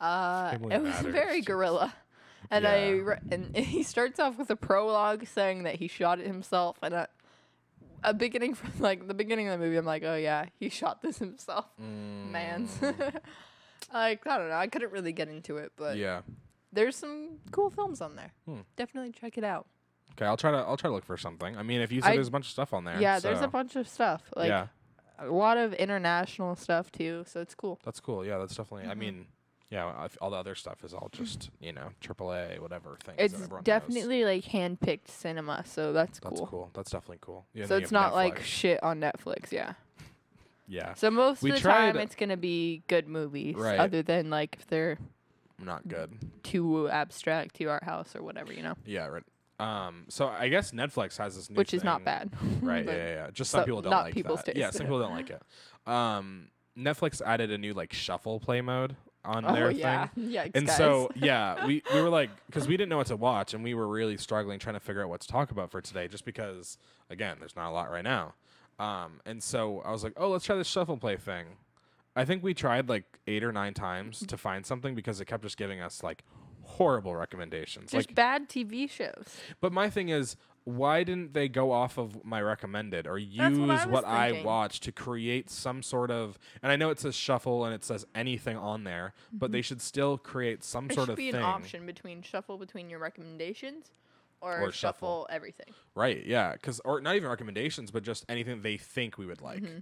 Uh, 0.00 0.50
Family 0.50 0.74
it 0.74 0.82
was 0.82 0.92
Matters, 0.94 1.12
very 1.12 1.40
guerrilla. 1.40 1.94
And 2.50 2.66
I 2.66 2.76
Yeah. 2.86 2.90
re- 3.02 3.18
and 3.32 3.56
he 3.72 3.82
starts 3.82 4.20
off 4.20 4.38
with 4.38 4.50
a 4.50 4.56
prologue 4.56 5.26
saying 5.26 5.62
that 5.64 5.76
he 5.76 5.88
shot 5.88 6.20
it 6.20 6.26
himself, 6.26 6.78
and 6.82 6.94
a, 6.94 7.08
a 8.04 8.14
beginning 8.14 8.54
from 8.54 8.72
like 8.78 9.08
the 9.08 9.14
beginning 9.14 9.48
of 9.48 9.58
the 9.58 9.64
movie. 9.64 9.76
I'm 9.76 9.86
like, 9.86 10.02
oh 10.04 10.16
yeah, 10.16 10.46
he 10.60 10.68
shot 10.68 11.02
this 11.02 11.18
himself, 11.26 11.66
man's. 11.78 12.76
Mm, 12.78 13.20
like 13.92 14.26
I 14.26 14.38
don't 14.38 14.48
know, 14.48 14.54
I 14.56 14.66
couldn't 14.68 14.92
really 14.92 15.12
get 15.12 15.28
into 15.28 15.56
it, 15.58 15.72
but 15.76 15.96
yeah. 15.96 16.20
there's 16.72 16.96
some 16.96 17.38
cool 17.50 17.70
films 17.70 18.00
on 18.00 18.16
there. 18.16 18.32
Hmm. 18.46 18.60
Definitely 18.76 19.12
check 19.12 19.38
it 19.38 19.44
out. 19.44 19.66
Okay, 20.12 20.24
I'll 20.26 20.36
try 20.36 20.50
to. 20.50 20.58
I'll 20.58 20.76
try 20.76 20.88
to 20.88 20.94
look 20.94 21.04
for 21.04 21.16
something. 21.16 21.56
I 21.56 21.62
mean, 21.62 21.80
if 21.80 21.90
you 21.92 22.00
said 22.00 22.12
I- 22.12 22.14
there's 22.14 22.28
a 22.28 22.32
bunch 22.32 22.46
of 22.46 22.52
stuff 22.52 22.72
on 22.72 22.84
there. 22.84 23.00
yeah, 23.00 23.18
there's 23.18 23.40
a 23.42 23.48
bunch 23.48 23.76
of 23.76 23.88
stuff, 23.88 24.22
like 24.36 24.48
yeah, 24.48 24.66
a 25.18 25.26
lot 25.26 25.56
of 25.58 25.74
international 25.74 26.54
stuff 26.56 26.90
too, 26.92 27.24
so 27.26 27.40
it's 27.40 27.54
cool. 27.54 27.78
that's 27.84 28.00
cool. 28.00 28.24
Yeah, 28.24 28.38
that's 28.38 28.54
definitely. 28.54 28.88
I 28.88 28.94
Mhm. 28.94 28.98
mean, 28.98 29.26
yeah, 29.70 30.06
all 30.20 30.30
the 30.30 30.36
other 30.36 30.54
stuff 30.54 30.84
is 30.84 30.94
all 30.94 31.08
just 31.12 31.50
you 31.60 31.72
know 31.72 31.88
AAA 32.00 32.60
whatever 32.60 32.96
things. 33.04 33.16
It's 33.18 33.34
everyone 33.34 33.56
knows. 33.58 33.64
definitely 33.64 34.24
like 34.24 34.44
hand-picked 34.44 35.10
cinema, 35.10 35.64
so 35.66 35.92
that's, 35.92 36.20
That's 36.20 36.38
cool. 36.38 36.46
cool. 36.46 36.70
That's 36.74 36.90
definitely 36.90 37.18
cool. 37.20 37.46
Yeah, 37.52 37.66
So 37.66 37.76
it's 37.76 37.90
not 37.92 38.14
like 38.14 38.40
shit 38.42 38.82
on 38.82 39.00
Netflix, 39.00 39.50
yeah. 39.50 39.72
yeah, 40.68 40.94
So 40.94 41.10
most 41.10 41.42
We 41.42 41.50
of 41.50 41.56
the 41.56 41.62
time, 41.68 41.96
it's 41.96 42.14
gonna 42.14 42.36
be 42.36 42.82
good 42.88 43.08
movies, 43.08 43.56
Right. 43.56 43.78
other 43.78 44.02
than 44.02 44.30
like 44.30 44.56
if 44.60 44.66
they're 44.66 44.98
not 45.58 45.86
good. 45.88 46.12
too 46.42 46.88
abstract, 46.88 47.56
too 47.56 47.68
art 47.70 47.84
house 47.84 48.14
or 48.16 48.22
whatever, 48.22 48.52
you 48.52 48.62
know, 48.62 48.74
Yeah, 48.84 49.06
right. 49.06 49.22
Um, 49.58 50.04
so 50.08 50.28
I 50.28 50.48
guess 50.48 50.72
Netflix 50.72 51.16
has 51.16 51.34
this 51.34 51.48
new 51.48 51.56
which 51.56 51.72
is 51.72 51.82
not 51.82 52.04
bad. 52.04 52.30
Right. 52.60 52.84
Yeah, 52.86 52.92
yeah, 52.94 53.08
yeah. 53.14 53.30
Just 53.32 53.50
some 53.50 53.60
so- 53.62 53.64
people 53.64 53.80
don't 53.82 53.90
not 53.90 54.04
like 54.04 54.14
people's 54.14 54.42
that. 54.44 54.54
Yeah, 54.56 54.70
some 54.72 54.86
people 54.86 54.98
don't 55.00 55.12
like 55.14 55.30
it. 55.30 55.42
Um, 55.90 56.48
Netflix 56.76 57.22
added 57.24 57.50
a 57.50 57.56
new 57.58 57.72
like 57.72 57.92
shuffle 57.94 58.38
play 58.38 58.60
mode 58.60 58.96
on 59.26 59.44
Oh 59.44 59.52
their 59.52 59.70
yeah, 59.70 60.06
thing. 60.08 60.24
yikes, 60.30 60.50
And 60.54 60.66
guys. 60.66 60.76
so, 60.76 61.10
yeah, 61.14 61.66
we, 61.66 61.82
we 61.94 62.00
were 62.00 62.08
like, 62.08 62.30
because 62.46 62.66
we 62.68 62.76
didn't 62.76 62.88
know 62.90 62.96
what 62.98 63.08
to 63.08 63.16
watch, 63.16 63.52
and 63.54 63.62
we 63.64 63.74
were 63.74 63.88
really 63.88 64.16
struggling 64.16 64.58
trying 64.58 64.74
to 64.74 64.80
figure 64.80 65.02
out 65.02 65.08
what 65.08 65.20
to 65.22 65.28
talk 65.28 65.50
about 65.50 65.70
for 65.70 65.80
today, 65.80 66.08
just 66.08 66.24
because, 66.24 66.78
again, 67.10 67.36
there's 67.40 67.56
not 67.56 67.70
a 67.70 67.72
lot 67.72 67.90
right 67.90 68.04
now. 68.04 68.34
Um, 68.78 69.20
and 69.26 69.42
so 69.42 69.80
I 69.84 69.90
was 69.90 70.04
like, 70.04 70.12
oh, 70.16 70.28
let's 70.30 70.44
try 70.44 70.56
this 70.56 70.66
shuffle 70.68 70.96
play 70.96 71.16
thing. 71.16 71.46
I 72.14 72.24
think 72.24 72.42
we 72.42 72.54
tried 72.54 72.88
like 72.88 73.04
eight 73.26 73.42
or 73.44 73.52
nine 73.52 73.74
times 73.74 74.20
to 74.26 74.36
find 74.38 74.64
something 74.64 74.94
because 74.94 75.20
it 75.20 75.26
kept 75.26 75.42
just 75.42 75.56
giving 75.58 75.80
us 75.80 76.02
like 76.02 76.24
horrible 76.62 77.14
recommendations. 77.14 77.90
just 77.92 78.08
like, 78.08 78.14
bad 78.14 78.48
TV 78.48 78.88
shows. 78.90 79.36
but 79.60 79.72
my 79.72 79.88
thing 79.90 80.08
is, 80.08 80.36
why 80.66 81.04
didn't 81.04 81.32
they 81.32 81.48
go 81.48 81.70
off 81.70 81.96
of 81.96 82.24
my 82.24 82.42
recommended 82.42 83.06
or 83.06 83.18
use 83.18 83.56
what 83.56 83.70
I 83.70 83.86
what 83.86 84.04
I 84.04 84.42
watched 84.44 84.82
to 84.82 84.92
create 84.92 85.48
some 85.48 85.80
sort 85.80 86.10
of? 86.10 86.40
And 86.60 86.72
I 86.72 86.76
know 86.76 86.90
it 86.90 86.98
says 86.98 87.14
shuffle 87.14 87.64
and 87.64 87.72
it 87.72 87.84
says 87.84 88.04
anything 88.16 88.56
on 88.56 88.82
there, 88.82 89.14
but 89.32 89.52
they 89.52 89.58
mm-hmm. 89.58 89.62
should 89.62 89.80
still 89.80 90.18
create 90.18 90.64
some 90.64 90.88
There 90.88 90.96
sort 90.96 91.06
should 91.06 91.12
of 91.12 91.16
be 91.18 91.30
thing. 91.30 91.40
an 91.40 91.46
option 91.46 91.86
between 91.86 92.20
shuffle 92.20 92.58
between 92.58 92.90
your 92.90 92.98
recommendations 92.98 93.92
or, 94.40 94.54
Or 94.54 94.72
shuffle. 94.72 94.72
shuffle 94.72 95.26
everything. 95.30 95.72
Right? 95.94 96.26
Yeah, 96.26 96.52
because 96.54 96.80
or 96.84 97.00
not 97.00 97.14
even 97.14 97.30
recommendations, 97.30 97.92
but 97.92 98.02
just 98.02 98.24
anything 98.28 98.62
they 98.62 98.76
think 98.76 99.18
we 99.18 99.26
would 99.26 99.40
like. 99.40 99.62
Mm-hmm. 99.62 99.78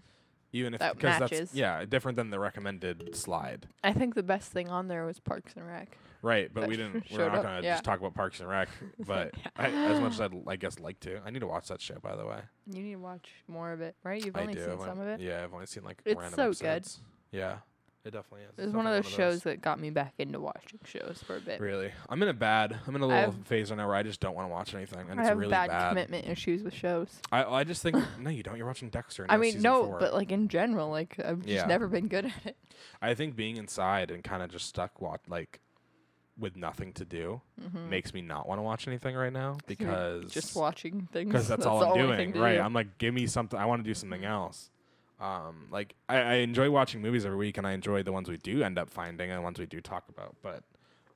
Even 0.54 0.72
if. 0.74 0.80
That 0.80 0.94
because 0.96 1.18
that's 1.18 1.32
matches. 1.32 1.54
yeah 1.54 1.84
different 1.84 2.16
than 2.16 2.30
the 2.30 2.38
recommended 2.38 3.14
slide, 3.16 3.66
I 3.82 3.92
think 3.92 4.14
the 4.14 4.22
best 4.22 4.52
thing 4.52 4.68
on 4.70 4.88
there 4.88 5.04
was 5.04 5.18
Parks 5.20 5.52
and 5.56 5.66
Rec. 5.66 5.98
right? 6.22 6.48
But 6.54 6.60
That 6.62 6.68
we 6.70 6.76
didn't. 6.76 7.04
We're 7.12 7.28
not 7.28 7.42
gonna 7.42 7.60
yeah. 7.62 7.72
just 7.74 7.84
talk 7.84 7.98
about 7.98 8.14
Parks 8.14 8.38
and 8.40 8.48
Rec. 8.48 8.68
But 9.06 9.32
I, 9.56 9.66
as 9.68 10.00
much 10.00 10.12
as 10.14 10.20
I'd 10.20 10.32
I 10.46 10.56
guess 10.56 10.78
like 10.78 11.00
to, 11.00 11.20
I 11.26 11.30
need 11.30 11.40
to 11.40 11.46
watch 11.48 11.68
that 11.68 11.80
show. 11.80 11.98
By 12.00 12.14
the 12.16 12.24
way, 12.24 12.38
You 12.70 12.82
need 12.82 12.92
to 12.92 12.98
watch 13.00 13.28
more 13.48 13.72
of 13.72 13.80
it, 13.80 13.96
right? 14.04 14.24
You've 14.24 14.36
I 14.36 14.42
only 14.42 14.54
do. 14.54 14.64
seen 14.64 14.78
some 14.78 15.00
of 15.00 15.08
it. 15.08 15.20
Yeah, 15.20 15.42
I've 15.42 15.52
only 15.52 15.66
seen 15.66 15.82
like 15.84 16.00
It's 16.04 16.20
random 16.20 16.36
so 16.54 16.64
good. 16.64 16.86
Yeah, 17.32 17.56
it 18.04 18.10
definitely 18.12 18.42
is. 18.42 18.58
It 18.58 18.64
was 18.66 18.72
one 18.74 18.86
of 18.86 18.92
definitely 18.92 19.10
those 19.26 19.32
shows 19.34 19.42
that 19.44 19.62
got 19.62 19.80
me 19.80 19.90
back 19.90 20.14
into 20.18 20.38
watching 20.40 20.78
shows 20.84 21.22
for 21.26 21.36
a 21.36 21.40
bit. 21.40 21.60
Really, 21.60 21.90
I'm 22.08 22.22
in 22.22 22.28
a 22.28 22.34
bad. 22.34 22.78
I'm 22.86 22.94
in 22.94 23.02
a 23.02 23.06
little 23.06 23.32
have- 23.32 23.46
phase 23.46 23.70
right 23.70 23.76
now 23.76 23.86
where 23.86 23.96
I 23.96 24.02
just 24.02 24.20
don't 24.20 24.34
want 24.34 24.48
to 24.48 24.52
watch 24.52 24.74
anything, 24.74 25.06
and 25.10 25.18
I 25.18 25.22
it's 25.22 25.28
have 25.30 25.38
really 25.38 25.50
bad, 25.50 25.70
bad. 25.70 25.88
commitment 25.90 26.28
issues 26.28 26.62
with 26.62 26.74
shows. 26.74 27.08
I 27.32 27.44
I 27.44 27.64
just 27.64 27.82
think 27.82 27.96
no, 28.20 28.30
you 28.30 28.42
don't. 28.42 28.56
You're 28.56 28.66
watching 28.66 28.90
Dexter. 28.90 29.26
I 29.28 29.36
mean, 29.36 29.62
no, 29.62 29.86
four. 29.86 29.98
but 30.00 30.12
like 30.14 30.30
in 30.32 30.48
general, 30.48 30.90
like 30.90 31.16
I've 31.24 31.38
just 31.40 31.48
Yeah. 31.48 31.66
never 31.66 31.88
been 31.88 32.08
good 32.08 32.24
at 32.36 32.46
it. 32.46 32.56
I 33.00 33.14
think 33.14 33.36
being 33.36 33.56
inside 33.56 34.10
and 34.10 34.22
kind 34.22 34.42
of 34.42 34.50
just 34.50 34.66
stuck, 34.66 35.00
watch 35.00 35.20
like 35.28 35.60
with 36.36 36.56
nothing 36.56 36.92
to 36.92 37.04
do, 37.04 37.40
makes 37.88 38.12
me 38.12 38.20
not 38.20 38.48
want 38.48 38.58
to 38.58 38.62
watch 38.62 38.88
anything 38.88 39.14
right 39.14 39.32
now 39.32 39.52
Mm-hmm. 39.52 39.66
Because 39.68 40.32
just 40.32 40.56
watching 40.56 41.08
things. 41.12 41.28
because 41.30 41.46
that's, 41.46 41.62
the 41.62 41.70
all 41.70 41.84
I'm 41.84 41.96
doing. 41.96 42.32
Right? 42.32 42.56
do. 42.56 42.60
I'm 42.60 42.72
like, 42.72 42.98
give 42.98 43.14
me 43.14 43.26
something. 43.28 43.58
I 43.58 43.66
want 43.66 43.84
to 43.84 43.88
do 43.88 43.94
something 43.94 44.24
else. 44.24 44.68
Um, 45.20 45.68
like 45.70 45.94
I, 46.08 46.16
I 46.18 46.34
enjoy 46.34 46.70
watching 46.70 47.00
movies 47.00 47.24
every 47.24 47.38
week, 47.38 47.56
and 47.58 47.66
I 47.66 47.72
enjoy 47.72 48.02
the 48.02 48.12
ones 48.12 48.28
we 48.28 48.36
do 48.36 48.62
end 48.62 48.78
up 48.78 48.90
finding 48.90 49.30
and 49.30 49.38
the 49.38 49.42
ones 49.42 49.58
we 49.58 49.66
do 49.66 49.80
talk 49.80 50.04
about. 50.08 50.36
But 50.42 50.62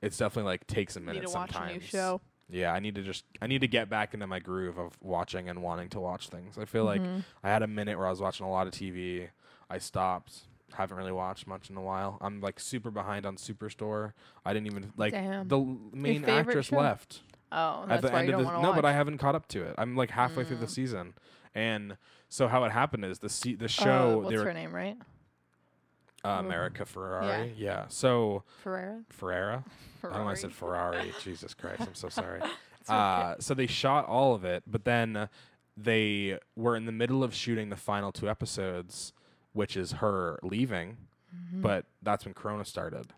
it's 0.01 0.17
definitely 0.17 0.49
like 0.51 0.67
takes 0.67 0.95
a 0.95 0.99
Need 0.99 1.05
minute 1.07 1.23
to 1.27 1.29
watch 1.33 1.51
sometimes. 1.51 1.71
a 1.71 1.73
new 1.75 1.81
show. 1.81 2.21
Yeah, 2.49 2.73
I 2.73 2.79
need 2.79 2.95
to 2.95 3.03
just 3.03 3.25
I 3.41 3.47
need 3.47 3.61
to 3.61 3.67
get 3.67 3.89
back 3.89 4.13
into 4.13 4.25
my 4.25 4.39
groove 4.39 4.77
of 4.79 4.97
watching 5.01 5.49
and 5.49 5.61
wanting 5.61 5.89
to 5.89 5.99
watch 5.99 6.29
things. 6.29 6.57
I 6.57 6.65
feel 6.65 6.83
like 6.85 7.01
Mhm. 7.01 7.23
I 7.43 7.49
had 7.49 7.61
a 7.61 7.67
minute 7.67 7.97
where 7.97 8.07
I 8.07 8.09
was 8.09 8.21
watching 8.21 8.45
a 8.45 8.49
lot 8.49 8.65
of 8.67 8.73
TV. 8.73 9.27
I 9.69 9.77
stopped. 9.77 10.45
Haven't 10.73 10.97
really 10.97 11.11
watched 11.11 11.45
much 11.47 11.69
in 11.69 11.77
a 11.77 11.81
while. 11.81 12.17
I'm 12.21 12.41
like 12.41 12.59
super 12.59 12.89
behind 12.91 13.25
on 13.25 13.35
Superstore. 13.35 14.13
I 14.45 14.53
didn't 14.53 14.67
even 14.67 14.93
like 14.97 15.13
Damn. 15.13 15.47
the 15.47 15.57
l- 15.59 15.77
main 15.93 16.23
actress 16.25 16.67
show? 16.67 16.77
left 16.77 17.21
Oh, 17.51 17.85
at 17.89 18.01
the 18.01 18.09
why 18.09 18.19
end 18.19 18.29
you 18.29 18.33
of 18.35 18.37
don't 18.39 18.45
the 18.47 18.51
want 18.51 18.61
no, 18.61 18.69
watch. 18.69 18.75
but 18.77 18.85
I 18.85 18.93
haven't 18.93 19.17
caught 19.17 19.35
up 19.35 19.47
to 19.49 19.63
it. 19.63 19.75
I'm 19.77 19.95
like 19.95 20.11
halfway 20.11 20.43
through 20.45 20.57
the 20.57 20.67
Mm. 20.67 20.71
season, 20.71 21.13
and 21.55 21.97
so 22.29 22.47
how 22.47 22.63
it 22.63 22.71
happened 22.71 23.05
is 23.05 23.19
the 23.19 23.29
se- 23.29 23.55
the 23.55 23.65
Uh, 23.65 23.67
show 23.67 24.17
what's 24.19 24.29
they 24.29 24.37
were 24.37 24.45
her 24.45 24.53
name, 24.53 24.73
right? 24.73 24.97
uh, 26.25 26.29
America 26.29 26.85
Ferrari. 26.85 27.53
Yeah. 27.57 27.85
So 27.89 28.43
Ferreira. 28.63 29.03
Ferrera. 29.19 29.63
I 30.03 30.07
don't 30.09 30.23
know 30.25 30.27
I 30.29 30.33
said 30.35 30.51
Ferrari. 30.53 31.11
Jesus 31.23 31.53
Christ, 31.53 31.81
I'm 31.81 31.95
so 31.95 32.09
sorry. 32.09 32.41
Uh, 32.87 33.35
so 33.39 33.53
they 33.53 33.67
shot 33.67 34.07
all 34.07 34.33
of 34.33 34.43
it, 34.43 34.63
but 34.65 34.83
then 34.83 35.15
uh, 35.15 35.27
they 35.77 36.39
were 36.55 36.75
in 36.75 36.87
the 36.87 36.91
middle 36.91 37.23
of 37.23 37.35
shooting 37.35 37.69
the 37.69 37.75
final 37.75 38.11
two 38.11 38.27
episodes, 38.27 39.13
which 39.53 39.77
is 39.77 39.91
her 39.93 40.39
leaving, 40.41 40.97
Mm-hmm. 41.35 41.61
but 41.61 41.85
that's 42.01 42.25
when 42.25 42.33
Corona 42.33 42.65
started. 42.65 43.13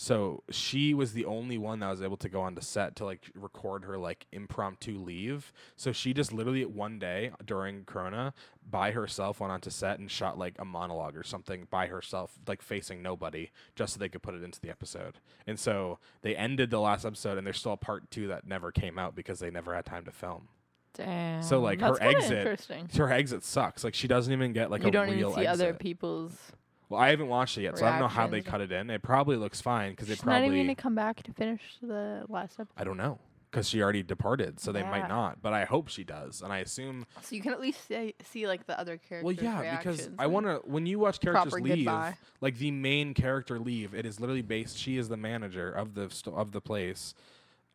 So 0.00 0.44
she 0.50 0.94
was 0.94 1.12
the 1.12 1.26
only 1.26 1.58
one 1.58 1.80
that 1.80 1.90
was 1.90 2.00
able 2.00 2.16
to 2.16 2.30
go 2.30 2.40
onto 2.40 2.62
set 2.62 2.96
to 2.96 3.04
like 3.04 3.30
record 3.34 3.84
her 3.84 3.98
like 3.98 4.26
impromptu 4.32 4.98
leave. 4.98 5.52
So 5.76 5.92
she 5.92 6.14
just 6.14 6.32
literally 6.32 6.64
one 6.64 6.98
day 6.98 7.32
during 7.44 7.84
Corona 7.84 8.32
by 8.66 8.92
herself 8.92 9.40
went 9.40 9.52
onto 9.52 9.68
set 9.68 9.98
and 9.98 10.10
shot 10.10 10.38
like 10.38 10.54
a 10.58 10.64
monologue 10.64 11.18
or 11.18 11.22
something 11.22 11.66
by 11.70 11.88
herself, 11.88 12.38
like 12.48 12.62
facing 12.62 13.02
nobody, 13.02 13.50
just 13.76 13.92
so 13.92 13.98
they 13.98 14.08
could 14.08 14.22
put 14.22 14.34
it 14.34 14.42
into 14.42 14.58
the 14.58 14.70
episode. 14.70 15.18
And 15.46 15.60
so 15.60 15.98
they 16.22 16.34
ended 16.34 16.70
the 16.70 16.80
last 16.80 17.04
episode 17.04 17.36
and 17.36 17.46
there's 17.46 17.58
still 17.58 17.74
a 17.74 17.76
part 17.76 18.10
two 18.10 18.28
that 18.28 18.46
never 18.46 18.72
came 18.72 18.98
out 18.98 19.14
because 19.14 19.38
they 19.38 19.50
never 19.50 19.74
had 19.74 19.84
time 19.84 20.06
to 20.06 20.12
film. 20.12 20.48
Damn. 20.94 21.42
So 21.42 21.60
like 21.60 21.78
that's 21.78 21.98
her 21.98 22.02
exit, 22.02 22.96
her 22.96 23.12
exit 23.12 23.44
sucks. 23.44 23.84
Like 23.84 23.94
she 23.94 24.08
doesn't 24.08 24.32
even 24.32 24.54
get 24.54 24.70
like 24.70 24.80
you 24.80 24.88
a 24.88 24.92
don't 24.92 25.10
real 25.10 25.28
even 25.28 25.42
see 25.42 25.46
other 25.46 25.74
people's. 25.74 26.52
Well, 26.90 27.00
I 27.00 27.08
haven't 27.10 27.28
watched 27.28 27.56
it 27.56 27.62
yet, 27.62 27.78
so 27.78 27.86
I 27.86 27.90
don't 27.92 28.00
know 28.00 28.08
how 28.08 28.26
they 28.26 28.32
reactions. 28.38 28.50
cut 28.50 28.60
it 28.60 28.72
in. 28.72 28.90
It 28.90 29.00
probably 29.02 29.36
looks 29.36 29.60
fine 29.62 29.92
because 29.92 30.08
they 30.08 30.14
She's 30.16 30.24
not 30.26 30.38
even 30.38 30.50
probably 30.50 30.64
gonna 30.64 30.74
come 30.74 30.94
back 30.96 31.22
to 31.22 31.32
finish 31.32 31.62
the 31.80 32.24
last 32.28 32.54
episode. 32.60 32.74
I 32.76 32.84
don't 32.84 32.96
know 32.98 33.18
because 33.50 33.68
she 33.68 33.80
already 33.82 34.02
departed, 34.02 34.60
so 34.60 34.70
they 34.72 34.80
Yeah. 34.80 34.90
might 34.90 35.08
not. 35.08 35.40
But 35.40 35.52
I 35.52 35.64
hope 35.64 35.88
she 35.88 36.02
does, 36.04 36.42
and 36.42 36.52
I 36.52 36.58
assume. 36.58 37.06
So 37.22 37.34
you 37.36 37.42
can 37.42 37.52
at 37.52 37.60
least 37.60 37.86
see, 37.88 38.14
see 38.24 38.46
like 38.48 38.66
the 38.66 38.78
other 38.78 38.96
characters. 38.96 39.24
Well, 39.24 39.32
yeah, 39.34 39.76
because 39.78 39.98
reactions 39.98 40.16
I 40.18 40.24
and- 40.24 40.32
want 40.34 40.46
to. 40.46 40.56
When 40.64 40.84
you 40.86 40.98
watch 40.98 41.20
characters 41.20 41.52
proper 41.52 41.64
leave, 41.64 41.76
goodbye. 41.86 42.16
like 42.40 42.58
the 42.58 42.72
main 42.72 43.14
character 43.14 43.58
leave, 43.60 43.94
it 43.94 44.04
is 44.04 44.18
literally 44.20 44.42
based. 44.42 44.76
She 44.76 44.96
is 44.98 45.08
the 45.08 45.16
manager 45.16 45.70
of 45.70 45.94
the 45.94 46.10
st- 46.10 46.34
of 46.36 46.50
the 46.52 46.60
place. 46.60 47.14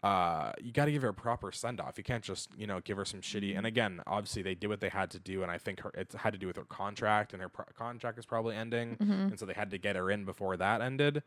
Uh, 0.05 0.51
you 0.61 0.71
got 0.71 0.85
to 0.85 0.91
give 0.91 1.01
her 1.01 1.09
a 1.09 1.13
proper 1.13 1.51
send 1.51 1.81
off. 1.81 1.97
You 1.97 2.03
can't 2.03 2.23
just 2.23 2.49
you 2.57 2.67
know 2.67 2.79
give 2.81 2.97
her 2.97 3.05
some 3.05 3.21
shitty. 3.21 3.49
Mm-hmm. 3.49 3.57
And 3.59 3.67
again, 3.67 4.01
obviously 4.05 4.41
they 4.43 4.53
did 4.55 4.67
what 4.67 4.79
they 4.79 4.89
had 4.89 5.09
to 5.11 5.19
do, 5.19 5.41
and 5.41 5.51
I 5.51 5.57
think 5.57 5.79
her 5.81 5.91
it 5.95 6.13
had 6.17 6.33
to 6.33 6.39
do 6.39 6.47
with 6.47 6.57
her 6.57 6.65
contract, 6.65 7.33
and 7.33 7.41
her 7.41 7.49
pro- 7.49 7.65
contract 7.77 8.19
is 8.19 8.25
probably 8.25 8.55
ending, 8.55 8.97
Mm-hmm. 8.97 9.11
and 9.11 9.39
so 9.39 9.45
they 9.45 9.53
had 9.53 9.71
to 9.71 9.77
get 9.79 9.95
her 9.95 10.11
in 10.11 10.23
before 10.25 10.57
that 10.57 10.81
ended. 10.81 11.23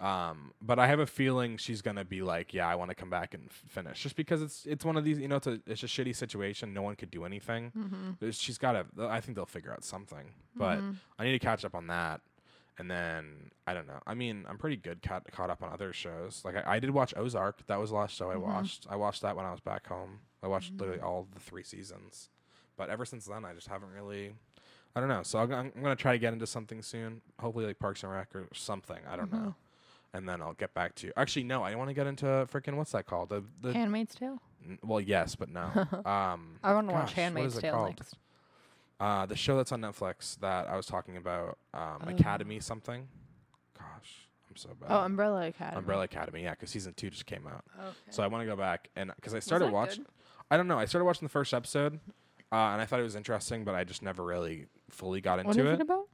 Um, 0.00 0.52
but 0.60 0.78
I 0.78 0.86
have 0.88 0.98
a 0.98 1.06
feeling 1.06 1.58
she's 1.58 1.82
gonna 1.82 2.04
be 2.04 2.22
like, 2.22 2.52
yeah, 2.54 2.66
I 2.66 2.74
want 2.74 2.88
to 2.90 2.94
come 2.94 3.10
back 3.10 3.34
and 3.34 3.44
f- 3.50 3.62
finish, 3.68 4.02
just 4.02 4.16
because 4.16 4.40
it's 4.42 4.64
it's 4.66 4.84
one 4.84 4.96
of 4.96 5.04
these, 5.04 5.18
you 5.18 5.28
know, 5.28 5.36
it's 5.36 5.46
a 5.46 5.60
it's 5.66 5.82
a 5.82 5.86
shitty 5.86 6.16
situation. 6.16 6.72
No 6.72 6.82
one 6.82 6.96
could 6.96 7.10
do 7.10 7.24
anything. 7.24 7.70
Mm-hmm. 7.76 8.30
She's 8.30 8.58
got 8.58 8.72
to. 8.72 8.86
I 9.08 9.20
think 9.20 9.36
they'll 9.36 9.46
figure 9.46 9.72
out 9.72 9.84
something. 9.84 10.32
But 10.56 10.78
Mm-hmm. 10.78 10.92
I 11.18 11.24
need 11.24 11.32
to 11.32 11.38
catch 11.38 11.64
up 11.64 11.74
on 11.74 11.86
that. 11.88 12.20
And 12.78 12.90
then 12.90 13.50
I 13.66 13.74
don't 13.74 13.86
know. 13.86 14.00
I 14.06 14.14
mean, 14.14 14.44
I'm 14.48 14.56
pretty 14.58 14.76
good 14.76 15.02
caught 15.02 15.30
caught 15.30 15.50
up 15.50 15.62
on 15.62 15.72
other 15.72 15.92
shows. 15.92 16.42
Like 16.44 16.56
I, 16.56 16.76
I 16.76 16.78
did 16.80 16.90
watch 16.90 17.12
Ozark. 17.16 17.66
That 17.66 17.78
was 17.78 17.90
the 17.90 17.96
last 17.96 18.16
show 18.16 18.30
I 18.30 18.34
Mhm. 18.36 18.42
watched. 18.42 18.86
I 18.88 18.96
watched 18.96 19.22
that 19.22 19.36
when 19.36 19.44
I 19.44 19.50
was 19.50 19.60
back 19.60 19.86
home. 19.86 20.20
I 20.42 20.46
watched 20.48 20.72
literally 20.72 20.98
Mm-hmm. 20.98 21.06
all 21.06 21.28
the 21.32 21.38
three 21.40 21.62
seasons. 21.62 22.30
But 22.76 22.88
ever 22.88 23.04
since 23.04 23.26
then, 23.26 23.44
I 23.44 23.52
just 23.52 23.68
haven't 23.68 23.90
really. 23.90 24.34
I 24.96 25.00
don't 25.00 25.08
know. 25.08 25.22
So 25.22 25.46
go- 25.46 25.54
I'm 25.54 25.70
gonna 25.82 25.96
try 25.96 26.12
to 26.12 26.18
get 26.18 26.32
into 26.32 26.46
something 26.46 26.82
soon. 26.82 27.20
Hopefully, 27.40 27.66
like 27.66 27.78
Parks 27.78 28.02
and 28.02 28.12
Rec 28.12 28.34
or 28.34 28.48
something. 28.54 28.98
I 29.08 29.16
don't 29.16 29.30
Mhm. 29.30 29.42
know. 29.44 29.54
And 30.14 30.28
then 30.28 30.42
I'll 30.42 30.52
get 30.54 30.74
back 30.74 30.94
to 30.96 31.06
you. 31.06 31.12
Actually, 31.16 31.44
no. 31.44 31.62
I 31.62 31.74
want 31.74 31.88
to 31.88 31.94
get 31.94 32.06
into 32.06 32.24
freaking 32.50 32.74
what's 32.76 32.92
that 32.92 33.06
called? 33.06 33.28
The 33.30 33.44
the. 33.60 33.72
Handmaid's 33.74 34.14
Tale. 34.14 34.38
n- 34.66 34.78
well, 34.82 35.00
yes, 35.00 35.34
but 35.36 35.48
no. 35.50 35.64
Um, 36.06 36.58
I 36.62 36.72
want 36.74 36.88
to 36.88 36.94
watch 36.94 37.12
Handmaid's 37.14 37.58
Tale 37.58 37.86
next. 37.86 38.16
Uh, 39.02 39.26
the 39.26 39.34
show 39.34 39.56
that's 39.56 39.72
on 39.72 39.80
Netflix 39.80 40.38
that 40.38 40.68
I 40.68 40.76
was 40.76 40.86
talking 40.86 41.16
about, 41.16 41.58
um, 41.74 41.98
Oh. 42.06 42.10
Academy 42.10 42.60
something. 42.60 43.08
Gosh, 43.76 44.28
I'm 44.48 44.54
so 44.54 44.68
bad. 44.80 44.86
Oh, 44.90 45.00
Umbrella 45.00 45.48
Academy. 45.48 45.78
Umbrella 45.78 46.04
Academy, 46.04 46.42
yeah, 46.44 46.50
because 46.50 46.70
season 46.70 46.94
two 46.94 47.10
just 47.10 47.26
came 47.26 47.44
out. 47.48 47.64
Okay. 47.80 47.88
So 48.10 48.22
I 48.22 48.28
want 48.28 48.42
to 48.42 48.46
go 48.46 48.54
back 48.54 48.90
and 48.94 49.10
because 49.16 49.34
I 49.34 49.40
started 49.40 49.72
watching. 49.72 50.06
I 50.52 50.56
don't 50.56 50.68
know. 50.68 50.78
I 50.78 50.84
started 50.84 51.04
watching 51.04 51.26
the 51.26 51.32
first 51.32 51.52
episode, 51.52 51.94
uh, 52.52 52.54
and 52.54 52.80
I 52.80 52.84
thought 52.84 53.00
it 53.00 53.04
was 53.04 53.16
interesting, 53.16 53.64
but 53.64 53.74
I 53.74 53.82
just 53.82 54.02
never 54.02 54.22
really 54.22 54.66
fully 54.88 55.20
got 55.20 55.40
into 55.40 55.50
it. 55.50 55.56
What 55.56 55.66
is 55.66 55.70
it. 55.72 55.74
it 55.74 55.80
about? 55.80 56.06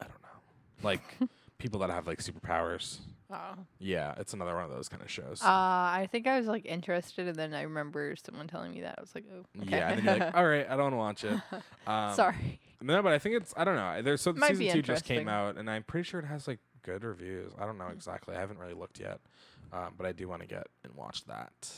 I 0.00 0.04
don't 0.04 0.22
know, 0.22 0.38
like 0.84 1.02
people 1.58 1.80
that 1.80 1.90
have 1.90 2.06
like 2.06 2.20
superpowers. 2.22 2.98
Oh. 3.30 3.54
Yeah, 3.78 4.14
it's 4.18 4.32
another 4.32 4.54
one 4.54 4.64
of 4.64 4.70
those 4.70 4.88
kind 4.88 5.02
of 5.02 5.10
shows. 5.10 5.42
Uh, 5.42 5.46
I 5.48 6.08
think 6.10 6.26
I 6.26 6.38
was 6.38 6.46
like 6.46 6.64
interested, 6.64 7.28
and 7.28 7.36
then 7.36 7.52
I 7.54 7.62
remember 7.62 8.14
someone 8.16 8.48
telling 8.48 8.72
me 8.72 8.80
that. 8.80 8.94
I 8.98 9.00
was 9.00 9.14
like, 9.14 9.24
oh, 9.32 9.44
okay. 9.62 9.70
Yeah, 9.70 9.88
and 9.90 9.98
then 9.98 10.04
you're 10.16 10.26
like, 10.26 10.34
all 10.36 10.46
right, 10.46 10.66
I 10.68 10.76
don't 10.76 10.96
want 10.96 11.20
to 11.20 11.26
watch 11.28 11.36
it. 11.52 11.62
Um, 11.86 12.14
Sorry. 12.14 12.60
No, 12.80 13.02
but 13.02 13.12
I 13.12 13.18
think 13.18 13.34
it's 13.36 13.52
I 13.56 13.64
don't 13.64 13.76
know. 13.76 14.02
There's 14.02 14.20
so 14.20 14.32
Might 14.32 14.56
season 14.56 14.76
two 14.76 14.82
just 14.82 15.04
came 15.04 15.28
out, 15.28 15.56
and 15.56 15.68
I'm 15.70 15.82
pretty 15.82 16.04
sure 16.04 16.20
it 16.20 16.26
has 16.26 16.46
like 16.46 16.60
good 16.82 17.02
reviews. 17.04 17.52
I 17.58 17.66
don't 17.66 17.76
know 17.78 17.88
exactly. 17.88 18.36
I 18.36 18.40
haven't 18.40 18.58
really 18.58 18.74
looked 18.74 19.00
yet, 19.00 19.20
um, 19.72 19.94
but 19.96 20.06
I 20.06 20.12
do 20.12 20.28
want 20.28 20.42
to 20.42 20.48
get 20.48 20.66
and 20.84 20.94
watch 20.94 21.24
that. 21.26 21.68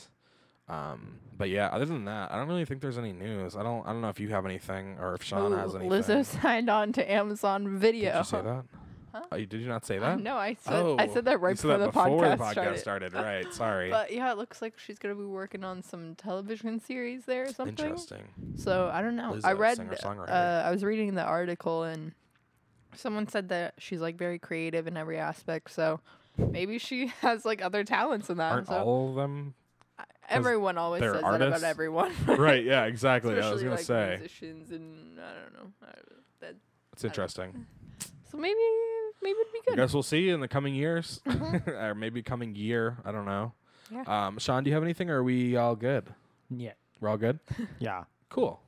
Um, 0.69 1.17
but 1.37 1.49
yeah, 1.49 1.67
other 1.67 1.85
than 1.85 2.05
that, 2.05 2.31
I 2.31 2.37
don't 2.37 2.47
really 2.47 2.65
think 2.65 2.81
there's 2.81 2.97
any 2.97 3.11
news. 3.13 3.55
I 3.55 3.63
don't. 3.63 3.85
I 3.85 3.91
don't 3.91 4.01
know 4.01 4.09
if 4.09 4.19
you 4.19 4.29
have 4.29 4.45
anything 4.45 4.97
or 5.01 5.15
if 5.15 5.23
Sean 5.23 5.51
has 5.57 5.73
Oh, 5.75 5.79
anything. 5.79 5.91
Lizzo 6.01 6.23
signed 6.25 6.69
on 6.69 6.93
to 6.93 7.11
Amazon 7.11 7.77
Video. 7.77 8.11
Did 8.11 8.17
you 8.19 8.23
say 8.23 8.41
that? 8.41 8.63
Huh? 9.13 9.21
Oh, 9.31 9.35
you, 9.35 9.45
did 9.45 9.61
you 9.61 9.67
not 9.67 9.85
say 9.85 9.97
that? 9.99 10.19
no, 10.19 10.37
I 10.37 10.55
said 10.55 10.73
oh, 10.73 10.95
I 10.97 11.07
said 11.07 11.25
that 11.25 11.41
right 11.41 11.51
you 11.51 11.55
said 11.57 11.67
before, 11.67 11.77
that 11.79 11.85
the, 11.85 11.91
before 11.91 12.23
podcast 12.23 12.37
the 12.37 12.43
podcast 12.43 12.77
started. 12.79 13.11
started. 13.11 13.13
Right. 13.21 13.53
Sorry. 13.53 13.89
But 13.89 14.13
yeah, 14.13 14.31
it 14.31 14.37
looks 14.37 14.61
like 14.61 14.79
she's 14.79 14.97
gonna 14.97 15.15
be 15.15 15.25
working 15.25 15.63
on 15.63 15.83
some 15.83 16.15
television 16.15 16.79
series 16.79 17.25
there 17.25 17.43
or 17.43 17.53
something. 17.53 17.85
Interesting. 17.85 18.23
So 18.55 18.89
I 18.93 19.01
don't 19.01 19.15
know. 19.15 19.37
I 19.43 19.53
Lizzo, 19.53 19.57
read. 19.59 19.77
singer-songwriter. 19.77 20.29
Uh, 20.29 20.63
I 20.65 20.71
was 20.71 20.83
reading 20.83 21.13
the 21.15 21.23
article 21.23 21.83
and 21.83 22.13
someone 22.95 23.27
said 23.27 23.49
that 23.49 23.75
she's 23.77 24.01
like 24.01 24.17
very 24.17 24.39
creative 24.39 24.87
in 24.87 24.97
every 24.97 25.17
aspect. 25.17 25.71
So 25.71 25.99
maybe 26.37 26.77
she 26.77 27.07
has 27.21 27.45
like 27.45 27.61
other 27.61 27.83
talents 27.83 28.29
in 28.29 28.37
that. 28.37 28.51
Aren't 28.51 28.67
so 28.67 28.83
all 28.83 29.09
of 29.09 29.15
them? 29.15 29.53
Everyone 30.29 30.77
always 30.77 31.01
they're 31.01 31.13
says 31.13 31.21
that 31.21 31.27
artists? 31.27 31.61
about 31.61 31.69
everyone. 31.69 32.13
right. 32.25 32.63
Yeah. 32.63 32.85
Exactly. 32.85 33.33
I 33.33 33.37
was 33.37 33.45
Especially 33.45 33.63
gonna 33.63 33.75
like 33.75 33.85
say 33.85 34.15
musicians 34.19 34.71
and 34.71 35.19
I 35.19 35.33
don't 35.41 35.53
know. 35.53 35.71
I 35.81 35.85
don't 35.87 36.11
know. 36.11 36.17
That, 36.39 36.55
it's 36.93 37.03
interesting. 37.03 37.65
so 38.31 38.37
maybe 38.37 38.57
maybe 39.21 39.37
it'd 39.39 39.53
be 39.53 39.59
I 39.59 39.71
good. 39.71 39.75
guess 39.77 39.93
we'll 39.93 40.03
see 40.03 40.29
in 40.29 40.39
the 40.39 40.47
coming 40.47 40.73
years, 40.75 41.21
Mhm. 41.25 41.67
or 41.89 41.95
maybe 41.95 42.21
coming 42.23 42.55
year. 42.55 42.97
I 43.05 43.11
don't 43.11 43.25
know. 43.25 43.53
Yeah. 43.91 44.03
Um, 44.27 44.39
Sean, 44.39 44.63
do 44.63 44.69
you 44.69 44.73
have 44.73 44.83
anything? 44.83 45.09
Or 45.09 45.17
are 45.19 45.23
we 45.23 45.55
all 45.55 45.75
good? 45.75 46.05
Yeah. 46.49 46.73
We're 46.99 47.09
all 47.09 47.17
good. 47.17 47.39
Yeah. 47.79 48.03
Cool. 48.29 48.59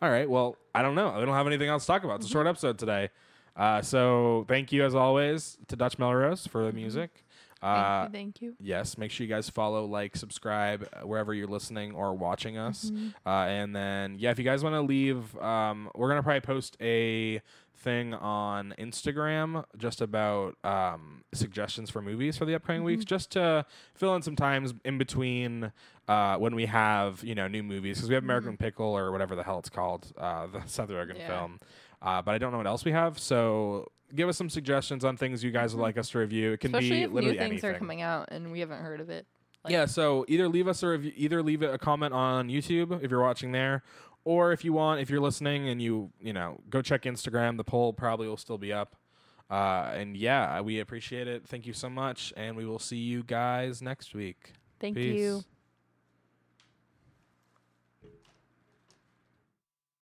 All 0.00 0.10
right. 0.10 0.28
Well, 0.28 0.56
I 0.74 0.82
don't 0.82 0.94
know. 0.94 1.08
I 1.10 1.20
don't 1.24 1.34
have 1.34 1.46
anything 1.46 1.68
else 1.68 1.84
to 1.84 1.86
talk 1.92 2.04
about. 2.04 2.16
It's 2.20 2.26
a 2.26 2.30
short 2.30 2.46
episode 2.46 2.78
today. 2.78 3.10
Uh, 3.54 3.82
so 3.82 4.44
thank 4.48 4.72
you 4.72 4.84
as 4.84 4.94
always 4.94 5.58
to 5.68 5.76
Dutch 5.76 5.98
Melrose 5.98 6.46
for 6.46 6.64
the 6.64 6.72
music. 6.72 7.24
Uh, 7.62 8.08
thank 8.08 8.08
you. 8.08 8.12
Thank 8.18 8.40
you. 8.42 8.54
Yes, 8.58 8.96
make 8.98 9.10
sure 9.12 9.24
you 9.24 9.32
guys 9.32 9.48
follow, 9.48 9.84
like, 9.84 10.16
subscribe 10.16 10.88
uh, 10.92 11.06
wherever 11.06 11.32
you're 11.32 11.46
listening 11.46 11.92
or 11.94 12.12
watching 12.14 12.56
us. 12.58 12.90
Mhm. 12.90 13.14
Uh, 13.24 13.28
and 13.30 13.76
then, 13.76 14.16
yeah, 14.18 14.30
if 14.30 14.38
you 14.38 14.44
guys 14.44 14.64
want 14.64 14.74
to 14.74 14.80
leave, 14.80 15.36
um, 15.38 15.88
we're 15.94 16.08
going 16.08 16.18
to 16.18 16.22
probably 16.24 16.40
post 16.40 16.76
a 16.80 17.40
thing 17.82 18.14
on 18.14 18.74
Instagram 18.78 19.64
just 19.76 20.00
about 20.00 20.56
um, 20.64 21.24
suggestions 21.34 21.90
for 21.90 22.00
movies 22.00 22.36
for 22.38 22.44
the 22.44 22.54
upcoming 22.54 22.84
weeks, 22.84 23.04
just 23.04 23.30
to 23.32 23.66
fill 23.94 24.14
in 24.14 24.22
some 24.22 24.36
times 24.36 24.72
in 24.84 24.98
between 24.98 25.72
uh, 26.08 26.36
when 26.36 26.54
we 26.54 26.66
have, 26.66 27.22
you 27.24 27.34
know, 27.34 27.48
new 27.48 27.62
movies. 27.62 27.98
Because 27.98 28.08
we 28.08 28.14
have 28.14 28.24
American 28.24 28.56
Pickle 28.56 28.86
or 28.96 29.12
whatever 29.12 29.34
the 29.34 29.42
hell 29.42 29.58
it's 29.58 29.68
called, 29.70 30.12
uh, 30.16 30.46
the 30.46 30.62
Seth 30.66 30.88
Rogen 30.88 31.18
Yeah. 31.18 31.26
film. 31.28 31.58
Uh, 32.00 32.22
but 32.22 32.34
I 32.34 32.38
don't 32.38 32.50
know 32.52 32.58
what 32.58 32.66
else 32.66 32.84
we 32.84 32.92
have. 32.92 33.18
So 33.18 33.86
give 34.14 34.28
us 34.28 34.36
some 34.36 34.50
suggestions 34.50 35.04
on 35.04 35.16
things 35.16 35.42
you 35.44 35.50
guys 35.50 35.74
would 35.74 35.82
like 35.82 35.96
us 35.98 36.10
to 36.10 36.18
review. 36.18 36.52
It 36.52 36.60
can 36.60 36.70
Especially 36.74 36.90
be 36.90 37.02
if 37.02 37.10
new 37.10 37.14
literally 37.16 37.38
things 37.38 37.50
anything. 37.50 37.70
are 37.70 37.78
coming 37.78 38.02
out 38.02 38.28
and 38.32 38.50
we 38.52 38.60
haven't 38.60 38.80
heard 38.82 39.00
of 39.00 39.08
it. 39.10 39.26
Like- 39.64 39.72
yeah, 39.72 39.86
so 39.86 40.24
either 40.26 40.48
leave 40.48 40.66
us 40.66 40.82
a 40.82 40.88
review, 40.88 41.12
either 41.14 41.40
leave 41.40 41.62
a 41.62 41.78
comment 41.78 42.12
on 42.12 42.48
YouTube 42.48 43.00
if 43.04 43.12
you're 43.12 43.22
watching 43.22 43.52
there, 43.52 43.84
or 44.24 44.52
if 44.52 44.64
you 44.64 44.72
want, 44.72 45.00
if 45.00 45.10
you're 45.10 45.20
listening 45.20 45.68
and 45.68 45.80
you 45.80 46.10
you 46.20 46.32
know 46.32 46.60
go 46.70 46.82
check 46.82 47.02
Instagram. 47.02 47.56
The 47.56 47.64
poll 47.64 47.92
probably 47.92 48.28
will 48.28 48.36
still 48.36 48.58
be 48.58 48.72
up. 48.72 48.96
Uh, 49.50 49.92
and 49.94 50.16
yeah, 50.16 50.60
we 50.62 50.80
appreciate 50.80 51.28
it. 51.28 51.46
Thank 51.46 51.66
you 51.66 51.74
so 51.74 51.90
much, 51.90 52.32
and 52.36 52.56
we 52.56 52.64
will 52.64 52.78
see 52.78 52.96
you 52.96 53.22
guys 53.22 53.82
next 53.82 54.14
week. 54.14 54.54
Thank 54.80 54.96
Peace. 54.96 55.18
you. 55.18 55.44